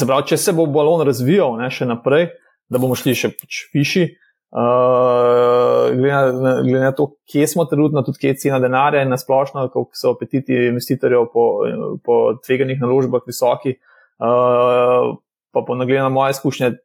Zaprav, 0.00 0.24
če 0.30 0.38
se 0.40 0.54
bo 0.56 0.68
balon 0.70 1.04
razvijal 1.06 1.58
ne, 1.58 1.68
še 1.74 1.88
naprej, 1.88 2.30
da 2.70 2.80
bomo 2.82 2.96
šli 2.98 3.14
še 3.18 3.32
pač 3.34 3.60
višji, 3.74 4.08
uh, 4.54 5.88
glede, 5.94 6.18
na, 6.38 6.54
glede 6.62 6.82
na 6.84 6.94
to, 6.96 7.10
kje 7.30 7.46
smo 7.50 7.66
trenutno, 7.70 8.04
tudi 8.06 8.22
kje 8.22 8.34
je 8.34 8.40
cena 8.44 8.60
denarja 8.62 9.04
in 9.04 9.14
nasplošno, 9.14 9.68
kako 9.72 9.88
so 9.98 10.14
apetiti 10.14 10.68
investitorjev 10.68 11.30
po, 11.34 11.46
po 12.04 12.18
tveganih 12.44 12.82
naložbah 12.82 13.24
visoki, 13.26 13.78
uh, 14.22 15.16
pa 15.54 15.64
po 15.64 15.78
nagled 15.78 16.04
na 16.04 16.12
moje 16.12 16.36
izkušnje. 16.36 16.76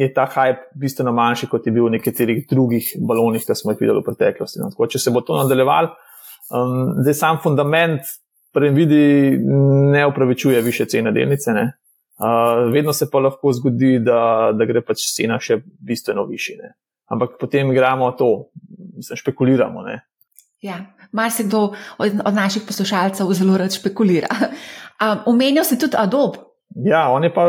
Je 0.00 0.06
ta 0.16 0.24
hype 0.32 0.70
bistveno 0.80 1.12
manjši, 1.12 1.50
kot 1.50 1.66
je 1.66 1.72
bil 1.76 1.90
v 1.90 1.98
nekaterih 1.98 2.46
drugih 2.48 2.94
balonih, 3.04 3.42
ki 3.44 3.56
smo 3.58 3.74
jih 3.74 3.82
videli 3.82 4.00
v 4.00 4.06
preteklosti. 4.06 4.62
No, 4.62 4.70
tako, 4.72 4.88
če 4.88 5.00
se 5.02 5.12
bo 5.12 5.20
to 5.20 5.36
nadaljevalo, 5.36 5.92
Um, 6.50 7.02
zdaj 7.02 7.14
sam 7.14 7.38
fundament 7.42 8.00
previdi 8.52 9.38
ne 9.92 10.06
upravičuje 10.06 10.62
više 10.62 10.84
cene 10.84 11.12
delnice. 11.12 11.50
Uh, 11.50 12.72
vedno 12.72 12.92
se 12.92 13.10
pa 13.10 13.18
lahko 13.18 13.52
zgodi, 13.52 13.98
da, 13.98 14.50
da 14.54 14.64
gre 14.64 14.82
pač 14.82 15.04
cena 15.16 15.38
še 15.40 15.60
bistveno 15.86 16.24
više. 16.26 16.56
Ne? 16.58 16.72
Ampak 17.06 17.38
potem 17.40 17.70
igramo 17.72 18.10
to, 18.18 18.50
mislim, 18.96 19.16
špekuliramo. 19.16 19.82
Ne? 19.82 20.00
Ja, 20.60 20.80
mar 21.12 21.30
se 21.30 21.46
kdo 21.46 21.70
od, 21.98 22.20
od 22.24 22.34
naših 22.34 22.66
poslušalcev 22.66 23.30
zelo 23.32 23.56
rad 23.56 23.72
špekulira. 23.72 24.28
Omenil 25.30 25.62
um, 25.62 25.68
si 25.68 25.78
tudi 25.78 25.96
Adobe. 25.96 26.42
Ja, 26.84 27.08
on 27.14 27.24
je 27.24 27.32
pa 27.34 27.46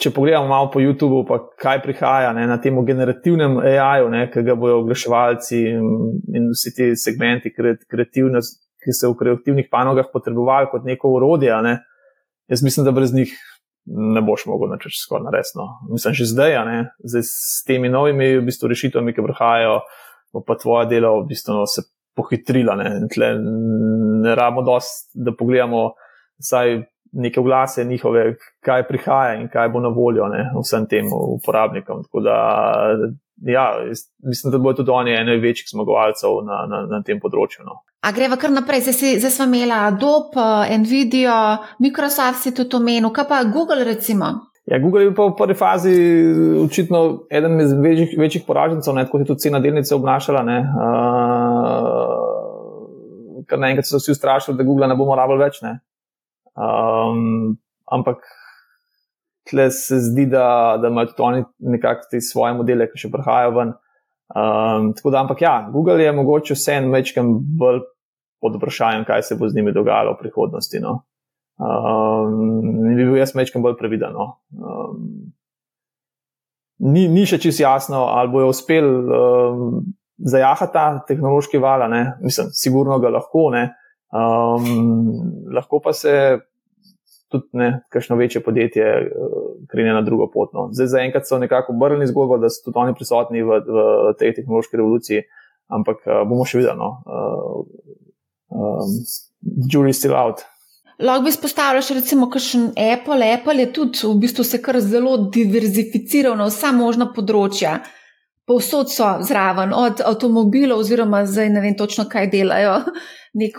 če 0.00 0.10
pogledamo 0.14 0.48
malo 0.48 0.70
po 0.72 0.80
YouTubu, 0.80 1.22
pa 1.28 1.38
kaj 1.60 1.82
prihaja 1.84 2.32
ne, 2.36 2.46
na 2.48 2.58
tem 2.62 2.78
generativnem 2.86 3.58
AI-ju, 3.60 4.10
ki 4.32 4.44
ga 4.46 4.56
bojo 4.58 4.80
oglaševalci 4.82 5.60
in, 5.72 5.88
in 6.32 6.50
vsi 6.54 6.74
ti 6.76 6.90
segmenti, 6.96 7.52
ki 7.52 8.94
se 8.96 9.08
v 9.08 9.16
kreativnih 9.18 9.68
panogah 9.70 10.08
potrebovali 10.12 10.70
kot 10.72 10.86
neko 10.88 11.12
urodje. 11.18 11.54
Ne. 11.62 11.78
Jaz 12.50 12.64
mislim, 12.64 12.86
da 12.88 12.94
brez 12.96 13.14
njih 13.14 13.34
ne 13.86 14.22
boš 14.22 14.46
mogel 14.46 14.70
načrti 14.70 15.00
skoraj 15.02 15.24
naresno. 15.26 15.68
Mislim, 15.90 16.14
že 16.14 16.30
zdaj, 16.30 16.58
zdaj 17.04 17.22
s 17.26 17.64
temi 17.66 17.90
novimi 17.90 18.36
v 18.38 18.46
bistvu, 18.46 18.70
rešitvami, 18.72 19.14
ki 19.14 19.24
prihajajo, 19.26 19.80
pa 20.46 20.56
tvoje 20.58 20.88
delo 20.90 21.18
v 21.22 21.28
bistvu 21.34 21.66
se 21.66 21.84
pohitrila. 22.16 22.76
Ne, 22.78 22.90
ne 24.22 24.34
rabimo 24.34 24.62
dosti, 24.66 25.10
da 25.14 25.34
pogledamo 25.38 25.90
vsaj 26.42 26.82
neke 27.12 27.40
glase 27.40 27.84
njihove, 27.84 28.34
kaj 28.64 28.86
prihaja 28.88 29.34
in 29.40 29.48
kaj 29.48 29.68
bo 29.68 29.80
na 29.80 29.88
voljo 29.88 30.28
ne, 30.28 30.50
vsem 30.62 30.86
tem 30.88 31.06
uporabnikom. 31.12 32.02
Tako 32.02 32.20
da, 32.20 32.36
ja, 33.36 33.66
mislim, 34.28 34.52
da 34.52 34.58
bodo 34.58 34.76
tudi 34.76 34.90
oni 34.90 35.14
eni 35.14 35.36
večjih 35.40 35.68
zmagovalcev 35.72 36.30
na, 36.46 36.62
na, 36.70 36.86
na 36.96 37.02
tem 37.02 37.20
področju. 37.20 37.64
No. 37.66 37.82
A 38.02 38.12
greva 38.16 38.36
kar 38.40 38.50
naprej, 38.50 38.80
zdaj, 38.88 39.18
zdaj 39.22 39.34
smo 39.36 39.44
imeli 39.50 39.76
Adobe, 39.76 40.46
Nvidia, 40.78 41.58
Microsoft 41.78 42.42
si 42.42 42.54
tudi 42.56 42.76
omenil, 42.80 43.12
kaj 43.14 43.28
pa 43.28 43.44
Google 43.44 43.84
recimo. 43.84 44.32
Ja, 44.70 44.78
Google 44.78 45.02
je 45.08 45.14
pa 45.14 45.26
v 45.26 45.34
prvi 45.36 45.54
fazi 45.58 45.92
očitno 46.62 47.26
eden 47.30 47.60
iz 47.60 47.72
večjih, 47.74 48.14
večjih 48.18 48.44
poražencev, 48.46 48.94
tako 48.94 49.18
se 49.18 49.22
je 49.22 49.26
tudi 49.26 49.40
cena 49.40 49.60
delnice 49.60 49.94
obnašala. 49.94 50.42
Ne, 50.46 50.58
uh, 50.62 52.30
Ker 53.50 53.58
naenkrat 53.58 53.86
so 53.86 53.98
vsi 53.98 54.14
ustrašili, 54.14 54.56
da 54.56 54.64
Google 54.64 54.86
ne 54.88 54.96
bomo 54.96 55.16
rabili 55.18 55.42
več. 55.42 55.58
Ne. 55.66 55.80
Um, 56.56 57.56
ampak 57.92 58.24
tle 59.50 59.70
se 59.70 59.98
zdi, 60.00 60.26
da, 60.26 60.78
da 60.82 60.88
imajo 60.88 61.06
tudi 61.12 61.22
oni 61.22 61.44
nekako 61.58 62.08
te 62.10 62.20
svoje 62.20 62.54
modele, 62.54 62.88
ki 62.90 63.04
še 63.04 63.10
prihajajo 63.12 63.54
ven. 63.56 63.72
Um, 64.32 64.92
tako 64.96 65.12
da, 65.12 65.20
ampak 65.20 65.42
ja, 65.44 65.54
Google 65.72 66.00
je 66.02 66.12
mogoče 66.16 66.56
vse 66.56 66.78
en 66.80 66.92
večkrat 66.92 67.32
bolj 67.58 67.82
pod 68.42 68.56
vprašanjem, 68.56 69.04
kaj 69.08 69.22
se 69.22 69.36
bo 69.38 69.48
z 69.48 69.58
njimi 69.58 69.74
dogajalo 69.74 70.14
v 70.14 70.22
prihodnosti. 70.22 70.80
No. 70.82 71.02
Um, 71.62 72.94
bi 72.96 73.04
bil 73.04 73.16
jaz 73.20 73.34
večkrat 73.36 73.62
bolj 73.62 73.76
previden. 73.78 74.16
No. 74.16 74.28
Um, 74.56 75.32
ni, 76.78 77.06
ni 77.08 77.26
še 77.28 77.38
čisto 77.42 77.64
jasno, 77.66 78.06
ali 78.14 78.32
bojo 78.32 78.50
uspeli 78.54 78.88
um, 78.88 79.82
zajahati 80.16 80.72
ta 80.72 80.86
tehnološki 81.08 81.60
val, 81.62 81.84
mislim, 82.22 82.50
sigurno 82.56 82.98
ga 83.02 83.12
lahko. 83.12 83.50
Ne. 83.54 83.68
Um, 84.12 84.66
lahko 85.54 85.80
pa 85.80 85.92
se 85.96 86.38
tudi 87.32 87.48
ne, 87.56 87.68
kakšno 87.88 88.16
večje 88.16 88.42
podjetje 88.44 88.84
uh, 88.84 89.36
krene 89.70 89.94
na 89.96 90.02
drugo 90.04 90.28
pot. 90.30 90.52
No. 90.52 90.68
Zdaj, 90.72 90.86
zaenkrat 90.86 91.28
so 91.28 91.38
nekako 91.40 91.72
obrnili 91.72 92.06
zgodbo, 92.06 92.38
da 92.38 92.50
so 92.52 92.66
tudi 92.66 92.78
oni 92.78 92.94
prisotni 92.94 93.42
v, 93.42 93.62
v 93.64 94.14
tej 94.20 94.34
tehnološki 94.36 94.76
revoluciji, 94.76 95.24
ampak 95.72 96.04
uh, 96.04 96.22
bomo 96.28 96.44
še 96.44 96.60
videli. 96.60 96.76
No. 96.76 96.90
Uh, 97.08 97.62
um, 98.52 98.98
jury 99.72 99.96
still 99.96 100.16
out. 100.16 100.44
Lahko 101.02 101.24
bi 101.24 101.32
izpostavljal 101.32 101.82
recimo 101.94 102.28
kakšen 102.30 102.68
Apple. 102.92 103.32
Apple 103.32 103.56
je 103.64 103.72
tudi 103.72 104.04
v 104.04 104.14
bistvu 104.22 104.44
se 104.44 104.60
kar 104.62 104.80
zelo 104.80 105.16
diverzificiral 105.34 106.36
na 106.36 106.46
vsa 106.52 106.70
možna 106.76 107.08
področja. 107.16 107.80
Povsod 108.46 108.90
so 108.90 109.08
zraven, 109.22 109.72
od 109.72 110.02
avtomobilov, 110.04 110.82
oziroma 110.82 111.22
zdaj 111.26 111.48
ne 111.54 111.60
vem 111.62 111.76
točno, 111.78 112.08
kaj 112.10 112.26
delajo, 112.30 112.80
nek 113.34 113.58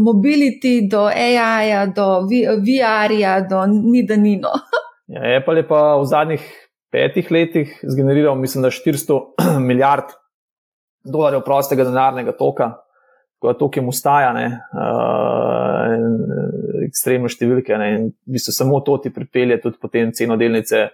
mobility, 0.00 0.88
do 0.88 1.04
AI-ja, 1.06 1.86
do 1.86 2.24
VR-ja, 2.26 3.40
do 3.44 3.66
Nidanino. 3.66 4.52
ja, 5.12 5.36
Apple 5.36 5.60
je 5.60 5.68
pa 5.68 5.82
v 6.00 6.06
zadnjih 6.08 6.46
petih 6.92 7.30
letih 7.30 7.74
zgeneriral, 7.82 8.36
mislim, 8.40 8.62
da 8.62 8.70
400 8.70 9.20
milijard 9.68 10.14
dolarjev 11.04 11.42
prostega 11.44 11.84
denarnega 11.84 12.32
toka, 12.38 12.70
tako 13.36 13.52
da 13.52 13.58
tok 13.58 13.76
jim 13.76 13.88
ustaja, 13.88 14.32
ne, 14.36 14.46
uh, 14.76 15.94
ekstremno 16.86 17.28
številke. 17.32 17.76
Ne, 17.80 17.88
in 17.96 18.10
v 18.12 18.36
bistvu 18.36 18.54
samo 18.54 18.80
to 18.86 18.98
ti 19.02 19.12
pripelje 19.12 19.60
tudi 19.64 19.80
potem 19.82 20.12
ceno 20.16 20.38
delnice. 20.40 20.88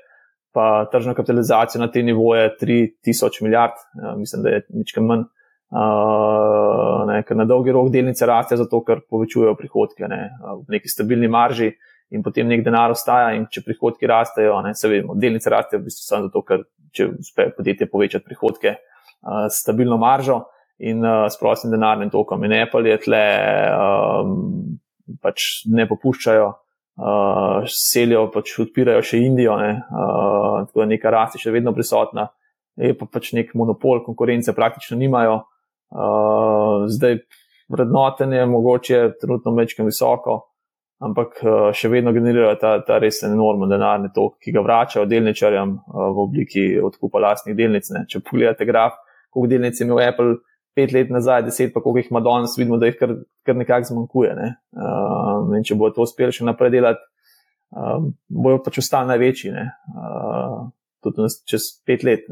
Pa 0.56 0.88
tržna 0.88 1.12
kapitalizacija 1.12 1.78
na 1.78 1.90
te 1.92 2.00
nivoje 2.02 2.48
3000 2.56 3.42
milijard, 3.44 3.76
ja, 4.00 4.14
mislim, 4.16 4.42
da 4.42 4.54
je 4.54 4.62
nekaj 4.80 5.04
manj. 5.04 5.26
Uh, 5.68 7.04
ne, 7.04 7.20
ker 7.28 7.36
na 7.36 7.44
dolgi 7.44 7.72
rok 7.76 7.90
delnice 7.92 8.24
raste, 8.26 8.56
zato 8.56 8.80
ker 8.86 9.02
povečujejo 9.04 9.52
prihodke 9.58 10.08
ne, 10.08 10.20
v 10.40 10.72
neki 10.72 10.88
stabilni 10.88 11.28
marži 11.28 11.74
in 12.08 12.22
potem 12.24 12.48
nek 12.48 12.62
denar 12.64 12.94
ostaja. 12.94 13.34
In 13.36 13.44
če 13.52 13.66
prihodki 13.66 14.08
rastejo, 14.08 14.56
ne, 14.64 14.72
se 14.78 14.88
vemo, 14.88 15.16
delnice 15.20 15.52
rastejo 15.52 15.82
v 15.82 15.90
bistvu 15.90 16.06
samo 16.06 16.30
zato, 16.30 16.42
ker 16.48 16.64
če 16.96 17.08
uspe 17.18 17.50
podjetje 17.56 17.88
povečati 17.92 18.24
prihodke 18.24 18.78
uh, 18.78 19.44
s 19.50 19.60
stabilno 19.60 19.98
maržo 20.00 20.38
in 20.88 21.04
uh, 21.04 21.26
s 21.28 21.36
prostim 21.36 21.74
denarnim 21.74 22.08
tokom. 22.14 22.48
In 22.48 22.56
Apple 22.62 22.88
je 22.88 23.02
tle, 23.04 23.20
um, 23.76 24.40
pač 25.20 25.66
ne 25.68 25.84
popuščajo. 25.90 26.48
Uh, 26.98 27.68
selijo, 27.70 28.24
pač 28.34 28.56
odpirajo 28.64 29.04
še 29.06 29.20
Indijo, 29.22 29.52
ne, 29.60 29.76
uh, 29.76 30.64
tako 30.64 30.80
da 30.82 30.88
neka 30.90 31.12
rast 31.14 31.36
je 31.36 31.44
še 31.44 31.52
vedno 31.54 31.70
prisotna, 31.76 32.24
je 32.74 32.96
pa 32.98 33.06
pač 33.06 33.28
nek 33.36 33.52
monopol, 33.54 34.00
konkurence 34.02 34.50
praktično 34.56 34.98
nimajo, 34.98 35.36
uh, 35.44 35.57
Uh, 35.88 36.84
zdaj, 36.92 37.18
vrednotenje 37.68 38.46
mogoče 38.46 39.12
trenutno 39.20 39.52
mečem 39.56 39.86
visoko, 39.88 40.34
ampak 41.00 41.38
uh, 41.42 41.54
še 41.72 41.88
vedno 41.88 42.12
generirajo 42.12 42.58
ta, 42.60 42.74
ta 42.84 42.98
res 43.00 43.22
enormen 43.24 43.72
denarni 43.72 44.10
tok, 44.14 44.36
ki 44.44 44.52
ga 44.52 44.64
vračajo 44.64 45.06
delničarjem 45.08 45.72
uh, 45.78 46.10
v 46.12 46.24
obliki 46.26 46.66
odkupa 46.84 47.22
lastnih 47.24 47.56
delnic. 47.56 47.88
Ne. 47.94 48.04
Če 48.10 48.20
pogledate 48.20 48.68
graf, 48.68 49.00
koliko 49.32 49.54
delnic 49.54 49.80
je 49.80 49.88
imel 49.88 50.02
Apple 50.04 50.36
pet 50.76 50.92
let 50.94 51.08
nazaj, 51.10 51.42
deset, 51.48 51.72
pa 51.74 51.80
koliko 51.82 52.04
jih 52.04 52.10
ima 52.12 52.20
danes, 52.22 52.56
vidimo, 52.58 52.76
da 52.78 52.90
jih 52.90 52.98
kar, 53.00 53.16
kar 53.48 53.56
nekako 53.56 53.92
zmanjkuje. 53.92 54.34
Ne. 54.38 54.50
Uh, 54.76 55.56
in 55.56 55.64
če 55.66 55.78
bo 55.78 55.88
to 55.94 56.04
uspelo 56.04 56.34
še 56.34 56.46
naprej 56.46 56.76
delati, 56.76 57.00
uh, 57.72 57.96
bojo 58.28 58.60
pač 58.66 58.82
ostali 58.84 59.08
največji, 59.14 59.56
uh, 59.56 60.68
tudi 61.04 61.32
čez 61.48 61.72
pet 61.88 62.04
let. 62.04 62.28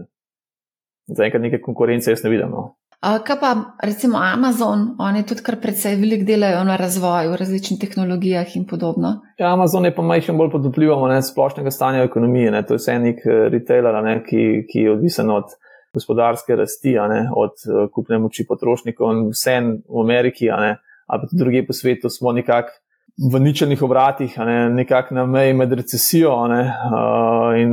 Zaenkrat 1.08 1.42
neke 1.42 1.62
konkurence 1.62 2.12
jaz 2.12 2.22
ne 2.26 2.34
vidim. 2.34 2.52
No. 2.52 2.74
Kaj 3.00 3.36
pa 3.40 3.50
recimo 3.82 4.18
Amazon, 4.18 4.96
oni 4.98 5.22
tudi 5.26 5.42
kar 5.44 5.58
precej 5.62 5.98
velik 6.00 6.24
delajo 6.26 6.64
na 6.64 6.76
razvoju 6.80 7.30
v 7.30 7.36
različnih 7.36 7.80
tehnologijah 7.80 8.56
in 8.56 8.64
podobno. 8.66 9.20
Ja, 9.38 9.52
Amazon 9.52 9.84
je 9.84 9.94
pa 9.94 10.02
majhen 10.02 10.38
bolj 10.38 10.50
pod 10.50 10.66
vplivom 10.66 11.22
splošnega 11.22 11.70
stanja 11.70 12.02
ekonomije. 12.02 12.50
Ne. 12.50 12.64
To 12.66 12.74
je 12.74 12.82
vse 12.82 12.98
nek 12.98 13.20
eh, 13.26 13.46
retailer, 13.52 14.00
ne, 14.02 14.16
ki, 14.24 14.64
ki 14.72 14.86
je 14.86 14.92
odvisen 14.92 15.30
od 15.30 15.54
gospodarske 15.94 16.56
rasti, 16.56 16.92
ne, 17.08 17.22
od 17.32 17.54
uh, 17.64 17.86
kupne 17.92 18.18
moči 18.20 18.44
potrošnikov 18.48 19.12
in 19.14 19.22
vse 19.30 19.54
v 19.88 20.02
Ameriki, 20.02 20.50
ne, 20.52 20.74
ali 21.06 21.22
pa 21.22 21.30
tudi 21.30 21.40
druge 21.40 21.62
po 21.66 21.72
svetu 21.72 22.10
smo 22.12 22.34
nekako 22.36 22.74
v 23.16 23.40
ničelnih 23.40 23.82
obratih, 23.82 24.34
ne, 24.38 24.70
nekako 24.70 25.14
na 25.14 25.26
meji 25.26 25.54
med 25.56 25.72
recesijo 25.72 26.34
ne, 26.48 26.60
uh, 26.68 27.56
in 27.56 27.72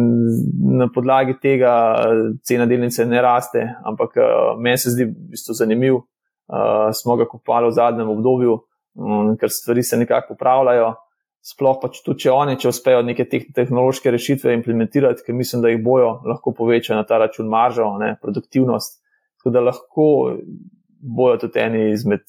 na 0.80 0.88
podlagi 0.94 1.36
tega 1.42 1.74
cena 2.48 2.66
delnice 2.66 3.06
ne 3.06 3.22
raste, 3.22 3.66
ampak 3.84 4.16
uh, 4.18 4.54
meni 4.60 4.80
se 4.80 4.94
zdi 4.96 5.10
v 5.10 5.34
bistvu 5.36 5.56
zanimiv, 5.60 6.00
uh, 6.00 6.94
smo 6.96 7.18
ga 7.20 7.28
kupovali 7.28 7.68
v 7.68 7.76
zadnjem 7.76 8.14
obdobju, 8.16 8.56
um, 8.96 9.34
ker 9.40 9.52
stvari 9.52 9.84
se 9.84 10.00
nekako 10.00 10.34
popravljajo. 10.34 10.94
Sploh 11.44 11.76
pa 11.82 11.90
tudi, 11.92 12.22
če 12.24 12.32
oni, 12.32 12.56
če 12.56 12.70
uspejo 12.72 13.02
neke 13.04 13.26
te 13.28 13.42
tehnološke 13.52 14.12
rešitve 14.16 14.54
implementirati, 14.56 15.26
ker 15.26 15.36
mislim, 15.36 15.60
da 15.66 15.74
jih 15.74 15.82
bojo 15.84 16.22
lahko 16.24 16.54
povečali 16.56 17.02
na 17.02 17.04
ta 17.04 17.18
račun 17.20 17.50
maržo, 17.52 17.90
ne, 18.00 18.14
produktivnost. 18.22 19.02
Tako 19.42 19.52
da 19.52 19.66
lahko 19.68 20.06
bojo 21.04 21.38
tudi 21.44 21.60
eni 21.60 21.92
izmed 21.92 22.24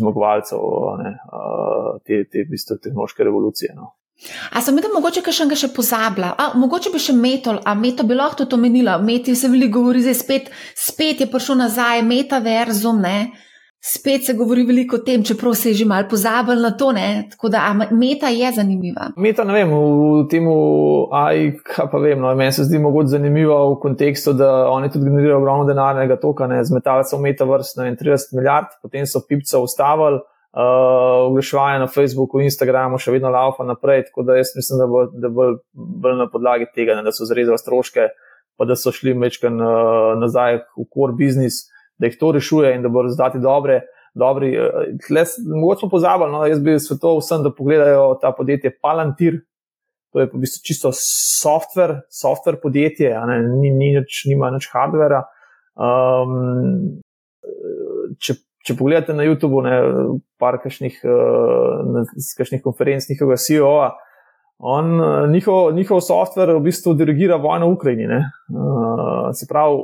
zmagovalcev 0.00 0.60
ne, 1.00 1.14
te, 2.04 2.24
te 2.28 2.44
v 2.44 2.50
bistvu, 2.52 2.76
tehnološke 2.82 3.24
revolucije. 3.24 3.72
No. 3.76 3.94
A 4.52 4.60
sem 4.60 4.76
videl, 4.76 4.92
mogoče 4.92 5.22
še 5.24 5.46
nekaj 5.46 5.60
še 5.62 5.70
pozabila, 5.72 6.34
a 6.36 6.50
mogoče 6.60 6.92
bi 6.92 7.00
še 7.00 7.14
metal, 7.16 7.62
a 7.64 7.72
meta 7.74 8.04
bi 8.04 8.18
lahko 8.18 8.44
to 8.44 8.58
omenila, 8.60 8.98
meti 9.00 9.34
se 9.36 9.48
veliko 9.48 9.78
govori, 9.78 10.02
zdaj 10.04 10.18
spet, 10.18 10.50
spet 10.76 11.22
je 11.24 11.30
prišel 11.30 11.56
nazaj, 11.62 12.02
metaverzum, 12.04 13.00
ne. 13.00 13.30
Spet 13.82 14.26
se 14.26 14.34
govori 14.36 14.66
veliko 14.68 14.98
o 14.98 15.00
tem, 15.00 15.22
čeprav 15.24 15.54
se 15.56 15.70
je 15.70 15.74
že 15.74 15.84
malo 15.88 16.04
pozabil 16.10 16.58
na 16.60 16.70
to. 16.76 16.92
Ne? 16.92 17.28
Tako 17.30 17.48
da 17.48 17.72
meta 17.90 18.28
je 18.28 18.50
zanimiva. 18.52 19.06
Meta, 19.16 19.44
ne 19.44 19.54
vem, 19.54 19.70
v 19.72 20.26
tem, 20.28 20.48
aj, 21.16 21.46
kaj 21.64 21.88
pa 21.88 22.00
vem. 22.02 22.20
No, 22.20 22.34
meni 22.36 22.52
se 22.52 22.66
zdi 22.68 22.78
mogoče 22.78 23.14
zanimivo 23.16 23.56
v 23.72 23.78
kontekstu, 23.80 24.34
da 24.36 24.68
oni 24.68 24.90
tudi 24.92 25.08
generirajo 25.08 25.38
ogromno 25.40 25.64
denarnega 25.64 26.20
toka, 26.20 26.46
ne 26.46 26.60
zmetali 26.64 27.08
so 27.08 27.18
meta 27.18 27.48
vrst 27.48 27.80
30 27.80 28.36
milijard, 28.36 28.76
potem 28.82 29.08
so 29.08 29.24
pipce 29.24 29.56
ustavili, 29.56 30.20
uh, 30.20 31.24
oglaševanje 31.30 31.80
na 31.80 31.88
Facebooku, 31.88 32.44
Instagramu 32.44 33.00
še 33.00 33.16
vedno 33.16 33.32
laufa 33.32 33.64
naprej. 33.64 34.10
Tako 34.10 34.28
da 34.28 34.36
jaz 34.36 34.52
mislim, 34.60 34.84
da 34.84 34.92
bo, 34.92 35.06
da 35.08 35.32
bo 35.32 35.50
bolj 35.72 36.20
na 36.20 36.28
podlagi 36.28 36.68
tega, 36.74 37.00
ne, 37.00 37.08
da 37.08 37.16
so 37.16 37.24
zrezali 37.24 37.56
stroške, 37.56 38.10
pa 38.60 38.68
da 38.68 38.76
so 38.76 38.92
šli 38.92 39.16
mečkan 39.16 39.56
uh, 39.56 40.14
nazaj 40.20 40.66
v 40.76 40.90
core 40.92 41.16
business 41.16 41.70
da 42.00 42.08
jih 42.08 42.16
to 42.20 42.32
rešuje 42.32 42.74
in 42.74 42.82
da 42.82 42.88
bo 42.88 43.02
rezultati 43.02 43.38
dobre. 43.38 43.82
Dobri. 44.14 44.54
Eh, 44.56 45.24
mogoče 45.60 45.80
smo 45.80 45.88
pozabili, 45.90 46.32
no, 46.32 46.46
jaz 46.46 46.62
bi 46.64 46.78
svetoval 46.78 47.20
vsem, 47.20 47.44
da 47.46 47.54
pogledajo 47.54 48.14
ta 48.22 48.32
podjetje 48.36 48.72
Palantir. 48.82 49.40
To 50.12 50.20
je 50.20 50.26
v 50.32 50.40
bistvu 50.42 50.64
čisto 50.66 50.90
software, 50.96 52.00
software 52.10 52.58
podjetje, 52.62 53.12
ne, 53.26 53.36
ni, 53.60 53.70
ni 53.70 53.92
nič, 53.94 54.24
nima 54.26 54.50
nič 54.50 54.66
hardvera. 54.72 55.22
Um, 55.78 56.98
če, 58.18 58.34
če 58.66 58.74
pogledate 58.74 59.14
na 59.14 59.28
YouTubu, 59.28 59.62
ne, 59.62 59.76
par 60.42 60.58
kakšnih, 60.64 60.98
uh, 61.06 62.02
kakšnih 62.40 62.64
konferenc 62.64 63.06
njihovega 63.06 63.38
CEO-a, 63.38 63.92
On, 64.60 64.90
njihov, 65.32 65.70
njihov 65.72 66.02
softver 66.04 66.50
v 66.52 66.60
bistvu 66.66 66.92
dirigira 66.94 67.38
vojno 67.40 67.70
v 67.70 67.76
Ukrajini. 67.78 68.18
Uh, 68.52 69.30
se 69.32 69.46
pravi, 69.48 69.78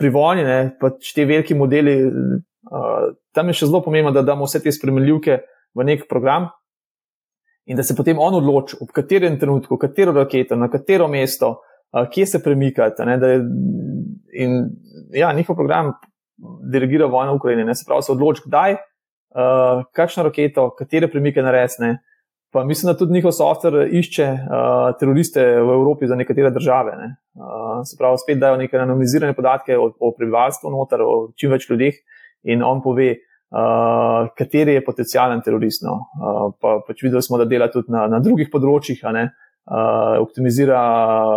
pri 0.00 0.10
vojni, 0.14 0.44
pač 0.80 1.12
te 1.16 1.26
veliki 1.28 1.56
modeli, 1.58 1.96
uh, 2.08 3.10
tam 3.36 3.50
je 3.50 3.60
še 3.60 3.68
zelo 3.68 3.82
pomembno, 3.84 4.14
da 4.16 4.24
damo 4.26 4.48
vse 4.48 4.62
te 4.64 4.72
spremenljivke 4.72 5.40
v 5.76 5.86
nek 5.86 6.06
program 6.10 6.48
in 7.70 7.78
da 7.78 7.84
se 7.86 7.94
potem 7.94 8.18
on 8.18 8.38
odloči, 8.40 8.78
v 8.80 8.88
katerem 8.96 9.36
trenutku, 9.38 9.76
katero 9.78 10.14
raketo, 10.16 10.56
na 10.58 10.70
katero 10.72 11.06
mesto, 11.12 11.58
uh, 11.92 12.06
kje 12.10 12.26
se 12.26 12.42
premikati. 12.42 13.06
Ne, 13.06 13.18
je, 13.20 13.42
in 14.40 14.56
ja, 15.14 15.32
njihov 15.36 15.58
program 15.60 15.92
dirigira 16.72 17.06
vojno 17.06 17.36
v 17.36 17.42
Ukrajini. 17.42 17.66
Ne, 17.68 17.76
se 17.76 17.84
pravi, 17.86 18.06
se 18.06 18.14
odloči, 18.16 18.46
kdaj, 18.46 18.78
uh, 19.36 19.84
kakšno 19.94 20.24
raketo, 20.30 20.70
katere 20.78 21.10
premike 21.12 21.44
naresne. 21.44 21.98
Pa 22.52 22.64
mislim, 22.64 22.92
da 22.92 22.98
tudi 22.98 23.12
njihov 23.12 23.30
softver 23.32 23.88
išče 23.94 24.24
uh, 24.26 24.98
teroriste 24.98 25.42
v 25.42 25.70
Evropi 25.70 26.06
za 26.06 26.16
nekatere 26.18 26.50
države. 26.50 26.96
Ne. 26.98 27.16
Uh, 27.34 27.84
se 27.86 27.96
pravi, 27.98 28.18
spet 28.18 28.38
dajo 28.38 28.56
neke 28.56 28.78
anonimizirane 28.78 29.34
podatke 29.34 29.78
o, 29.78 29.92
o 30.00 30.10
prebivalstvu, 30.16 30.70
noter, 30.70 31.04
o 31.06 31.30
čim 31.38 31.54
več 31.54 31.68
ljudeh, 31.70 32.00
in 32.50 32.64
on 32.66 32.82
pove, 32.82 33.12
uh, 33.54 34.32
kateri 34.34 34.74
je 34.74 34.84
potencijalen 34.84 35.44
terorist. 35.46 35.86
No. 35.86 35.94
Uh, 36.18 36.42
pa, 36.58 36.80
pač 36.88 37.06
videli 37.06 37.22
smo, 37.22 37.38
da 37.38 37.46
dela 37.46 37.70
tudi 37.70 37.94
na, 37.94 38.08
na 38.10 38.18
drugih 38.24 38.50
področjih, 38.50 39.06
uh, 39.06 40.18
optimizira 40.18 40.82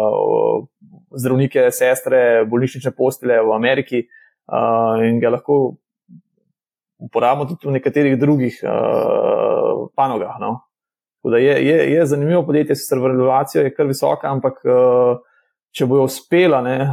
uh, 0.10 0.66
zdravnike, 1.14 1.70
sestre, 1.70 2.44
bolnišnične 2.50 2.96
postele 2.98 3.38
v 3.38 3.54
Ameriki 3.54 4.02
uh, 4.02 4.98
in 5.06 5.22
ga 5.22 5.36
lahko 5.38 5.62
uporabimo 7.04 7.46
tudi 7.54 7.70
v 7.70 7.78
nekaterih 7.78 8.18
drugih 8.18 8.64
uh, 8.66 9.90
panogah. 9.94 10.40
No. 10.42 10.56
Je, 11.24 11.54
je, 11.68 11.78
je 11.94 12.06
zanimivo 12.06 12.46
podjetje, 12.46 12.76
sicer 12.76 13.00
valuacija 13.00 13.64
je 13.64 13.74
kar 13.74 13.88
visoka, 13.88 14.28
ampak 14.28 14.60
uh, 14.68 15.22
če 15.72 15.88
bojo 15.88 16.08
uspela 16.10 16.60
uh, 16.60 16.90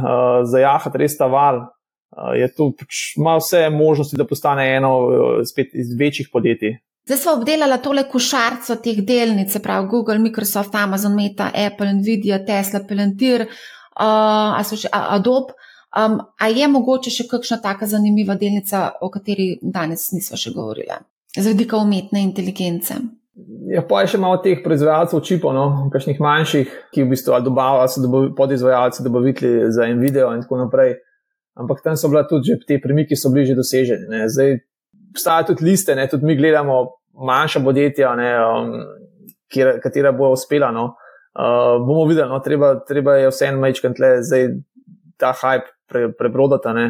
zajahati 0.47 1.01
res 1.03 1.17
ta 1.19 1.27
val, 1.27 1.59
uh, 1.59 2.31
je 2.39 2.47
tu 2.55 2.69
pač 2.79 3.17
ima 3.19 3.35
vse 3.41 3.65
možnosti, 3.69 4.17
da 4.17 4.27
postane 4.27 4.69
eno 4.75 4.93
uh, 5.07 5.65
iz 5.73 5.91
večjih 5.99 6.31
podjetij. 6.33 6.77
Zdaj 7.05 7.17
smo 7.17 7.33
obdelali 7.33 7.81
tole 7.83 8.05
košarico 8.09 8.77
teh 8.83 9.01
delnic, 9.03 9.57
pravi 9.63 9.87
Google, 9.89 10.19
Microsoft, 10.19 10.75
Amazon, 10.75 11.15
Meta, 11.17 11.49
Apple, 11.51 11.93
Nvidia, 11.97 12.39
Tesla, 12.45 12.85
Palantir, 12.87 13.47
uh, 13.99 14.75
Adobe. 14.91 15.57
Um, 15.91 16.21
a 16.39 16.47
je 16.47 16.67
mogoče 16.71 17.11
še 17.11 17.25
kakšna 17.27 17.57
taka 17.59 17.83
zanimiva 17.83 18.37
delnica, 18.39 18.93
o 19.03 19.09
kateri 19.11 19.57
danes 19.61 20.13
nismo 20.15 20.37
še 20.39 20.53
govorili, 20.55 20.95
z 21.35 21.43
vidika 21.49 21.81
umetne 21.83 22.21
inteligence? 22.23 22.95
Ja, 23.71 23.79
pa 23.87 24.01
je 24.03 24.11
še 24.11 24.19
malo 24.19 24.41
teh 24.43 24.59
proizvajalcev 24.59 25.21
čipov, 25.23 25.53
no, 25.55 25.87
kakšnih 25.93 26.19
manjših, 26.19 26.73
ki 26.91 27.05
v 27.05 27.13
bistvu 27.13 27.37
dobavljajo 27.45 28.31
podizvajalce, 28.35 29.05
dobavitelji 29.05 29.69
za 29.71 29.87
en 29.87 30.01
video 30.03 30.33
in 30.35 30.43
tako 30.43 30.59
naprej. 30.65 30.97
Ampak 31.55 31.79
tam 31.83 31.95
so 31.95 32.11
bila 32.11 32.25
tudi 32.27 32.57
te 32.67 32.79
premiki, 32.83 33.15
so 33.15 33.31
bili 33.31 33.47
že 33.47 33.55
doseženi. 33.55 34.09
Ne. 34.11 34.27
Zdaj 34.31 34.57
obstajajo 35.13 35.51
tudi 35.51 35.69
liste, 35.69 35.95
ne, 35.95 36.07
tudi 36.11 36.27
mi 36.27 36.35
gledamo 36.35 36.81
manjša 37.27 37.63
podjetja, 37.63 38.11
ne, 38.19 38.29
um, 38.43 38.69
kjer, 39.51 39.77
katera 39.83 40.11
bo 40.15 40.33
uspela. 40.35 40.71
No. 40.75 40.91
Uh, 41.31 41.79
bomo 41.87 42.05
videli, 42.11 42.27
no, 42.27 42.39
treba, 42.43 42.75
treba 42.87 43.15
je 43.19 43.31
vse 43.31 43.47
en 43.47 43.59
mečkant 43.63 43.99
le, 44.03 44.17
zdaj 44.27 44.49
ta 45.19 45.31
hype 45.31 45.71
pre, 45.87 46.09
prebrodata. 46.19 46.75
Ne. 46.75 46.89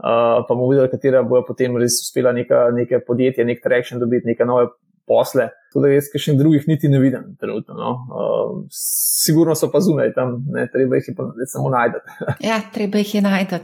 Uh, 0.00 0.40
pa 0.48 0.54
bomo 0.54 0.70
videli, 0.72 0.88
katera 0.92 1.20
bo 1.24 1.44
potem 1.44 1.76
res 1.80 2.00
uspela 2.00 2.32
neka, 2.32 2.70
neke 2.72 3.04
podjetje, 3.04 3.44
nek 3.44 3.60
traction 3.64 4.00
dobiti, 4.00 4.32
neke 4.32 4.48
nove 4.48 4.72
posle. 5.08 5.52
Tudi 5.72 5.94
jaz, 5.94 6.10
ki 6.12 6.20
še 6.20 6.34
drugih 6.36 6.66
niti 6.68 6.90
ne 6.92 7.00
vidim, 7.00 7.32
trenutno. 7.40 7.76
No. 7.78 7.92
Uh, 8.12 8.50
sigurno 9.22 9.54
so 9.54 9.70
pa 9.72 9.80
zunaj 9.80 10.12
tam, 10.16 10.34
ne, 10.52 10.66
treba 10.72 10.98
jih 10.98 11.08
je 11.08 11.14
pa 11.16 11.28
samo 11.46 11.70
najti. 11.72 12.02
ja, 12.50 12.58
treba 12.74 13.00
jih 13.00 13.14
je 13.14 13.22
najti. 13.24 13.60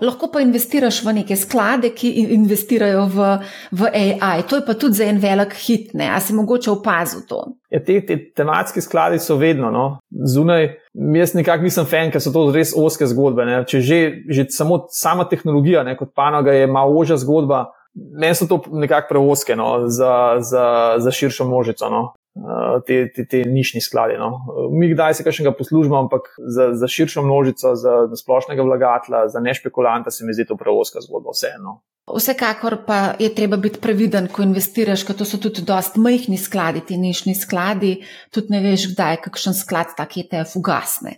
Lahko 0.00 0.30
pa 0.32 0.40
investiraš 0.44 1.02
v 1.04 1.18
neke 1.20 1.36
sklade, 1.36 1.92
ki 1.96 2.12
investirajo 2.36 3.04
v, 3.12 3.28
v 3.76 3.92
AI. 3.92 4.46
To 4.48 4.60
je 4.60 4.66
pa 4.66 4.76
tudi 4.78 5.00
za 5.00 5.10
en 5.10 5.20
velik 5.22 5.54
hit. 5.66 5.92
Ne. 5.94 6.08
A 6.12 6.20
si 6.20 6.34
mogoče 6.36 6.70
opazil 6.72 7.26
to? 7.28 7.42
Ja, 7.72 7.82
te, 7.84 7.98
te 8.06 8.18
tematske 8.36 8.80
skladi 8.80 9.20
so 9.22 9.36
vedno 9.40 9.70
no. 9.74 9.86
zunaj. 10.10 10.70
Jaz 11.12 11.34
nekako 11.36 11.66
nisem 11.66 11.84
fan, 11.84 12.08
ker 12.08 12.22
so 12.24 12.32
to 12.32 12.46
res 12.54 12.72
oske 12.76 13.04
zgodbe. 13.10 13.44
Ne. 13.44 13.60
Če 13.68 13.82
že, 13.84 13.98
že 14.32 14.48
samo 14.54 14.86
sama 14.94 15.26
tehnologija, 15.28 15.84
ne, 15.84 15.96
kot 15.98 16.14
panoga, 16.16 16.54
je 16.56 16.70
malo 16.70 16.96
ožja 16.96 17.18
zgodba 17.20 17.66
meni 17.96 18.34
so 18.34 18.46
to 18.46 18.62
nekako 18.72 19.08
prevoske 19.08 19.56
no, 19.56 19.88
za, 19.88 20.36
za, 20.38 20.94
za 20.98 21.10
širšo 21.10 21.46
množico, 21.48 21.90
no, 21.90 22.02
uh, 22.34 22.82
te, 22.86 23.12
te, 23.12 23.24
te 23.24 23.42
nišni 23.44 23.80
skladi. 23.80 24.18
No. 24.20 24.30
Mi 24.72 24.92
kdaj 24.92 25.14
se 25.14 25.24
kakšnega 25.24 25.54
poslužimo, 25.58 25.98
ampak 25.98 26.30
za, 26.38 26.72
za 26.72 26.88
širšo 26.88 27.22
množico, 27.22 27.74
za, 27.74 28.06
za 28.10 28.16
splošnega 28.16 28.62
vlagatelja, 28.62 29.28
za 29.28 29.40
nešpekulanta 29.40 30.10
se 30.10 30.24
mi 30.24 30.34
zdi 30.34 30.46
to 30.46 30.56
prevoska 30.56 31.00
zgodba, 31.00 31.34
vseeno. 31.34 31.80
Vsekakor 32.06 32.76
pa 32.86 32.98
je 33.18 33.32
treba 33.34 33.56
biti 33.56 33.80
previden, 33.82 34.28
ko 34.30 34.44
investiraš, 34.46 35.02
ker 35.02 35.16
to 35.18 35.26
so 35.26 35.40
tudi 35.42 35.64
dosti 35.66 36.00
majhni 36.00 36.38
skladi, 36.38 36.84
ti 36.86 36.98
nišni 37.00 37.34
skladi, 37.34 37.96
tudi 38.30 38.54
ne 38.54 38.60
veš, 38.62 38.92
kdaj 38.92 39.16
je 39.16 39.22
kakšen 39.24 39.56
sklad, 39.58 39.96
tako 39.98 40.20
je 40.20 40.28
te 40.30 40.44
fugasne. 40.52 41.16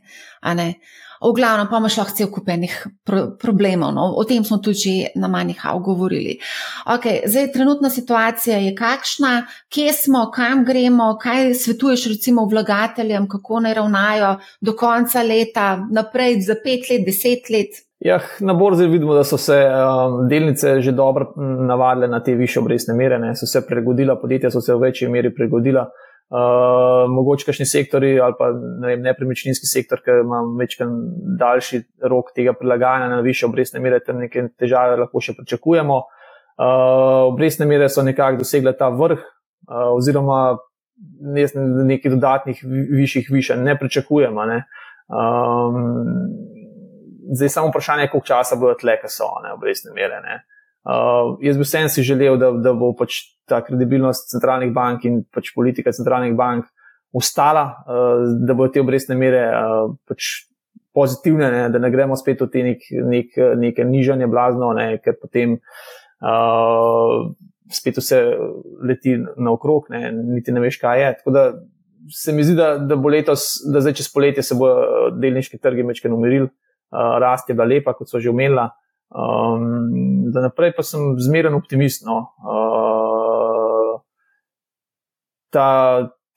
V 1.20 1.32
glavnem 1.34 1.66
pa 1.70 1.80
imaš 1.80 1.96
lahko 1.98 2.16
cel 2.16 2.30
kupenih 2.30 2.74
pro 3.04 3.24
problemov. 3.40 3.94
No? 3.94 4.12
O 4.16 4.24
tem 4.24 4.44
smo 4.44 4.58
tudi 4.62 4.78
že 4.78 4.92
na 5.18 5.28
manjih 5.28 5.64
av 5.66 5.80
govorili. 5.82 6.38
Okay, 6.86 7.26
zdaj, 7.26 7.52
trenutna 7.52 7.90
situacija 7.90 8.58
je 8.58 8.74
kakšna, 8.74 9.46
kje 9.68 9.92
smo, 9.92 10.30
kam 10.34 10.64
gremo, 10.64 11.16
kaj 11.20 11.54
svetuješ 11.54 12.06
recimo 12.14 12.46
vlagateljem, 12.46 13.28
kako 13.28 13.60
naj 13.60 13.74
ravnajo 13.74 14.36
do 14.60 14.76
konca 14.76 15.22
leta, 15.22 15.68
naprej 15.90 16.40
za 16.40 16.54
pet 16.64 16.90
let, 16.90 17.06
deset 17.06 17.50
let. 17.50 17.84
Ja, 18.00 18.20
na 18.40 18.54
borzi 18.54 18.86
vidimo, 18.86 19.14
da 19.14 19.24
so 19.24 19.36
se 19.36 19.56
um, 19.58 20.28
delnice 20.28 20.80
že 20.80 20.92
dobro 20.92 21.32
navadile 21.66 22.08
na 22.08 22.22
te 22.22 22.34
više 22.34 22.60
obrestne 22.60 22.94
mere, 22.94 23.18
ne? 23.18 23.36
so 23.36 23.46
se 23.46 23.66
pregodila, 23.66 24.20
podjetja 24.20 24.50
so 24.50 24.60
se 24.60 24.74
v 24.74 24.78
večji 24.78 25.08
meri 25.08 25.34
pregodila. 25.34 25.88
Uh, 26.28 27.06
mogoče 27.08 27.46
kakšni 27.48 27.64
sektori 27.66 28.10
ali 28.20 28.34
pa 28.36 28.50
ne 28.52 28.90
vem, 28.90 29.00
nepremičninski 29.00 29.64
sektor, 29.66 30.02
ki 30.04 30.18
ima 30.20 30.42
večkrat 30.58 30.90
daljši 31.40 31.80
rok 32.12 32.34
tega 32.36 32.52
prilagajanja 32.52 33.06
na 33.08 33.20
više 33.24 33.46
obrestne 33.46 33.80
mere, 33.80 34.02
ter 34.04 34.14
neke 34.14 34.42
težave 34.60 34.98
lahko 35.00 35.22
še 35.24 35.32
pričakujemo. 35.38 35.96
Uh, 35.96 37.30
obrestne 37.30 37.64
mere 37.70 37.88
so 37.88 38.04
nekako 38.04 38.42
dosegle 38.42 38.74
ta 38.76 38.90
vrh, 38.92 39.22
uh, 39.22 39.86
oziroma 39.94 40.58
nekaj 41.88 42.12
dodatnih 42.12 42.60
višjih 43.00 43.32
višanj 43.32 43.64
ne 43.64 43.78
pričakujemo. 43.78 44.44
Ne. 44.52 44.60
Um, 45.08 45.80
zdaj 47.32 47.54
samo 47.56 47.72
vprašanje, 47.72 48.10
koliko 48.12 48.34
časa 48.34 48.60
bodo 48.60 48.76
tle, 48.82 48.98
ki 49.00 49.08
so 49.16 49.30
ne, 49.46 49.56
obrestne 49.56 49.96
mere. 49.96 50.20
Ne. 50.26 50.42
Uh, 50.42 50.57
jaz 51.44 51.58
bi 51.58 51.66
vsem 51.66 51.88
si 51.92 52.02
želel, 52.02 52.38
da, 52.40 52.50
da 52.52 52.72
bo 52.72 52.92
pač 52.96 53.20
ta 53.48 53.60
kredibilnost 53.64 54.30
centralnih 54.32 54.72
bank 54.74 55.04
in 55.08 55.22
pač 55.34 55.52
politika 55.56 55.92
centralnih 55.92 56.36
bank 56.36 56.68
ustala, 57.16 57.64
uh, 57.84 58.24
da 58.46 58.54
bodo 58.54 58.72
te 58.72 58.84
obrestne 58.84 59.16
mere 59.16 59.42
uh, 59.48 59.92
pač 60.08 60.48
pozitivne, 60.96 61.50
ne, 61.52 61.62
da 61.72 61.78
ne 61.78 61.90
gremo 61.92 62.16
spet 62.18 62.40
v 62.42 62.48
te 62.52 62.64
nek, 62.64 62.88
nek, 63.06 63.36
neke 63.60 63.84
nižanje 63.86 64.26
blazno, 64.30 64.72
ne, 64.76 64.96
ker 65.04 65.16
potem 65.20 65.58
uh, 65.58 67.28
spet 67.72 68.00
vse 68.00 68.22
leti 68.88 69.14
naokrog, 69.36 69.90
ne, 69.94 70.08
niti 70.12 70.54
ne 70.54 70.64
veš, 70.64 70.80
kaj 70.82 71.02
je. 71.02 71.12
Tako 71.20 71.34
da 71.36 71.44
se 72.14 72.32
mi 72.32 72.44
zdi, 72.44 72.56
da, 72.58 72.70
da 72.80 72.96
bo 72.96 73.12
letos, 73.12 73.50
da 73.68 73.82
zdaj 73.84 73.98
čez 74.00 74.10
poletje 74.12 74.42
se 74.42 74.56
bo 74.58 74.72
delniški 75.20 75.60
trgi 75.62 75.84
mečken 75.86 76.16
umiril, 76.16 76.48
uh, 76.48 77.16
rast 77.22 77.48
je 77.48 77.56
bila 77.56 77.68
lepa, 77.68 77.94
kot 77.96 78.10
so 78.10 78.20
že 78.20 78.32
omenila. 78.32 78.70
Um, 79.08 80.28
da 80.32 80.40
naprej 80.44 80.74
pa 80.76 80.84
sem 80.84 81.14
zmeren 81.20 81.54
optimist. 81.56 82.04
No. 82.06 82.18
Uh, 82.44 84.00
ta 85.52 85.68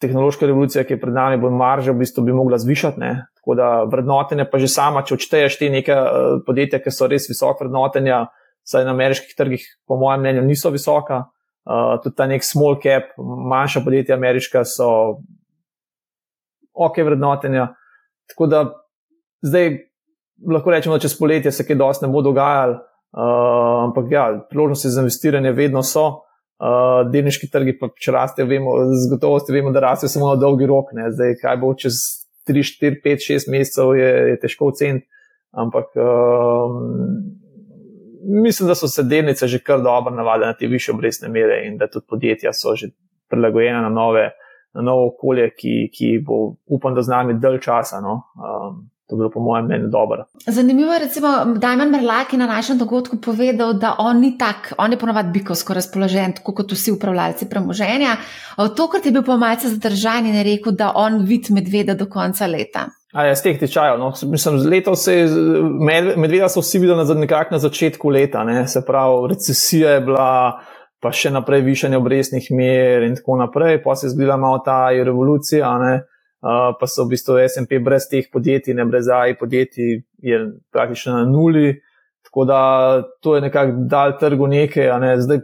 tehnološka 0.02 0.48
revolucija, 0.48 0.86
ki 0.88 0.96
je 0.96 1.02
pred 1.02 1.14
nami, 1.14 1.38
bo 1.42 1.52
marža 1.54 1.92
v 1.92 2.02
bistvu 2.02 2.24
bi 2.26 2.36
mogla 2.36 2.58
zvišati. 2.62 3.00
Ne. 3.00 3.12
Tako 3.42 3.58
da 3.60 3.68
vrednotenje 3.92 4.48
pa 4.50 4.62
že 4.62 4.72
sama, 4.72 5.04
če 5.04 5.18
odšteješ 5.18 5.60
te 5.60 5.70
neke 5.74 5.98
uh, 5.98 6.40
podjetja, 6.48 6.80
ki 6.80 6.94
so 6.96 7.10
res 7.12 7.28
visoka 7.30 7.66
vrednotenja, 7.66 8.26
saj 8.64 8.86
na 8.88 8.96
ameriških 8.96 9.36
trgih, 9.38 9.66
po 9.90 9.98
mojem 10.00 10.24
mnenju, 10.24 10.48
niso 10.48 10.72
visoka. 10.72 11.26
Uh, 11.62 12.00
tudi 12.02 12.16
ta 12.18 12.26
nek 12.26 12.46
small 12.46 12.80
cap, 12.82 13.12
manjša 13.20 13.84
podjetja 13.86 14.16
ameriška 14.18 14.64
so 14.66 15.22
ok 16.74 17.04
vrednotenja. 17.06 17.74
Tako 18.32 18.48
da 18.48 18.64
zdaj 19.44 19.91
lahko 20.48 20.72
rečemo, 20.72 20.96
da 20.96 21.02
čez 21.02 21.18
poletje 21.20 21.52
se 21.52 21.66
kaj 21.68 21.76
dosti 21.76 22.06
ne 22.06 22.12
bo 22.12 22.22
dogajalo, 22.22 22.74
uh, 22.74 23.84
ampak 23.88 24.12
ja, 24.12 24.26
priložnosti 24.50 24.90
za 24.90 25.02
investiranje 25.02 25.52
vedno 25.52 25.84
so. 25.84 26.08
Uh, 26.62 27.10
delniški 27.10 27.50
trgi 27.50 27.74
pa 27.80 27.88
če 27.98 28.12
rastejo, 28.14 28.46
vemo, 28.46 28.76
z 28.94 29.10
gotovostjo 29.10 29.56
vemo, 29.56 29.72
da 29.74 29.82
rastejo 29.82 30.12
samo 30.14 30.28
na 30.30 30.38
dolgi 30.38 30.68
rok. 30.70 30.92
Ne. 30.94 31.08
Zdaj, 31.10 31.40
kaj 31.42 31.58
bo 31.58 31.72
čez 31.74 31.98
3, 32.50 32.66
4, 32.78 33.00
5, 33.02 33.26
6 33.34 33.50
mesecev, 33.50 33.96
je, 33.98 34.12
je 34.30 34.36
težko 34.44 34.70
oceniti. 34.70 35.08
Ampak 35.58 35.98
uh, 35.98 36.76
mislim, 38.44 38.70
da 38.70 38.76
so 38.78 38.88
se 38.88 39.04
delnice 39.04 39.48
že 39.48 39.60
kar 39.60 39.82
dobro 39.82 40.14
navadile 40.16 40.48
na 40.48 40.54
te 40.54 40.68
više 40.68 40.92
obrestne 40.92 41.30
mere 41.30 41.66
in 41.68 41.78
da 41.78 41.90
tudi 41.90 42.06
podjetja 42.10 42.54
so 42.54 42.76
že 42.76 42.94
prilagojena 43.30 43.82
na 43.82 43.90
nove 43.90 44.30
na 44.74 44.82
novo 44.82 45.08
okolje, 45.08 45.50
ki, 45.58 45.90
ki 45.94 46.10
bo, 46.26 46.56
upam, 46.66 46.96
da 46.96 47.04
z 47.04 47.12
nami 47.12 47.34
dalj 47.40 47.60
časa. 47.60 48.00
No. 48.02 48.22
Um, 48.40 48.86
To 49.12 49.16
je 49.16 49.18
bilo, 49.18 49.30
po 49.30 49.40
mojem 49.40 49.66
mnenju, 49.66 49.88
dobro. 49.88 50.24
Zanimivo 50.48 50.94
je, 50.94 51.00
da 51.22 51.46
Dajman 51.60 51.90
Merlak 51.90 52.34
je 52.34 52.40
na 52.40 52.46
našem 52.48 52.78
dogodku 52.78 53.18
povedal, 53.18 53.74
da 53.74 53.96
on 54.00 54.20
ni 54.20 54.38
tak, 54.38 54.74
on 54.78 54.92
je 54.92 55.00
ponovadi 55.00 55.30
bikovsko 55.40 55.74
razpoložen, 55.74 56.32
tako 56.38 56.54
kot 56.54 56.72
vsi 56.72 56.92
upravljalci 56.92 57.50
premoženja. 57.50 58.16
Tokrat 58.78 59.06
je 59.06 59.12
bil 59.12 59.26
pa 59.28 59.36
malce 59.38 59.70
zadržan 59.70 60.26
in 60.26 60.36
je 60.36 60.44
rekel, 60.44 60.72
da 60.72 60.94
on 60.96 61.26
vid 61.28 61.52
medveda 61.52 61.94
do 61.94 62.08
konca 62.08 62.48
leta. 62.48 62.86
A 63.14 63.26
je 63.28 63.36
z 63.36 63.44
teh 63.44 63.60
tečajev. 63.60 64.00
No? 64.00 64.14
Mislim, 64.32 64.62
letos 64.70 65.04
se 65.04 65.16
je, 65.16 65.28
medveda 66.16 66.48
so 66.50 66.64
vsi 66.64 66.80
videli 66.80 67.04
na, 67.04 67.44
na 67.52 67.60
začetku 67.60 68.10
leta, 68.10 68.44
ne? 68.44 68.68
se 68.68 68.86
pravi, 68.88 69.28
recesija 69.34 69.98
je 69.98 70.06
bila, 70.08 70.62
pa 71.04 71.12
še 71.12 71.34
naprej 71.36 71.66
višanje 71.68 72.00
obrestnih 72.00 72.48
mer 72.56 73.04
in 73.10 73.20
tako 73.20 73.42
naprej, 73.44 73.82
pa 73.84 73.96
se 73.96 74.08
je 74.08 74.16
zgodila 74.16 74.40
malo 74.40 74.64
ta 74.64 74.88
revolucija. 75.04 75.76
Ne? 75.84 76.00
Pa 76.42 76.88
so 76.90 77.06
v 77.06 77.14
bistvu 77.14 77.38
SP 77.46 77.78
brez 77.84 78.08
teh 78.10 78.26
podjetij, 78.34 78.74
ne 78.74 78.86
brez 78.86 79.10
AI 79.10 79.36
podjetij, 79.38 80.02
je 80.18 80.40
praktično 80.74 81.14
na 81.14 81.26
nuli. 81.26 81.80
Tako 82.26 82.46
da 82.46 82.62
to 83.22 83.36
je 83.36 83.42
nekako 83.42 83.72
dal 83.90 84.18
trgu 84.20 84.48
nekaj. 84.48 85.00
Ne? 85.00 85.16
Zdaj, 85.22 85.40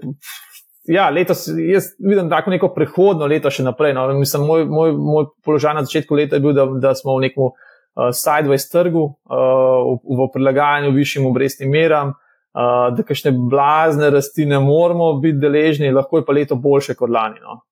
ja, 0.88 1.10
letos 1.10 1.48
jaz 1.48 1.92
vidim 2.00 2.30
tako 2.30 2.50
neko 2.50 2.72
prehodno 2.74 3.28
leto 3.28 3.52
še 3.52 3.66
naprej. 3.66 3.94
No? 3.94 4.08
Mislim, 4.18 4.46
moj, 4.48 4.66
moj, 4.66 4.94
moj 4.96 5.28
položaj 5.46 5.76
na 5.76 5.84
začetku 5.86 6.16
leta 6.16 6.38
je 6.38 6.46
bil, 6.46 6.56
da, 6.56 6.66
da 6.82 6.96
smo 6.96 7.18
v 7.18 7.28
nekem 7.28 7.50
uh, 7.50 8.10
sideways 8.16 8.70
trgu, 8.72 9.04
uh, 9.04 9.98
v, 10.00 10.18
v 10.22 10.30
prilagajanju 10.34 10.96
višjim 10.96 11.28
obrestnim 11.30 11.74
meram. 11.76 12.16
Uh, 12.58 12.88
da 12.96 13.04
kakšne 13.06 13.36
blazne 13.52 14.10
rasti 14.10 14.48
ne 14.50 14.58
moramo 14.64 15.12
biti 15.22 15.38
deležni, 15.44 15.92
lahko 15.94 16.18
je 16.18 16.26
pa 16.26 16.34
leto 16.34 16.56
boljše 16.58 16.96
kot 16.98 17.12
lani. 17.14 17.38
No. 17.44 17.67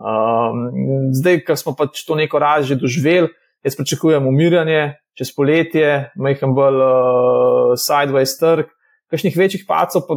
Um, 0.00 0.70
zdaj, 1.12 1.42
ko 1.44 1.56
smo 1.60 1.74
pač 1.76 2.06
to 2.08 2.16
neko 2.16 2.40
raz 2.40 2.64
že 2.64 2.78
doživeli, 2.80 3.28
jaz 3.60 3.76
pričakujem 3.76 4.24
umiranje 4.26 4.94
čez 5.18 5.34
poletje, 5.36 6.08
majhen 6.16 6.54
bolj 6.56 6.80
uh, 6.80 7.74
sideways 7.76 8.32
trg, 8.40 8.70
kakšnih 9.12 9.36
večjih 9.36 9.66
pacov 9.68 10.06
pa 10.08 10.16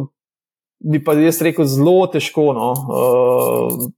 bi 0.84 1.02
pa 1.04 1.12
jaz 1.18 1.42
rekel 1.44 1.68
zelo 1.68 2.06
težko. 2.08 2.52
No, 2.56 2.72
uh, 2.72 3.92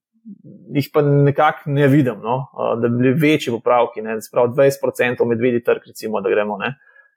Jih 0.75 0.89
pa 0.91 1.05
nekako 1.07 1.71
ne 1.71 1.87
vidim, 1.87 2.19
no? 2.19 2.49
da 2.83 2.89
bi 2.91 2.97
bili 2.99 3.13
večji 3.15 3.53
popravki, 3.55 4.03
spravo 4.27 4.51
20% 4.51 5.23
medvedji 5.31 5.63
trg, 5.63 5.87
recimo, 5.87 6.21
da 6.21 6.33
gremo 6.33 6.57
ne? 6.59 6.73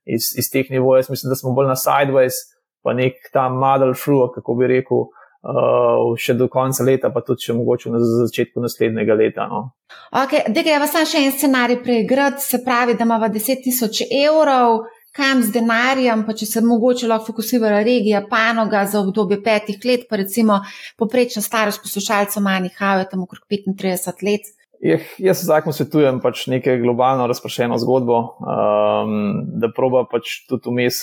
iz, 0.06 0.30
iz 0.38 0.52
teh 0.54 0.70
nivojev. 0.70 1.10
Mislim, 1.10 1.34
da 1.34 1.36
smo 1.36 1.56
bolj 1.58 1.72
na 1.72 1.76
sideways, 1.76 2.38
pa 2.86 2.94
nek 2.94 3.18
ta 3.34 3.48
model 3.50 3.96
through, 3.98 4.30
kako 4.36 4.56
bi 4.62 4.70
rekel, 4.70 5.02
uh, 5.10 5.19
uh, 5.42 6.14
še 6.20 6.36
do 6.40 6.50
konca 6.52 6.86
leta, 6.86 7.12
pa 7.14 7.24
tudi 7.26 7.48
če 7.48 7.58
mogoče 7.58 7.92
na 7.94 8.02
začetku 8.04 8.64
naslednjega 8.64 9.18
leta. 9.18 9.48
No. 9.52 9.64
Okay, 10.12 10.48
Dega 10.54 10.76
je 10.76 10.84
vas 10.84 10.96
še 11.12 11.26
en 11.26 11.36
scenarij 11.36 11.82
preigrati, 11.84 12.44
se 12.44 12.62
pravi, 12.66 12.98
da 13.00 13.08
ima 13.08 13.20
10 13.28 13.66
tisoč 13.66 14.06
evrov. 14.10 14.86
Kam 15.10 15.40
z 15.42 15.50
denarjem, 15.50 16.22
pa 16.24 16.36
če 16.38 16.46
se 16.46 16.62
mogoče 16.62 17.08
lahko 17.10 17.32
fokusira 17.32 17.80
regija, 17.82 18.22
panoga 18.30 18.84
za 18.86 19.02
obdobje 19.02 19.40
petih 19.44 19.82
let, 19.84 20.06
pa 20.06 20.20
recimo 20.22 20.60
poprečna 21.02 21.42
starost 21.42 21.82
poslušalcev 21.82 22.46
manjih, 22.46 22.76
hajo 22.78 23.08
tam 23.10 23.26
okrog 23.26 23.42
35 23.50 24.22
let. 24.28 24.46
Jeh, 24.80 25.04
jaz 25.20 25.42
vsakmu 25.42 25.74
svetujem 25.76 26.22
pač 26.24 26.46
nekaj 26.48 26.78
globalno 26.80 27.26
razpršeno 27.28 27.76
zgodbo, 27.82 28.20
um, 28.40 29.18
da 29.60 29.68
proba 29.76 30.06
pač 30.08 30.38
tudi 30.48 30.72
vmes, 30.72 31.02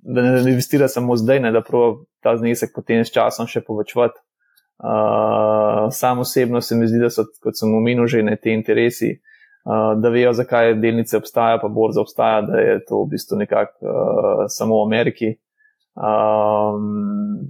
da 0.00 0.24
ne 0.24 0.38
investira 0.40 0.88
samo 0.88 1.18
zdaj, 1.20 1.42
ne, 1.44 1.50
da 1.52 1.60
proba 1.60 1.98
ta 2.22 2.36
znesek 2.36 2.74
potem 2.74 3.04
s 3.04 3.12
časom 3.14 3.48
še 3.50 3.62
povečevati. 3.66 4.20
Uh, 4.80 5.90
sam 5.92 6.22
osebno 6.22 6.62
se 6.64 6.76
mi 6.76 6.88
zdi, 6.88 7.02
da 7.02 7.10
so, 7.12 7.26
kot 7.44 7.58
sem 7.58 7.72
omenil, 7.74 8.06
že 8.08 8.22
ne 8.24 8.38
te 8.40 8.54
interesi, 8.54 9.12
uh, 9.68 9.92
da 10.00 10.08
vejo, 10.08 10.32
zakaj 10.36 10.74
delnice 10.80 11.18
obstaja, 11.20 11.58
pa 11.60 11.68
borza 11.68 12.00
obstaja, 12.00 12.40
da 12.48 12.62
je 12.64 12.78
to 12.88 13.02
v 13.04 13.10
bistvu 13.12 13.42
nekako 13.42 13.84
uh, 13.84 14.44
samo 14.48 14.80
v 14.80 14.86
Ameriki. 14.88 15.34
Um, 16.00 17.42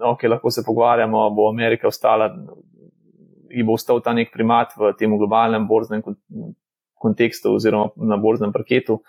ok, 0.00 0.24
lahko 0.32 0.50
se 0.50 0.64
pogovarjamo, 0.64 1.28
bo 1.36 1.50
Amerika 1.52 1.90
ostala 1.92 2.30
ji 3.52 3.62
bo 3.62 3.76
ostal 3.76 4.00
ta 4.00 4.14
nek 4.16 4.32
primat 4.32 4.72
v 4.78 4.92
tem 4.98 5.12
globalnem 5.18 5.66
borznem 5.68 6.02
kontekstu 7.02 7.56
oziroma 7.56 7.92
na 7.96 8.16
borznem 8.16 8.52
parketu, 8.54 9.00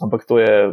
ampak 0.00 0.24
to 0.28 0.38
je 0.38 0.70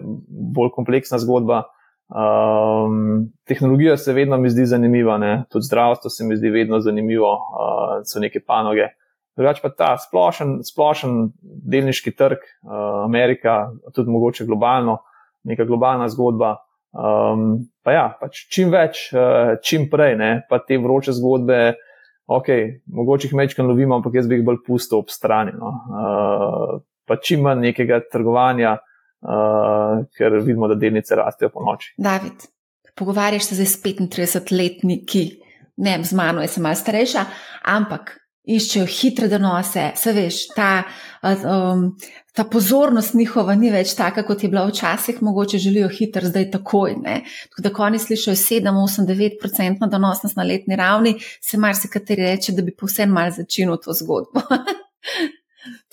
bolj 0.56 0.72
kompleksna 0.76 1.20
zgodba. 1.20 1.66
Um, 2.08 3.34
tehnologija 3.48 3.98
se 3.98 4.14
vedno 4.14 4.38
mi 4.38 4.50
zdi 4.50 4.66
zanimiva, 4.66 5.18
ne? 5.18 5.44
tudi 5.52 5.64
zdravstvo 5.64 6.10
se 6.10 6.26
mi 6.26 6.38
zdi 6.38 6.50
vedno 6.50 6.80
zanimivo, 6.80 7.34
uh, 7.34 8.00
so 8.06 8.20
neke 8.20 8.40
panoge. 8.48 8.88
Drugač 9.38 9.60
pa 9.62 9.70
ta 9.70 9.90
splošen, 10.02 10.62
splošen 10.64 11.18
delniški 11.42 12.16
trg, 12.16 12.40
uh, 12.64 13.04
Amerika, 13.04 13.68
tudi 13.94 14.10
mogoče 14.12 14.48
globalno, 14.48 15.02
neka 15.44 15.68
globalna 15.68 16.08
zgodba. 16.10 16.56
Um, 16.96 17.68
pa 17.84 17.92
ja, 17.92 18.08
pač 18.22 18.48
čim 18.56 18.72
več, 18.72 19.10
uh, 19.12 19.60
čim 19.62 19.90
prej, 19.92 20.16
ne? 20.18 20.32
pa 20.50 20.64
te 20.64 20.80
vroče 20.80 21.12
zgodbe, 21.20 21.76
ok, 22.28 22.50
mogoče 22.88 23.28
jih 23.28 23.36
mečkam 23.38 23.68
lovimo, 23.68 24.00
ampak 24.00 24.16
jaz 24.16 24.32
bi 24.32 24.40
jih 24.40 24.48
bolj 24.48 24.64
pustil 24.66 25.04
ob 25.04 25.12
strani. 25.12 25.52
No. 25.60 25.76
Uh, 25.92 26.80
pa 27.08 27.20
čim 27.20 27.44
manj 27.44 27.68
nekega 27.68 28.00
trgovanja, 28.12 28.78
uh, 29.22 30.06
ker 30.18 30.38
vidimo, 30.42 30.68
da 30.68 30.76
delnice 30.76 31.16
rastejo 31.16 31.50
po 31.54 31.66
noči. 31.66 31.94
David, 31.98 32.48
pogovarjaš 32.96 33.50
se 33.52 33.66
s 33.66 33.82
35-letniki, 33.84 35.26
ne 35.78 36.00
z 36.04 36.18
mano, 36.18 36.46
sem 36.48 36.64
malce 36.66 36.82
starejša, 36.82 37.26
ampak 37.74 38.16
iščejo 38.48 38.86
hitre 38.88 39.28
donose, 39.28 39.90
se 40.00 40.14
veš, 40.16 40.38
ta, 40.56 40.70
um, 41.28 41.90
ta 42.36 42.46
pozornost 42.48 43.18
njihova 43.20 43.58
ni 43.60 43.72
več 43.74 43.92
taka, 43.98 44.24
kot 44.28 44.44
je 44.44 44.50
bila 44.52 44.64
včasih, 44.70 45.20
mogoče 45.26 45.60
želijo 45.60 45.90
hiter, 45.92 46.30
zdaj 46.32 46.48
takoj. 46.54 46.96
Ne? 47.04 47.18
Tako 47.52 47.66
da, 47.66 47.74
ko 47.76 47.84
oni 47.90 48.00
slišijo 48.00 48.38
7, 48.40 48.72
8, 48.72 49.10
9% 49.12 49.90
donosnost 49.92 50.40
na 50.40 50.48
letni 50.48 50.80
ravni, 50.80 51.18
se 51.44 51.60
marsikateri 51.60 52.30
reče, 52.30 52.56
da 52.56 52.64
bi 52.64 52.76
povsem 52.76 53.12
mal 53.12 53.34
začinil 53.36 53.82
to 53.84 53.96
zgodbo. 53.98 54.46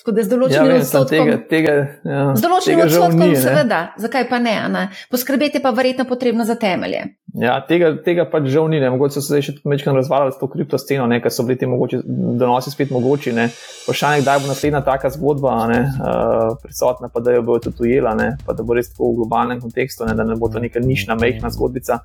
Tako 0.05 0.13
da 0.13 0.21
z 0.21 0.29
določenim 0.29 0.69
ja, 0.69 0.81
odstotkom, 0.83 1.09
tega, 1.09 1.35
tega, 1.49 1.71
ja, 2.05 2.23
z 2.37 2.43
določenim 2.43 2.81
odstotkom 2.83 3.21
ni, 3.23 3.37
seveda, 3.41 3.79
zakaj 3.97 4.27
pa 4.29 4.37
ne, 4.37 4.53
ne? 4.69 4.83
Poskrbeti 5.09 5.57
pa 5.63 5.71
verjetno 5.73 6.05
potrebno 6.05 6.45
za 6.45 6.53
temelje. 6.61 6.99
Ja, 7.41 7.55
tega, 7.65 7.89
tega 8.05 8.27
pač 8.29 8.45
žal 8.53 8.69
ni, 8.69 8.77
ne. 8.83 8.91
mogoče 8.93 9.17
so 9.17 9.23
se 9.25 9.33
zdaj 9.33 9.45
še 9.47 9.55
večkrat 9.65 9.97
razvalili 9.97 10.35
s 10.35 10.37
to 10.37 10.51
kriptosceno, 10.53 11.09
ker 11.23 11.33
so 11.33 11.47
bili 11.47 11.57
ti 11.57 11.71
mogoče 11.71 12.03
donosi 12.05 12.75
spet 12.75 12.93
mogoči. 12.93 13.33
Vprašanje, 13.33 14.21
kdaj 14.21 14.43
bo 14.43 14.51
naslednja 14.53 14.83
taka 14.85 15.09
zgodba 15.17 15.55
ne, 15.73 15.81
uh, 15.89 16.53
prisotna, 16.61 17.09
pa 17.09 17.25
da 17.25 17.33
jo 17.33 17.41
bodo 17.49 17.71
tudi 17.71 17.89
ujela, 17.89 18.13
ne, 18.13 18.35
pa 18.45 18.53
da 18.53 18.61
bo 18.61 18.77
res 18.77 18.93
tako 18.93 19.09
v 19.09 19.23
globalnem 19.23 19.65
kontekstu, 19.65 20.05
ne, 20.05 20.13
da 20.13 20.21
ne 20.21 20.37
bo 20.37 20.53
to 20.53 20.61
neka 20.61 20.85
nišna, 20.85 21.17
mehna 21.17 21.49
zgodbica. 21.49 22.03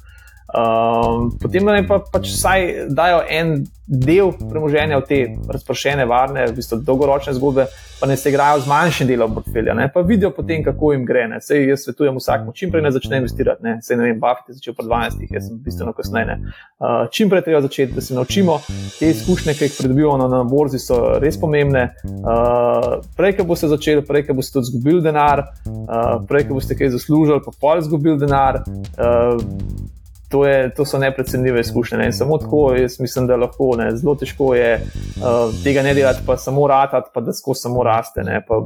Um, 0.51 1.30
potem 1.38 1.66
pa, 1.66 1.82
pa 1.86 2.01
pač 2.18 2.32
vsaj 2.34 2.88
dajo 2.90 3.22
en 3.28 3.61
del 3.90 4.32
premoženja 4.38 4.98
v 4.98 5.07
te 5.07 5.18
razpršene, 5.51 6.07
varne, 6.07 6.46
v 6.46 6.55
bistvu 6.55 6.78
dolgoročne 6.86 7.34
zgodbe, 7.34 7.66
pa 8.01 8.07
ne 8.07 8.16
se 8.16 8.30
igrajo 8.30 8.62
z 8.62 8.70
manjšim 8.70 9.09
delom 9.11 9.34
portfelja, 9.34 9.74
ne? 9.74 9.88
pa 9.94 10.01
vidijo 10.07 10.30
potem, 10.34 10.62
kako 10.64 10.92
jim 10.92 11.05
gre. 11.07 11.26
Sej 11.42 11.68
jaz 11.68 11.84
svetujem 11.84 12.16
vsakmu, 12.18 12.55
čim 12.55 12.70
prej 12.70 12.82
ne 12.86 12.92
začne 12.94 13.18
investirati. 13.20 13.62
Ne? 13.66 13.76
Sej 13.82 13.98
ne 13.98 14.07
vem, 14.07 14.20
Buffett 14.22 14.48
je 14.48 14.59
začel 14.61 14.74
po 14.78 14.86
12, 14.86 15.26
jaz 15.34 15.46
sem 15.48 15.59
bistveno 15.62 15.92
kasneje. 15.94 16.38
Uh, 16.78 17.05
čim 17.12 17.30
prej 17.30 17.44
treba 17.46 17.61
začeti, 17.66 17.92
da 17.98 18.01
se 18.01 18.14
naučimo 18.14 18.61
te 18.98 19.11
izkušnje, 19.11 19.55
ki 19.59 19.68
jih 19.68 19.76
pridobivamo 19.78 20.18
na, 20.22 20.28
na 20.38 20.42
borzi, 20.48 20.78
so 20.82 21.18
res 21.22 21.38
pomembne. 21.40 21.90
Uh, 22.07 23.03
prej, 23.18 23.36
ko 23.38 23.46
boste 23.51 23.70
začeli, 23.70 24.07
prej, 24.07 24.26
ko 24.30 24.38
boste 24.38 24.59
tudi 24.59 24.70
izgubili 24.70 25.03
denar, 25.05 25.48
uh, 25.66 26.18
prej, 26.30 26.48
ko 26.48 26.59
boste 26.59 26.78
kaj 26.78 26.94
zaslužili, 26.94 27.42
pa 27.44 27.55
pol 27.59 27.82
izgubili 27.82 28.18
denar. 28.22 28.62
Uh, 28.96 29.90
to, 30.31 30.47
je, 30.47 30.74
to 30.74 30.85
so 30.87 30.99
neprecenljive 30.99 31.61
izkušnje. 31.61 31.99
Ne? 31.99 32.12
Samo 32.12 32.39
tako, 32.39 32.74
jaz 32.74 33.01
mislim, 33.01 33.26
da 33.26 33.37
lahko, 33.37 33.74
ne? 33.78 33.91
zelo 33.97 34.14
težko 34.14 34.55
je 34.55 34.74
uh, 34.76 35.55
tega 35.64 35.83
ne 35.83 35.95
delati, 35.95 36.22
pa 36.26 36.37
samo 36.37 36.66
ratati, 36.66 37.11
pa 37.14 37.20
da 37.20 37.33
skozi 37.33 37.61
samo 37.61 37.83
raste. 37.83 38.22
Tudi, 38.22 38.39
pa, 38.49 38.61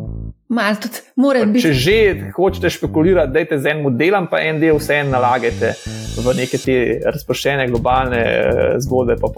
če 1.62 1.73
že 1.73 1.97
hočete 2.37 2.71
špekulirati, 2.71 3.33
dajte 3.33 3.59
z 3.59 3.73
enim 3.73 3.97
delom, 3.97 4.29
pa 4.31 4.43
en 4.45 4.61
del 4.61 4.77
vse 4.77 5.01
en 5.01 5.15
nalagajte 5.15 5.73
v 6.21 6.37
neke 6.37 6.61
te 6.61 6.77
razpršene 7.05 7.69
globalne 7.73 8.21
uh, 8.21 8.62
zgodbe. 8.85 9.17
Pa 9.23 9.33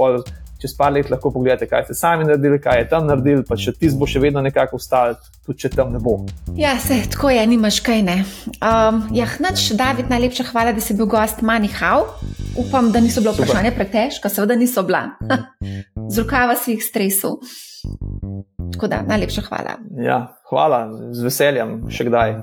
čez 0.67 0.75
par 0.77 0.93
let 0.93 1.11
lahko 1.11 1.31
pogledate, 1.31 1.69
kaj 1.71 1.87
ste 1.87 1.95
sami 1.95 2.27
naredili, 2.27 2.59
kaj 2.63 2.81
je 2.83 2.89
tam 2.91 3.07
naredili, 3.07 3.45
pa 3.47 3.57
če 3.57 3.77
ti 3.79 3.91
bo 3.95 4.09
še 4.11 4.23
vedno 4.23 4.43
nekako 4.43 4.81
vstal, 4.81 5.15
tudi 5.47 5.63
če 5.63 5.71
tam 5.77 5.95
ne 5.95 6.03
bo. 6.03 6.19
Ja, 6.59 6.75
se 6.83 6.99
tako 7.13 7.31
je, 7.31 7.45
nimaš 7.47 7.81
kaj 7.87 8.03
ne. 8.07 8.19
Um, 8.59 9.05
ja, 9.15 9.29
hnač, 9.37 9.71
David, 9.79 10.11
najlepša 10.11 10.51
hvala, 10.51 10.75
da 10.75 10.83
si 10.83 10.97
bil 10.99 11.09
gost 11.11 11.45
Manihau. 11.47 12.09
Upam, 12.59 12.91
da 12.93 13.03
niso 13.05 13.23
bila 13.23 13.37
vprašanja 13.37 13.73
pretežka, 13.77 14.33
seveda 14.33 14.59
niso 14.59 14.83
bila. 14.87 15.07
Z 16.13 16.25
rokava 16.25 16.59
si 16.59 16.75
jih 16.75 16.85
stresel. 16.85 17.39
Tako 18.73 18.89
da, 18.93 19.03
najlepša 19.09 19.43
hvala. 19.49 19.77
Ja, 20.05 20.19
hvala, 20.51 20.81
z 21.13 21.25
veseljem, 21.25 21.79
še 21.91 22.09
kdaj. 22.09 22.35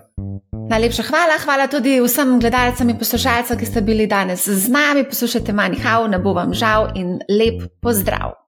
Najlepša 0.70 1.04
hvala, 1.10 1.38
hvala 1.44 1.68
tudi 1.68 1.98
vsem 2.02 2.38
gledalcem 2.40 2.90
in 2.90 2.98
poslušalcem, 2.98 3.60
ki 3.60 3.68
ste 3.68 3.82
bili 3.86 4.08
danes 4.08 4.48
z 4.50 4.72
nami. 4.72 5.04
Poslušajte 5.10 5.54
Manihau, 5.54 6.08
ne 6.08 6.20
bo 6.20 6.34
vam 6.34 6.54
žal 6.54 6.92
in 6.98 7.20
lep 7.30 7.68
pozdrav. 7.84 8.43